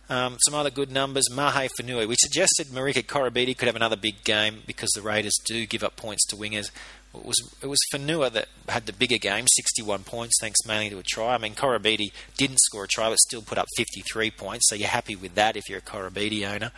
Um, 0.08 0.36
some 0.40 0.54
other 0.54 0.70
good 0.70 0.90
numbers. 0.90 1.28
Mahe 1.30 1.68
Fonua. 1.78 2.06
We 2.06 2.14
suggested 2.18 2.68
Marika 2.68 3.04
Koroibete 3.04 3.56
could 3.58 3.66
have 3.66 3.76
another 3.76 3.96
big 3.96 4.22
game 4.22 4.62
because 4.66 4.90
the 4.94 5.02
Raiders 5.02 5.36
do 5.44 5.66
give 5.66 5.82
up 5.82 5.96
points 5.96 6.24
to 6.26 6.36
wingers. 6.36 6.70
It 7.12 7.24
was 7.24 7.36
it 7.62 7.66
was 7.66 7.78
Fonua 7.92 8.30
that 8.32 8.48
had 8.68 8.86
the 8.86 8.92
bigger 8.92 9.18
game, 9.18 9.46
61 9.48 10.04
points, 10.04 10.34
thanks 10.40 10.64
mainly 10.66 10.90
to 10.90 10.98
a 10.98 11.02
try. 11.02 11.34
I 11.34 11.38
mean, 11.38 11.54
Koroibete 11.54 12.12
didn't 12.36 12.58
score 12.60 12.84
a 12.84 12.88
try, 12.88 13.08
but 13.08 13.18
still 13.18 13.42
put 13.42 13.58
up 13.58 13.66
53 13.76 14.30
points, 14.32 14.68
so 14.68 14.74
you're 14.74 14.88
happy 14.88 15.16
with 15.16 15.34
that 15.34 15.56
if 15.56 15.68
you're 15.68 15.78
a 15.78 15.82
Koroibete 15.82 16.46
owner. 16.46 16.72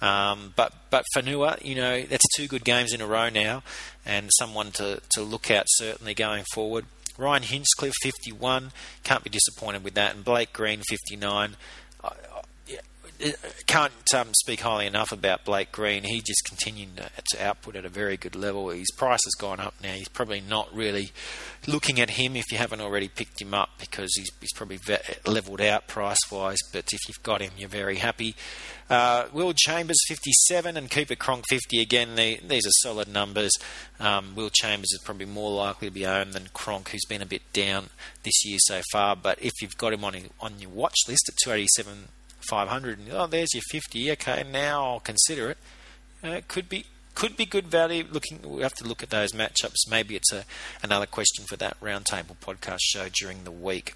Um, 0.00 0.54
but 0.56 0.72
but 0.90 1.04
Fonua, 1.14 1.62
you 1.64 1.74
know, 1.74 2.02
that's 2.02 2.24
two 2.36 2.46
good 2.46 2.64
games 2.64 2.92
in 2.92 3.00
a 3.00 3.06
row 3.06 3.28
now, 3.28 3.62
and 4.06 4.30
someone 4.38 4.70
to, 4.72 5.02
to 5.10 5.22
look 5.22 5.50
at 5.50 5.66
certainly 5.68 6.14
going 6.14 6.44
forward. 6.54 6.86
Ryan 7.18 7.42
Hinchcliffe, 7.42 7.92
51, 8.02 8.70
can't 9.02 9.22
be 9.22 9.28
disappointed 9.28 9.84
with 9.84 9.92
that, 9.94 10.14
and 10.14 10.24
Blake 10.24 10.54
Green, 10.54 10.80
59 10.88 11.56
can't 13.66 13.92
um, 14.14 14.28
speak 14.34 14.60
highly 14.60 14.86
enough 14.86 15.12
about 15.12 15.44
Blake 15.44 15.72
Green. 15.72 16.04
He 16.04 16.20
just 16.20 16.44
continued 16.44 16.96
to 17.30 17.44
output 17.44 17.76
at 17.76 17.84
a 17.84 17.88
very 17.88 18.16
good 18.16 18.34
level. 18.34 18.70
His 18.70 18.90
price 18.96 19.20
has 19.24 19.34
gone 19.38 19.60
up 19.60 19.74
now. 19.82 19.92
He's 19.92 20.08
probably 20.08 20.40
not 20.40 20.74
really 20.74 21.12
looking 21.66 22.00
at 22.00 22.10
him 22.10 22.36
if 22.36 22.50
you 22.50 22.58
haven't 22.58 22.80
already 22.80 23.08
picked 23.08 23.40
him 23.40 23.54
up 23.54 23.70
because 23.78 24.10
he's, 24.16 24.30
he's 24.40 24.52
probably 24.54 24.78
levelled 25.26 25.60
out 25.60 25.86
price 25.86 26.18
wise. 26.30 26.58
But 26.72 26.92
if 26.92 27.00
you've 27.08 27.22
got 27.22 27.42
him, 27.42 27.52
you're 27.56 27.68
very 27.68 27.96
happy. 27.96 28.34
Uh, 28.88 29.26
Will 29.32 29.52
Chambers 29.54 30.00
57 30.08 30.76
and 30.76 30.90
Cooper 30.90 31.14
Cronk 31.14 31.44
50 31.48 31.80
again. 31.80 32.16
They, 32.16 32.36
these 32.36 32.66
are 32.66 32.82
solid 32.82 33.06
numbers. 33.06 33.52
Um, 34.00 34.34
Will 34.34 34.50
Chambers 34.50 34.90
is 34.92 35.00
probably 35.04 35.26
more 35.26 35.52
likely 35.52 35.88
to 35.88 35.94
be 35.94 36.06
owned 36.06 36.32
than 36.32 36.48
Cronk, 36.52 36.88
who's 36.88 37.04
been 37.08 37.22
a 37.22 37.26
bit 37.26 37.42
down 37.52 37.90
this 38.24 38.44
year 38.44 38.58
so 38.62 38.80
far. 38.90 39.14
But 39.14 39.40
if 39.40 39.52
you've 39.62 39.78
got 39.78 39.92
him 39.92 40.04
on 40.04 40.16
on 40.40 40.58
your 40.58 40.70
watch 40.70 40.96
list 41.06 41.28
at 41.28 41.36
287 41.44 42.08
500, 42.48 42.98
and 42.98 43.12
oh, 43.12 43.26
there's 43.26 43.54
your 43.54 43.62
50. 43.70 44.12
Okay, 44.12 44.44
now 44.50 44.84
I'll 44.84 45.00
consider 45.00 45.50
it. 45.50 45.58
Uh, 46.22 46.28
it 46.28 46.48
could 46.48 46.68
be 46.68 46.86
could 47.14 47.36
be 47.36 47.44
good 47.44 47.66
value. 47.66 48.04
Looking, 48.10 48.40
we 48.42 48.62
have 48.62 48.74
to 48.74 48.86
look 48.86 49.02
at 49.02 49.10
those 49.10 49.32
matchups. 49.32 49.88
Maybe 49.88 50.16
it's 50.16 50.32
a 50.32 50.44
another 50.82 51.06
question 51.06 51.44
for 51.48 51.56
that 51.56 51.78
roundtable 51.80 52.36
podcast 52.40 52.80
show 52.80 53.08
during 53.12 53.44
the 53.44 53.50
week. 53.50 53.94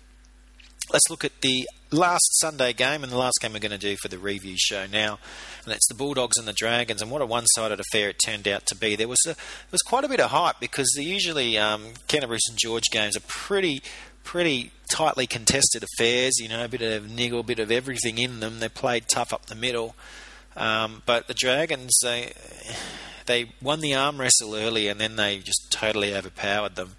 Let's 0.93 1.09
look 1.09 1.25
at 1.25 1.41
the 1.41 1.67
last 1.91 2.39
Sunday 2.41 2.75
game 2.75 3.03
and 3.03 3.11
the 3.11 3.17
last 3.17 3.39
game 3.41 3.55
we're 3.55 3.61
going 3.61 3.73
to 3.73 3.79
do 3.79 3.97
for 4.03 4.09
the 4.09 4.19
review 4.19 4.57
show 4.59 4.85
now, 4.87 5.19
and 5.65 5.73
it's 5.73 5.89
the 5.89 5.95
Bulldogs 5.95 6.37
and 6.37 6.47
the 6.47 6.53
Dragons. 6.53 7.01
And 7.01 7.11
what 7.11 7.23
a 7.23 7.27
one-sided 7.27 7.81
affair 7.81 8.11
it 8.11 8.19
turned 8.23 8.47
out 8.47 8.67
to 8.67 8.77
be. 8.77 8.95
There 8.95 9.09
was 9.09 9.21
a, 9.25 9.33
there 9.33 9.37
was 9.73 9.81
quite 9.81 10.05
a 10.05 10.09
bit 10.09 10.21
of 10.21 10.31
hype 10.31 10.61
because 10.61 10.95
usually 10.99 11.57
um, 11.57 11.95
Canterbury 12.07 12.41
St 12.41 12.59
George 12.59 12.85
games 12.93 13.17
are 13.17 13.23
pretty 13.27 13.83
pretty 14.25 14.73
tightly 14.91 15.27
contested 15.27 15.85
affairs. 15.85 16.33
You 16.39 16.49
know, 16.49 16.65
a 16.65 16.69
bit 16.69 16.83
of 16.83 17.09
niggle, 17.09 17.41
a 17.41 17.45
bit 17.45 17.59
of 17.59 17.71
everything 17.71 18.19
in 18.19 18.41
them. 18.41 18.61
They 18.61 18.69
played 18.69 19.05
tough 19.09 19.33
up 19.33 19.47
the 19.47 19.55
middle, 19.55 19.95
um, 20.57 21.03
but 21.07 21.29
the 21.29 21.35
Dragons 21.35 21.97
they 22.03 22.33
they 23.27 23.53
won 23.63 23.81
the 23.81 23.95
arm 23.95 24.19
wrestle 24.19 24.55
early, 24.55 24.89
and 24.89 25.01
then 25.01 25.17
they 25.17 25.39
just 25.39 25.69
totally 25.71 26.15
overpowered 26.15 26.75
them. 26.77 26.97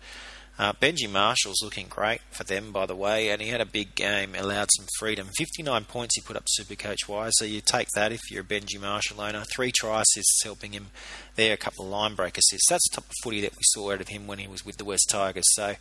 Uh, 0.58 0.72
Benji 0.72 1.10
Marshall's 1.10 1.62
looking 1.62 1.88
great 1.88 2.22
for 2.32 2.46
them, 2.46 2.72
by 2.72 2.86
the 2.86 2.96
way, 2.96 3.30
and 3.30 3.42
he 3.42 3.50
had 3.50 3.60
a 3.60 3.66
big 3.66 3.94
game, 3.94 4.36
allowed 4.36 4.70
some 4.76 4.86
freedom. 4.98 5.28
59 5.38 5.84
points 5.84 6.16
he 6.16 6.22
put 6.22 6.38
up 6.38 6.46
Supercoach 6.60 7.10
wise, 7.10 7.34
so 7.36 7.46
you 7.46 7.60
take 7.60 7.90
that 7.94 8.14
if 8.14 8.22
you're 8.32 8.42
a 8.42 8.46
Benji 8.46 8.80
Marshall 8.80 9.20
owner. 9.20 9.44
Three 9.54 9.72
try 9.72 10.02
assists 10.02 10.44
helping 10.44 10.72
him 10.72 10.88
there, 11.36 11.54
a 11.54 11.58
couple 11.58 11.84
of 11.84 11.92
line 11.92 12.16
break 12.16 12.38
assists. 12.38 12.70
That's 12.70 12.90
the 12.90 13.02
of 13.02 13.06
footy 13.22 13.42
that 13.42 13.52
we 13.52 13.64
saw 13.64 13.92
out 13.92 14.02
of 14.02 14.08
him 14.08 14.28
when 14.28 14.40
he 14.40 14.48
was 14.48 14.66
with 14.66 14.78
the 14.78 14.86
West 14.86 15.10
Tigers, 15.10 15.54
so 15.54 15.76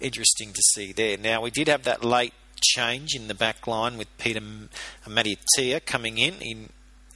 interesting 0.00 0.52
to 0.52 0.62
see 0.74 0.92
there. 0.92 1.16
Now, 1.16 1.42
we 1.42 1.50
did 1.50 1.68
have 1.68 1.84
that 1.84 2.04
late 2.04 2.34
change 2.60 3.14
in 3.14 3.28
the 3.28 3.34
back 3.34 3.66
line 3.66 3.96
with 3.96 4.08
Peter 4.18 4.40
Mata'utia 5.06 5.84
coming 5.84 6.18
in, 6.18 6.34
in 6.40 6.70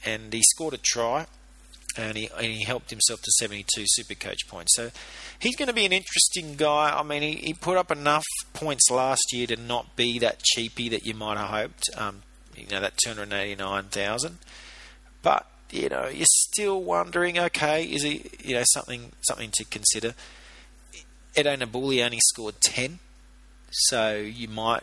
and 0.05 0.33
he 0.33 0.43
scored 0.43 0.75
a 0.75 0.79
try 0.79 1.27
and 1.97 2.17
he, 2.17 2.31
and 2.37 2.47
he 2.47 2.65
helped 2.65 2.91
himself 2.91 3.21
to 3.23 3.31
72 3.39 3.85
super 3.87 4.15
coach 4.15 4.47
points. 4.49 4.75
So 4.77 4.91
he's 5.39 5.57
going 5.57 5.69
to 5.69 5.75
be 5.75 5.87
an 5.87 5.93
interesting 5.93 6.57
guy. 6.57 6.93
I 6.97 7.03
mean, 7.03 7.23
he, 7.23 7.33
he 7.33 7.55
put 7.55 7.77
up 7.77 7.91
enough 7.91 8.25
points 8.53 8.91
last 8.91 9.33
year 9.33 9.47
to 9.49 9.57
not 9.57 9.97
be 9.97 10.19
that 10.21 10.43
cheapy 10.43 10.89
that 10.91 11.05
you 11.07 11.15
might 11.15 11.37
have 11.37 11.49
hoped, 11.49 11.91
um, 11.97 12.23
you 12.57 12.67
know, 12.71 12.81
that 12.81 12.97
289,000. 13.05 14.39
But, 15.23 15.47
you 15.71 15.89
know, 15.89 16.09
you're 16.09 16.27
still 16.29 16.83
wondering, 16.83 17.39
okay, 17.39 17.85
is 17.85 18.03
he, 18.03 18.31
you 18.43 18.55
know, 18.55 18.65
something 18.73 19.13
something 19.23 19.51
to 19.55 19.65
consider. 19.65 20.15
Eto 21.35 21.57
Nabuli 21.57 22.05
only 22.05 22.19
scored 22.21 22.61
10, 22.61 22.99
so 23.71 24.17
you 24.17 24.49
might 24.49 24.83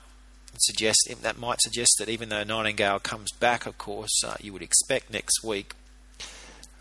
suggest 0.60 0.98
that 1.22 1.38
might 1.38 1.60
suggest 1.62 1.98
that 2.00 2.08
even 2.10 2.30
though 2.30 2.44
Nightingale 2.44 3.00
comes 3.00 3.32
back, 3.34 3.66
of 3.66 3.78
course, 3.78 4.24
uh, 4.26 4.36
you 4.40 4.54
would 4.54 4.62
expect 4.62 5.12
next 5.12 5.44
week 5.44 5.74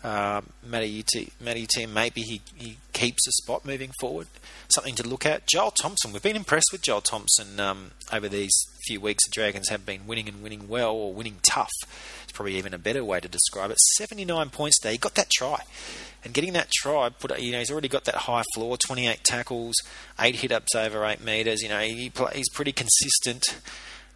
um, 0.03 0.49
Mata'utia, 0.67 1.31
maybe 1.39 2.21
he, 2.21 2.41
he 2.55 2.77
keeps 2.93 3.27
a 3.27 3.31
spot 3.31 3.65
moving 3.65 3.91
forward. 3.99 4.27
Something 4.69 4.95
to 4.95 5.07
look 5.07 5.25
at. 5.25 5.47
Joel 5.47 5.71
Thompson, 5.71 6.13
we've 6.13 6.21
been 6.21 6.35
impressed 6.35 6.69
with 6.71 6.81
Joel 6.81 7.01
Thompson 7.01 7.59
um, 7.59 7.91
over 8.11 8.29
these 8.29 8.53
few 8.85 9.01
weeks. 9.01 9.25
The 9.25 9.31
Dragons 9.33 9.69
have 9.69 9.85
been 9.85 10.07
winning 10.07 10.27
and 10.27 10.41
winning 10.43 10.67
well, 10.67 10.93
or 10.93 11.13
winning 11.13 11.37
tough. 11.49 11.71
It's 12.23 12.31
probably 12.31 12.57
even 12.57 12.73
a 12.73 12.79
better 12.79 13.03
way 13.03 13.19
to 13.19 13.27
describe 13.27 13.71
it. 13.71 13.77
79 13.97 14.49
points 14.49 14.79
today. 14.79 14.93
He 14.93 14.97
got 14.97 15.15
that 15.15 15.29
try. 15.29 15.61
And 16.23 16.33
getting 16.33 16.53
that 16.53 16.69
try, 16.71 17.09
put 17.09 17.39
you 17.39 17.51
know, 17.51 17.59
he's 17.59 17.71
already 17.71 17.87
got 17.87 18.05
that 18.05 18.15
high 18.15 18.43
floor 18.53 18.77
28 18.77 19.23
tackles, 19.23 19.75
8 20.19 20.35
hit 20.35 20.51
ups 20.51 20.75
over 20.75 21.05
8 21.05 21.23
metres. 21.23 21.61
You 21.61 21.69
know, 21.69 21.79
he, 21.79 22.11
he's 22.33 22.49
pretty 22.49 22.71
consistent 22.71 23.43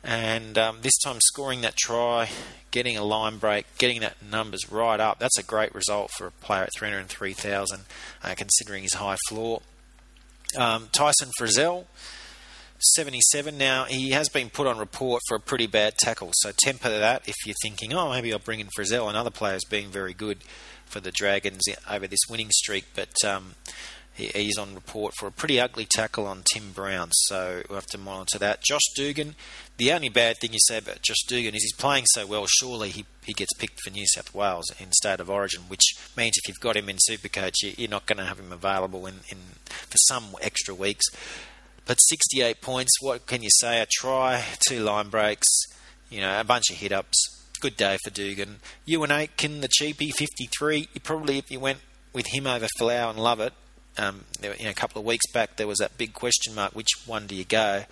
and 0.04 0.58
um, 0.58 0.80
this 0.82 0.98
time 1.00 1.20
scoring 1.22 1.62
that 1.62 1.76
try, 1.76 2.30
getting 2.72 2.98
a 2.98 3.04
line 3.04 3.38
break, 3.38 3.66
getting 3.78 4.02
that 4.02 4.18
numbers 4.22 4.72
right 4.72 5.00
up. 5.00 5.20
That's 5.20 5.38
a 5.38 5.44
great 5.44 5.74
result 5.76 6.10
for 6.18 6.28
a 6.28 6.32
player 6.32 6.64
at 6.64 6.70
303,000, 6.78 7.82
uh, 8.24 8.36
considering 8.36 8.84
his 8.84 8.94
high 8.94 9.18
floor. 9.28 9.62
Um, 10.58 10.90
Tyson 10.92 11.30
Frizell, 11.40 11.86
77 12.96 13.58
now. 13.58 13.86
He 13.86 14.12
has 14.12 14.28
been 14.30 14.50
put 14.50 14.68
on 14.68 14.78
report 14.78 15.22
for 15.28 15.36
a 15.36 15.40
pretty 15.40 15.68
bad 15.68 15.94
tackle, 16.00 16.32
so 16.34 16.52
temper 16.64 16.90
that 16.90 17.28
if 17.28 17.36
you're 17.46 17.56
thinking, 17.62 17.94
oh, 17.94 18.10
maybe 18.10 18.34
I'll 18.34 18.40
bring 18.40 18.60
in 18.60 18.70
Frizell 18.78 19.08
and 19.08 19.16
other 19.16 19.30
players 19.30 19.64
being 19.70 19.90
very 19.90 20.14
good 20.14 20.40
for 20.86 21.00
the 21.00 21.12
Dragons 21.12 21.62
over 21.90 22.08
this 22.08 22.22
winning 22.30 22.50
streak, 22.52 22.86
but. 22.96 23.14
Um, 23.26 23.56
he's 24.28 24.58
on 24.58 24.76
report 24.76 25.14
for 25.16 25.28
a 25.28 25.32
pretty 25.32 25.60
ugly 25.60 25.86
tackle 25.86 26.28
on 26.28 26.44
Tim 26.54 26.72
Brown, 26.72 27.10
so 27.12 27.62
we'll 27.68 27.78
have 27.78 27.86
to 27.88 27.98
monitor 27.98 28.38
that. 28.40 28.62
Josh 28.64 28.82
Dugan, 28.96 29.36
the 29.78 29.92
only 29.92 30.10
bad 30.10 30.38
thing 30.38 30.54
you 30.54 30.60
say 30.68 30.78
about 30.78 31.02
Josh 31.02 31.24
Dugan 31.28 31.56
is 31.56 31.64
he's 31.64 31.74
playing 31.74 32.06
so 32.08 32.26
well, 32.26 32.46
surely 32.48 32.90
he, 32.90 33.06
he 33.26 33.34
gets 33.34 33.54
picked 33.54 33.82
for 33.82 33.90
New 33.92 34.06
South 34.08 34.34
Wales 34.34 34.72
in 34.80 34.92
State 34.92 35.20
of 35.20 35.30
Origin, 35.30 35.64
which 35.68 35.96
means 36.16 36.34
if 36.38 36.48
you've 36.48 36.60
got 36.60 36.78
him 36.78 36.90
in 36.90 36.98
Supercoach, 37.10 37.78
you're 37.78 37.90
not 37.90 38.06
going 38.06 38.18
to 38.18 38.26
have 38.26 38.40
him 38.40 38.52
available 38.52 39.06
in, 39.06 39.16
in 39.30 39.38
for 39.66 39.98
some 39.98 40.36
extra 40.42 40.74
weeks. 40.74 41.06
But 41.86 41.96
68 41.96 42.62
points, 42.62 43.02
what 43.02 43.26
can 43.26 43.42
you 43.42 43.50
say? 43.60 43.82
A 43.82 43.88
try, 44.00 44.44
two 44.68 44.82
line 44.82 45.10
breaks, 45.10 45.48
you 46.10 46.22
know, 46.22 46.40
a 46.40 46.44
bunch 46.44 46.70
of 46.70 46.78
hit 46.78 46.92
ups. 46.92 47.18
Good 47.60 47.76
day 47.76 47.98
for 48.04 48.12
Dugan. 48.12 48.60
Euan 48.88 49.10
Aitken, 49.10 49.62
the 49.62 49.68
cheapie, 49.68 50.12
53. 50.12 50.90
You 50.94 51.02
probably, 51.02 51.38
if 51.38 51.52
you 51.52 51.60
went 51.60 51.80
with 52.14 52.28
him 52.28 52.48
over 52.48 52.68
Folau 52.80 53.10
and 53.10 53.20
Lovett, 53.20 53.54
um, 53.98 54.26
there, 54.40 54.56
you 54.56 54.66
know, 54.66 54.70
a 54.70 54.76
couple 54.76 55.00
of 55.00 55.06
weeks 55.06 55.30
back, 55.32 55.58
there 55.58 55.68
was 55.68 55.80
that 55.80 55.98
big 55.98 56.14
question 56.14 56.56
mark: 56.56 56.74
which 56.74 56.92
one 57.06 57.28
do 57.28 57.36
you 57.36 57.46
go? 57.46 57.84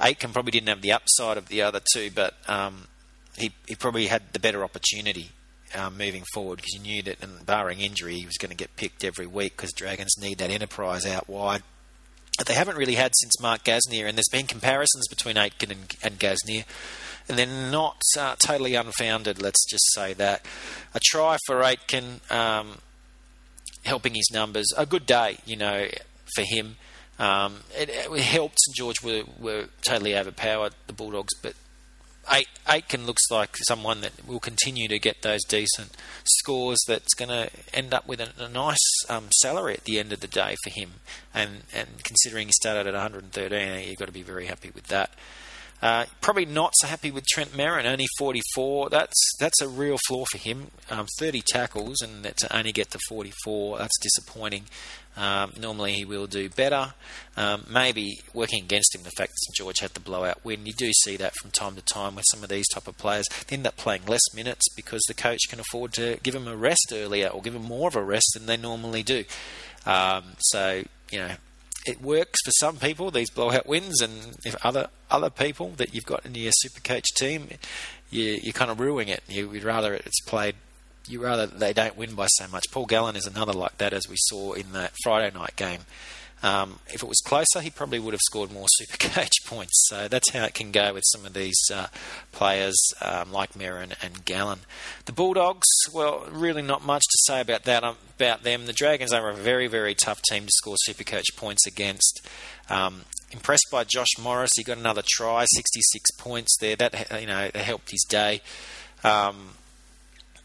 Aitken 0.00 0.32
probably 0.32 0.52
didn't 0.52 0.68
have 0.68 0.82
the 0.82 0.92
upside 0.92 1.36
of 1.36 1.48
the 1.48 1.62
other 1.62 1.80
two, 1.94 2.10
but 2.14 2.34
um, 2.48 2.88
he 3.36 3.52
he 3.66 3.74
probably 3.74 4.06
had 4.06 4.32
the 4.32 4.40
better 4.40 4.64
opportunity 4.64 5.30
um, 5.74 5.96
moving 5.96 6.24
forward 6.32 6.56
because 6.56 6.74
you 6.74 6.80
knew 6.80 7.02
that, 7.02 7.22
and 7.22 7.44
barring 7.44 7.80
injury, 7.80 8.16
he 8.16 8.26
was 8.26 8.36
going 8.36 8.50
to 8.50 8.56
get 8.56 8.76
picked 8.76 9.04
every 9.04 9.26
week 9.26 9.56
because 9.56 9.72
Dragons 9.72 10.14
need 10.20 10.38
that 10.38 10.50
enterprise 10.50 11.06
out 11.06 11.28
wide. 11.28 11.62
But 12.38 12.46
they 12.46 12.54
haven't 12.54 12.76
really 12.76 12.94
had 12.94 13.12
since 13.16 13.40
Mark 13.40 13.64
Gasnier, 13.64 14.08
and 14.08 14.16
there's 14.16 14.28
been 14.30 14.46
comparisons 14.46 15.06
between 15.08 15.36
Aitken 15.36 15.70
and, 15.70 15.96
and 16.02 16.18
Gasnier, 16.18 16.64
and 17.28 17.38
they're 17.38 17.46
not 17.46 18.00
uh, 18.18 18.36
totally 18.38 18.74
unfounded. 18.74 19.42
Let's 19.42 19.64
just 19.68 19.84
say 19.94 20.14
that 20.14 20.46
a 20.94 21.00
try 21.00 21.36
for 21.46 21.62
Aitken. 21.62 22.20
Um, 22.30 22.78
helping 23.84 24.14
his 24.14 24.30
numbers. 24.32 24.72
A 24.76 24.86
good 24.86 25.06
day, 25.06 25.38
you 25.44 25.56
know, 25.56 25.86
for 26.34 26.42
him. 26.42 26.76
Um, 27.18 27.60
it, 27.76 27.90
it, 27.90 28.10
helped. 28.20 28.56
St 28.60 28.76
George 28.76 29.02
were, 29.02 29.24
were 29.38 29.66
totally 29.82 30.16
overpowered, 30.16 30.72
the 30.86 30.94
Bulldogs, 30.94 31.34
but 31.42 31.54
Aitken 32.68 33.06
looks 33.06 33.30
like 33.30 33.56
someone 33.68 34.00
that 34.02 34.26
will 34.26 34.40
continue 34.40 34.88
to 34.88 34.98
get 34.98 35.22
those 35.22 35.42
decent 35.44 35.96
scores. 36.24 36.78
That's 36.86 37.14
going 37.14 37.28
to 37.28 37.50
end 37.74 37.92
up 37.92 38.06
with 38.06 38.20
a, 38.20 38.30
a 38.38 38.48
nice 38.48 39.04
um, 39.08 39.28
salary 39.32 39.74
at 39.74 39.84
the 39.84 39.98
end 39.98 40.12
of 40.12 40.20
the 40.20 40.28
day 40.28 40.56
for 40.62 40.70
him. 40.70 40.92
And 41.34 41.62
and 41.74 42.02
considering 42.04 42.48
he 42.48 42.52
started 42.52 42.86
at 42.86 42.94
113, 42.94 43.88
you've 43.88 43.98
got 43.98 44.06
to 44.06 44.12
be 44.12 44.22
very 44.22 44.46
happy 44.46 44.70
with 44.74 44.86
that. 44.88 45.10
Uh, 45.82 46.04
probably 46.20 46.44
not 46.44 46.72
so 46.76 46.86
happy 46.86 47.10
with 47.10 47.26
Trent 47.26 47.52
Merrin, 47.52 47.86
only 47.86 48.06
44. 48.18 48.90
That's 48.90 49.16
that's 49.38 49.60
a 49.62 49.68
real 49.68 49.96
flaw 50.06 50.24
for 50.30 50.38
him. 50.38 50.68
Um, 50.90 51.06
30 51.18 51.42
tackles 51.48 52.02
and 52.02 52.24
to 52.24 52.56
only 52.56 52.72
get 52.72 52.90
to 52.90 52.98
44, 53.08 53.78
that's 53.78 53.98
disappointing. 53.98 54.64
Um, 55.16 55.52
normally 55.58 55.94
he 55.94 56.04
will 56.04 56.26
do 56.26 56.48
better. 56.48 56.94
Um, 57.36 57.66
maybe 57.68 58.20
working 58.32 58.62
against 58.62 58.94
him, 58.94 59.02
the 59.02 59.10
fact 59.10 59.32
that 59.32 59.56
George 59.56 59.80
had 59.80 59.94
the 59.94 60.00
blowout 60.00 60.44
win. 60.44 60.66
You 60.66 60.72
do 60.72 60.90
see 60.92 61.16
that 61.16 61.34
from 61.40 61.50
time 61.50 61.74
to 61.76 61.82
time 61.82 62.14
with 62.14 62.24
some 62.30 62.42
of 62.42 62.48
these 62.48 62.68
type 62.68 62.86
of 62.86 62.96
players. 62.96 63.26
They 63.46 63.56
end 63.56 63.66
up 63.66 63.76
playing 63.76 64.06
less 64.06 64.34
minutes 64.34 64.68
because 64.74 65.02
the 65.08 65.14
coach 65.14 65.40
can 65.48 65.60
afford 65.60 65.94
to 65.94 66.18
give 66.22 66.34
them 66.34 66.46
a 66.46 66.56
rest 66.56 66.92
earlier 66.92 67.28
or 67.28 67.42
give 67.42 67.54
them 67.54 67.64
more 67.64 67.88
of 67.88 67.96
a 67.96 68.04
rest 68.04 68.30
than 68.34 68.46
they 68.46 68.56
normally 68.56 69.02
do. 69.02 69.24
Um, 69.86 70.36
so 70.38 70.84
you 71.10 71.18
know 71.18 71.34
it 71.86 72.00
works 72.00 72.38
for 72.44 72.50
some 72.52 72.76
people 72.76 73.10
these 73.10 73.30
blowout 73.30 73.66
wins, 73.66 74.00
and 74.00 74.36
if 74.44 74.54
other 74.64 74.88
other 75.10 75.30
people 75.30 75.70
that 75.76 75.94
you've 75.94 76.06
got 76.06 76.24
in 76.26 76.34
your 76.34 76.52
super 76.54 76.80
coach 76.80 77.06
team, 77.14 77.48
you, 78.10 78.38
you're 78.42 78.52
kind 78.52 78.70
of 78.70 78.80
ruining 78.80 79.08
it. 79.08 79.22
You, 79.28 79.48
would 79.48 79.64
rather 79.64 79.94
it's 79.94 80.20
played. 80.22 80.56
You 81.08 81.22
rather 81.22 81.46
they 81.46 81.72
don't 81.72 81.96
win 81.96 82.14
by 82.14 82.26
so 82.26 82.46
much. 82.48 82.66
Paul 82.70 82.86
Gallen 82.86 83.16
is 83.16 83.26
another 83.26 83.52
like 83.52 83.78
that, 83.78 83.92
as 83.92 84.08
we 84.08 84.16
saw 84.18 84.52
in 84.52 84.72
that 84.72 84.92
Friday 85.02 85.36
night 85.36 85.56
game. 85.56 85.80
Um, 86.42 86.78
if 86.88 87.02
it 87.02 87.08
was 87.08 87.20
closer, 87.24 87.60
he 87.60 87.70
probably 87.70 87.98
would 87.98 88.14
have 88.14 88.20
scored 88.24 88.50
more 88.50 88.66
super 88.78 88.96
Supercoach 88.96 89.46
points. 89.46 89.86
So 89.88 90.08
that's 90.08 90.30
how 90.30 90.44
it 90.44 90.54
can 90.54 90.72
go 90.72 90.94
with 90.94 91.04
some 91.06 91.26
of 91.26 91.34
these 91.34 91.60
uh, 91.72 91.88
players 92.32 92.76
um, 93.02 93.32
like 93.32 93.54
Merrin 93.54 93.94
and 94.02 94.24
Gallen. 94.24 94.60
The 95.04 95.12
Bulldogs, 95.12 95.66
well, 95.92 96.26
really 96.30 96.62
not 96.62 96.84
much 96.84 97.02
to 97.02 97.18
say 97.26 97.40
about 97.40 97.64
that. 97.64 97.84
Um, 97.84 97.96
about 98.16 98.42
them, 98.42 98.66
the 98.66 98.72
Dragons 98.72 99.12
are 99.12 99.28
a 99.30 99.34
very, 99.34 99.66
very 99.66 99.94
tough 99.94 100.20
team 100.28 100.44
to 100.44 100.52
score 100.52 100.76
super 100.80 101.04
Supercoach 101.04 101.36
points 101.36 101.66
against. 101.66 102.26
Um, 102.68 103.02
impressed 103.32 103.66
by 103.70 103.84
Josh 103.84 104.18
Morris. 104.20 104.50
He 104.56 104.62
got 104.62 104.78
another 104.78 105.02
try, 105.06 105.44
66 105.54 106.10
points 106.18 106.56
there. 106.60 106.76
That 106.76 107.20
you 107.20 107.26
know 107.26 107.50
helped 107.54 107.90
his 107.90 108.04
day. 108.08 108.42
Um, 109.02 109.54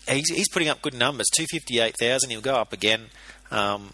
he's, 0.08 0.30
he's 0.30 0.50
putting 0.50 0.70
up 0.70 0.82
good 0.82 0.94
numbers, 0.94 1.28
258,000. 1.36 2.30
He'll 2.30 2.42
go 2.42 2.56
up 2.56 2.74
again. 2.74 3.08
Um, 3.52 3.94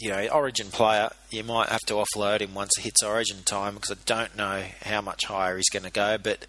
you 0.00 0.10
know, 0.10 0.26
Origin 0.28 0.68
player, 0.68 1.10
you 1.30 1.44
might 1.44 1.68
have 1.68 1.80
to 1.86 1.94
offload 1.94 2.40
him 2.40 2.54
once 2.54 2.70
it 2.78 2.82
hits 2.82 3.02
Origin 3.02 3.38
time 3.44 3.74
because 3.74 3.90
I 3.90 4.00
don't 4.06 4.36
know 4.36 4.64
how 4.82 5.00
much 5.00 5.24
higher 5.24 5.56
he's 5.56 5.68
going 5.70 5.84
to 5.84 5.90
go. 5.90 6.18
But 6.18 6.46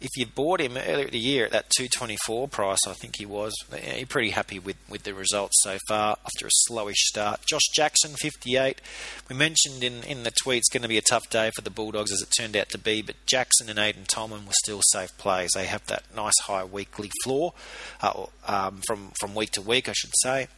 if 0.00 0.10
you 0.16 0.26
bought 0.26 0.60
him 0.60 0.76
earlier 0.76 1.06
in 1.06 1.12
the 1.12 1.18
year 1.18 1.46
at 1.46 1.52
that 1.52 1.70
224 1.76 2.48
price, 2.48 2.80
I 2.88 2.92
think 2.92 3.16
he 3.16 3.26
was, 3.26 3.54
you're 3.70 4.06
pretty 4.06 4.30
happy 4.30 4.58
with, 4.58 4.76
with 4.88 5.04
the 5.04 5.14
results 5.14 5.62
so 5.62 5.78
far 5.88 6.16
after 6.24 6.46
a 6.46 6.70
slowish 6.70 6.96
start. 6.96 7.40
Josh 7.46 7.68
Jackson, 7.74 8.14
58. 8.16 8.80
We 9.28 9.36
mentioned 9.36 9.84
in, 9.84 10.02
in 10.02 10.24
the 10.24 10.32
tweet 10.42 10.58
it's 10.58 10.68
going 10.68 10.82
to 10.82 10.88
be 10.88 10.98
a 10.98 11.02
tough 11.02 11.30
day 11.30 11.50
for 11.54 11.62
the 11.62 11.70
Bulldogs 11.70 12.12
as 12.12 12.20
it 12.20 12.32
turned 12.36 12.56
out 12.56 12.68
to 12.70 12.78
be, 12.78 13.00
but 13.00 13.16
Jackson 13.26 13.70
and 13.70 13.78
Aiden 13.78 14.06
Tolman 14.06 14.44
were 14.44 14.52
still 14.64 14.80
safe 14.90 15.16
plays. 15.18 15.50
They 15.54 15.66
have 15.66 15.86
that 15.86 16.04
nice 16.14 16.38
high 16.40 16.64
weekly 16.64 17.10
floor 17.22 17.54
uh, 18.00 18.26
um, 18.46 18.80
from, 18.86 19.12
from 19.20 19.34
week 19.34 19.52
to 19.52 19.62
week, 19.62 19.88
I 19.88 19.92
should 19.92 20.12
say 20.22 20.48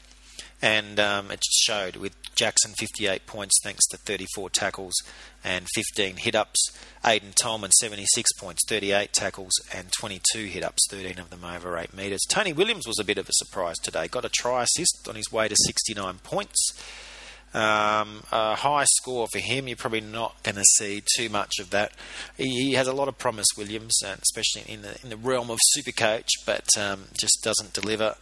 and 0.65 0.99
um, 0.99 1.31
it 1.31 1.43
just 1.43 1.63
showed 1.63 1.97
with 1.97 2.17
Jackson 2.35 2.73
58 2.79 3.27
points 3.27 3.61
thanks 3.63 3.87
to 3.89 3.99
34 3.99 4.49
tackles 4.49 4.95
and 5.45 5.67
15 5.75 6.17
hit 6.17 6.35
ups. 6.35 6.71
Aiden 7.05 7.35
Tolman 7.35 7.71
76 7.71 8.33
points, 8.33 8.63
38 8.67 9.13
tackles 9.13 9.53
and 9.75 9.93
22 9.93 10.47
hit 10.47 10.65
ups, 10.65 10.87
13 10.91 11.19
of 11.19 11.29
them 11.29 11.45
over 11.45 11.77
8 11.77 11.93
metres. 11.93 12.23
Tony 12.31 12.55
Williams 12.55 12.87
was 12.87 12.99
a 12.99 13.05
bit 13.05 13.19
of 13.19 13.29
a 13.29 13.33
surprise 13.35 13.77
today, 13.77 14.09
got 14.09 14.25
a 14.25 14.31
try 14.31 14.63
assist 14.63 15.07
on 15.07 15.17
his 15.17 15.31
way 15.31 15.49
to 15.49 15.55
69 15.55 16.21
points. 16.23 16.73
Um, 17.55 18.25
a 18.33 18.57
high 18.57 18.85
score 18.85 19.29
for 19.33 19.39
him. 19.39 19.69
You're 19.69 19.77
probably 19.77 20.01
not 20.01 20.43
going 20.43 20.57
to 20.57 20.65
see 20.77 21.05
too 21.17 21.29
much 21.29 21.61
of 21.61 21.71
that. 21.71 21.93
He, 22.37 22.49
he, 22.65 22.73
has 22.73 22.89
a 22.89 22.93
lot 22.93 23.07
of 23.07 23.17
promise, 23.17 23.47
Williams, 23.57 23.97
especially 24.03 24.73
in 24.73 24.83
the 24.83 24.99
in 25.05 25.11
the 25.11 25.17
realm 25.17 25.51
of 25.51 25.61
Supercoach, 25.77 26.27
but 26.45 26.67
um, 26.77 27.05
just 27.19 27.43
doesn't 27.45 27.73
deliver. 27.73 28.17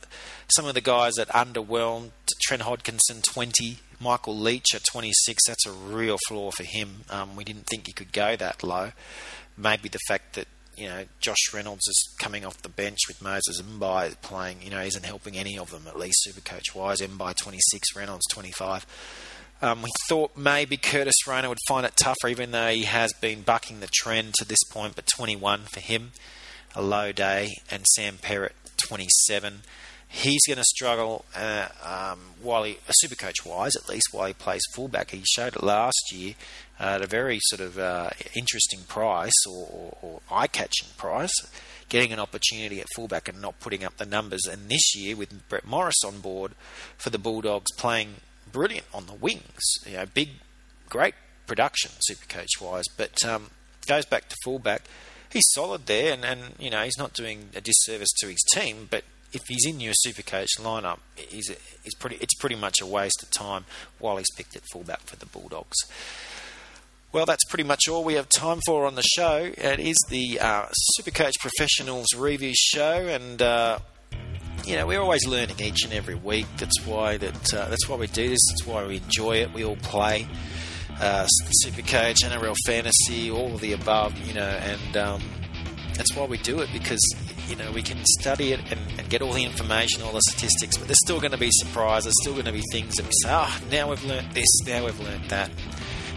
Some 0.55 0.67
of 0.67 0.75
the 0.75 0.83
guys 0.83 1.15
that 1.15 1.29
underwhelmed: 1.29 2.11
Trent 2.43 2.63
Hodkinson, 2.63 3.23
20. 3.23 3.79
Michael 4.03 4.35
Lichaa 4.35 4.75
at 4.75 4.83
26. 4.91 5.47
That's 5.47 5.65
a 5.65 5.71
real 5.71 6.19
flaw 6.27 6.51
for 6.51 6.65
him. 6.65 7.05
Um, 7.09 7.37
we 7.37 7.45
didn't 7.45 7.67
think 7.67 7.87
he 7.87 7.93
could 7.93 8.13
go 8.13 8.35
that 8.35 8.65
low. 8.65 8.91
Maybe 9.57 9.89
the 9.89 10.01
fact 10.09 10.35
that 10.35 10.49
you 10.77 10.89
know, 10.89 11.05
Josh 11.21 11.53
Reynolds 11.53 11.87
is 11.87 12.15
coming 12.19 12.45
off 12.45 12.63
the 12.63 12.69
bench 12.69 12.99
with 13.09 13.23
Moses 13.23 13.61
Mbye 13.61 14.21
playing, 14.23 14.63
you 14.63 14.71
know, 14.71 14.81
isn't 14.81 15.05
helping 15.05 15.37
any 15.37 15.59
of 15.59 15.71
them, 15.71 15.85
at 15.87 15.99
least 15.99 16.23
super 16.23 16.41
coach 16.41 16.75
wise. 16.75 17.01
Mbye 17.01 17.37
26, 17.37 17.97
Reynolds 17.97 18.27
25. 18.31 18.87
Um, 19.61 19.83
we 19.83 19.91
thought 20.09 20.37
maybe 20.37 20.77
Curtis 20.77 21.27
Rona 21.27 21.49
would 21.49 21.59
find 21.69 21.87
it 21.87 21.95
tougher, 21.97 22.29
even 22.29 22.51
though 22.51 22.71
he 22.71 22.83
has 22.83 23.13
been 23.13 23.43
bucking 23.43 23.79
the 23.79 23.89
trend 23.95 24.35
to 24.35 24.45
this 24.45 24.63
point, 24.65 24.97
but 24.97 25.07
21 25.07 25.63
for 25.73 25.79
him, 25.79 26.11
a 26.75 26.83
low 26.83 27.13
day, 27.13 27.51
and 27.71 27.87
Sam 27.87 28.17
Perrett 28.17 28.55
27 28.79 29.61
he's 30.13 30.47
going 30.47 30.59
to 30.59 30.65
struggle 30.65 31.25
uh, 31.35 31.69
um, 31.83 32.21
while 32.43 32.65
he, 32.65 32.77
super 32.91 33.15
coach 33.15 33.47
wise, 33.47 33.75
at 33.75 33.89
least 33.89 34.09
while 34.13 34.27
he 34.27 34.35
plays 34.35 34.61
fullback. 34.75 35.11
He 35.11 35.23
showed 35.25 35.57
it 35.57 35.63
last 35.63 36.13
year 36.13 36.35
at 36.79 37.01
a 37.01 37.07
very 37.07 37.39
sort 37.45 37.63
of 37.63 37.79
uh, 37.79 38.11
interesting 38.35 38.81
price 38.87 39.33
or, 39.49 39.67
or, 39.71 39.97
or 40.03 40.21
eye 40.31 40.49
catching 40.49 40.89
price, 40.99 41.33
getting 41.89 42.13
an 42.13 42.19
opportunity 42.19 42.81
at 42.81 42.87
fullback 42.95 43.27
and 43.27 43.41
not 43.41 43.59
putting 43.59 43.85
up 43.85 43.97
the 43.97 44.05
numbers. 44.05 44.43
And 44.45 44.69
this 44.69 44.95
year, 44.95 45.17
with 45.17 45.49
Brett 45.49 45.65
Morris 45.65 46.05
on 46.05 46.21
board 46.21 46.53
for 46.99 47.09
the 47.09 47.19
Bulldogs, 47.19 47.73
playing 47.79 48.17
brilliant 48.53 48.87
on 48.93 49.07
the 49.07 49.15
wings, 49.15 49.63
you 49.87 49.97
know, 49.97 50.05
big, 50.13 50.29
great 50.91 51.15
production, 51.47 51.91
super 52.01 52.27
coach 52.27 52.61
wise, 52.61 52.85
but 52.99 53.25
um, 53.25 53.49
goes 53.87 54.05
back 54.05 54.29
to 54.29 54.37
fullback. 54.45 54.83
He's 55.33 55.51
solid 55.53 55.87
there, 55.87 56.13
and, 56.13 56.27
and 56.27 56.41
you 56.59 56.69
know 56.69 56.83
he's 56.83 56.99
not 56.99 57.15
doing 57.15 57.49
a 57.57 57.63
disservice 57.63 58.11
to 58.19 58.27
his 58.27 58.43
team, 58.53 58.87
but 58.91 59.03
if 59.33 59.43
he's 59.49 59.67
in 59.67 59.81
your 59.81 59.95
Supercoach 60.07 60.59
lineup, 60.59 60.99
he's, 61.17 61.51
he's 61.83 61.95
pretty, 61.95 62.17
it's 62.21 62.35
pretty 62.35 62.57
much 62.57 62.81
a 62.81 62.87
waste 62.87 63.23
of 63.23 63.31
time 63.31 63.65
while 63.99 64.17
he's 64.17 64.31
picked 64.37 64.57
at 64.57 64.63
fullback 64.73 65.01
for 65.03 65.17
the 65.17 65.27
Bulldogs. 65.27 65.77
Well, 67.13 67.27
that's 67.27 67.45
pretty 67.45 67.65
much 67.65 67.89
all 67.91 68.05
we 68.05 68.15
have 68.15 68.29
time 68.31 68.61
for 68.65 68.87
on 68.87 68.95
the 68.95 69.03
show. 69.03 69.53
It 69.55 69.79
is 69.79 69.97
the 70.09 70.41
uh, 70.41 70.67
Supercoach 70.99 71.35
Professionals 71.41 72.07
review 72.17 72.55
show, 72.57 73.07
and 73.07 73.43
uh, 73.43 73.81
you 74.65 74.77
know 74.77 74.87
we're 74.87 75.01
always 75.01 75.27
learning 75.27 75.61
each 75.61 75.85
and 75.85 75.93
every 75.93 76.15
week. 76.15 76.47
That's 76.57 76.87
why 76.87 77.19
that 77.19 77.53
uh, 77.53 77.69
that's 77.69 77.87
why 77.87 77.97
we 77.97 78.07
do 78.07 78.31
this. 78.31 78.41
That's 78.49 78.67
why 78.67 78.87
we 78.87 78.97
enjoy 78.97 79.43
it. 79.43 79.53
We 79.53 79.63
all 79.63 79.77
play 79.77 80.27
uh, 81.01 81.27
Supercoach, 81.63 82.25
NRL 82.25 82.57
fantasy, 82.65 83.31
all 83.31 83.57
of 83.57 83.61
the 83.61 83.75
above. 83.75 84.17
You 84.27 84.33
know, 84.33 84.49
and 84.49 84.97
um, 84.97 85.23
that's 85.93 86.17
why 86.17 86.25
we 86.25 86.39
do 86.39 86.61
it 86.61 86.71
because 86.73 87.03
you 87.49 87.57
know 87.57 87.71
we 87.73 87.83
can 87.83 87.99
study 88.21 88.53
it 88.53 88.61
and, 88.71 88.81
and, 88.99 89.09
get 89.09 89.23
all 89.23 89.33
the 89.33 89.45
information, 89.45 90.03
all 90.03 90.13
the 90.13 90.23
statistics, 90.29 90.77
but 90.77 90.87
there's 90.87 91.01
still 91.05 91.21
going 91.21 91.33
to 91.33 91.39
be 91.39 91.51
surprises. 91.53 92.05
There's 92.05 92.23
still 92.23 92.33
going 92.33 92.47
to 92.47 92.53
be 92.53 92.63
things 92.71 92.95
that 92.97 93.05
we 93.05 93.13
say, 93.23 93.29
oh, 93.31 93.61
now 93.71 93.91
we've 93.91 94.05
learnt 94.05 94.33
this, 94.35 94.49
now 94.67 94.85
we've 94.85 94.99
learnt 95.01 95.29
that. 95.29 95.51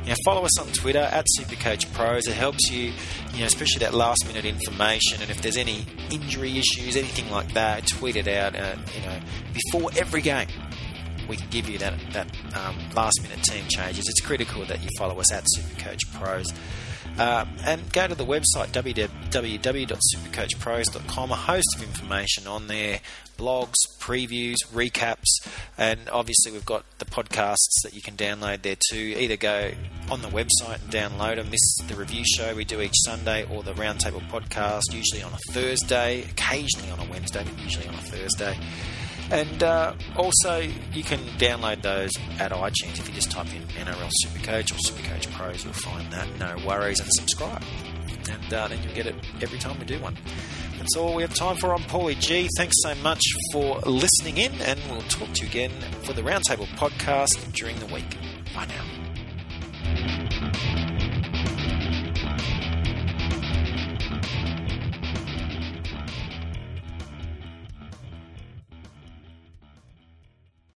You 0.03 0.11
know, 0.11 0.15
follow 0.23 0.43
us 0.45 0.59
on 0.59 0.67
Twitter 0.67 0.99
at 0.99 1.26
Supercoach 1.39 1.91
Pros. 1.93 2.28
It 2.28 2.36
helps 2.36 2.69
you, 2.69 2.93
you 3.34 3.39
know, 3.39 3.45
especially 3.45 3.80
that 3.80 3.95
last 3.95 4.28
minute 4.28 4.45
information. 4.45 5.19
And 5.19 5.32
if 5.32 5.41
there's 5.41 5.57
any 5.57 5.84
injury 6.11 6.59
issues, 6.59 6.95
anything 6.95 7.32
like 7.32 7.53
that, 7.53 7.88
tweet 7.88 8.15
it 8.15 8.28
out. 8.28 8.55
Uh, 8.55 8.76
you 8.93 9.01
know, 9.01 9.19
before 9.51 9.89
every 9.97 10.21
game, 10.21 10.47
we 11.28 11.38
can 11.38 11.49
give 11.49 11.67
you 11.67 11.80
that 11.80 11.99
that 12.13 12.28
um, 12.55 12.78
last 12.93 13.19
minute 13.23 13.41
team 13.43 13.65
changes. 13.67 14.07
It's 14.07 14.21
critical 14.21 14.63
that 14.65 14.84
you 14.84 14.89
follow 14.97 15.19
us 15.19 15.34
at 15.34 15.43
Supercoach 15.57 16.01
Pros. 16.13 16.53
Um, 17.18 17.47
and 17.66 17.93
go 17.93 18.08
to 18.08 18.16
the 18.16 18.26
website 18.26 18.74
www.supercoachpros.com. 18.74 21.32
A 21.32 21.36
host 21.36 21.76
of 21.76 21.84
information 21.84 22.47
on 22.47 22.68
there 22.68 22.99
blogs, 23.38 23.76
previews, 23.99 24.56
recaps, 24.74 25.28
and 25.78 25.99
obviously 26.12 26.51
we've 26.51 26.66
got 26.66 26.86
the 26.99 27.06
podcasts 27.06 27.82
that 27.84 27.93
you 27.93 28.01
can 28.01 28.16
download 28.16 28.62
there 28.62 28.78
too. 28.89 29.16
Either 29.18 29.38
go 29.38 29.72
on 30.10 30.22
the 30.22 30.28
website 30.30 30.82
and 30.82 30.91
download 30.91 31.36
them. 31.36 31.49
This 31.49 31.62
is 31.62 31.84
the 31.88 31.95
review 31.95 32.24
show 32.26 32.56
we 32.56 32.66
do 32.66 32.82
each 32.82 32.95
Sunday, 33.06 33.45
or 33.45 33.64
the 33.64 33.74
Roundtable 33.74 34.28
podcast, 34.30 34.84
usually 34.91 35.24
on 35.24 35.34
a 35.34 35.39
Thursday, 35.51 36.24
occasionally 36.24 36.91
on 36.91 36.99
a 36.99 37.10
Wednesday, 37.10 37.43
but 37.43 37.60
usually 37.60 37.88
on 37.88 37.95
a 37.95 38.01
Thursday. 38.01 38.58
And 39.32 39.63
uh, 39.63 39.93
also, 40.15 40.59
you 40.93 41.03
can 41.03 41.19
download 41.38 41.82
those 41.82 42.11
at 42.39 42.51
iTunes. 42.51 42.99
If 42.99 43.07
you 43.07 43.15
just 43.15 43.32
type 43.32 43.47
in 43.55 43.61
NRL 43.63 44.11
Supercoach 44.23 44.71
or 44.71 44.76
Supercoach 44.76 45.32
Pros, 45.34 45.63
you'll 45.63 45.73
find 45.73 46.11
that. 46.11 46.28
No 46.39 46.55
worries, 46.65 46.99
and 46.99 47.09
subscribe. 47.11 47.63
And 48.30 48.53
uh, 48.53 48.67
then 48.67 48.82
you'll 48.84 48.93
get 48.93 49.07
it 49.07 49.15
every 49.41 49.57
time 49.57 49.80
we 49.80 49.86
do 49.86 49.99
one. 49.99 50.15
That's 50.78 50.95
all 50.97 51.15
we 51.15 51.23
have 51.23 51.34
time 51.34 51.57
for 51.57 51.73
on 51.73 51.82
Paulie 51.84 52.19
G. 52.19 52.47
Thanks 52.57 52.76
so 52.84 52.93
much 52.95 53.21
for 53.51 53.80
listening 53.80 54.38
in, 54.38 54.53
and 54.61 54.80
we'll 54.89 55.01
talk 55.03 55.34
to 55.34 55.41
you 55.41 55.47
again 55.47 55.71
for 56.03 56.13
the 56.13 56.21
Roundtable 56.21 56.67
podcast 56.78 57.51
during 57.53 57.80
the 57.80 57.88
week. 57.88 58.17
Bye 58.53 58.67
now. 58.67 60.51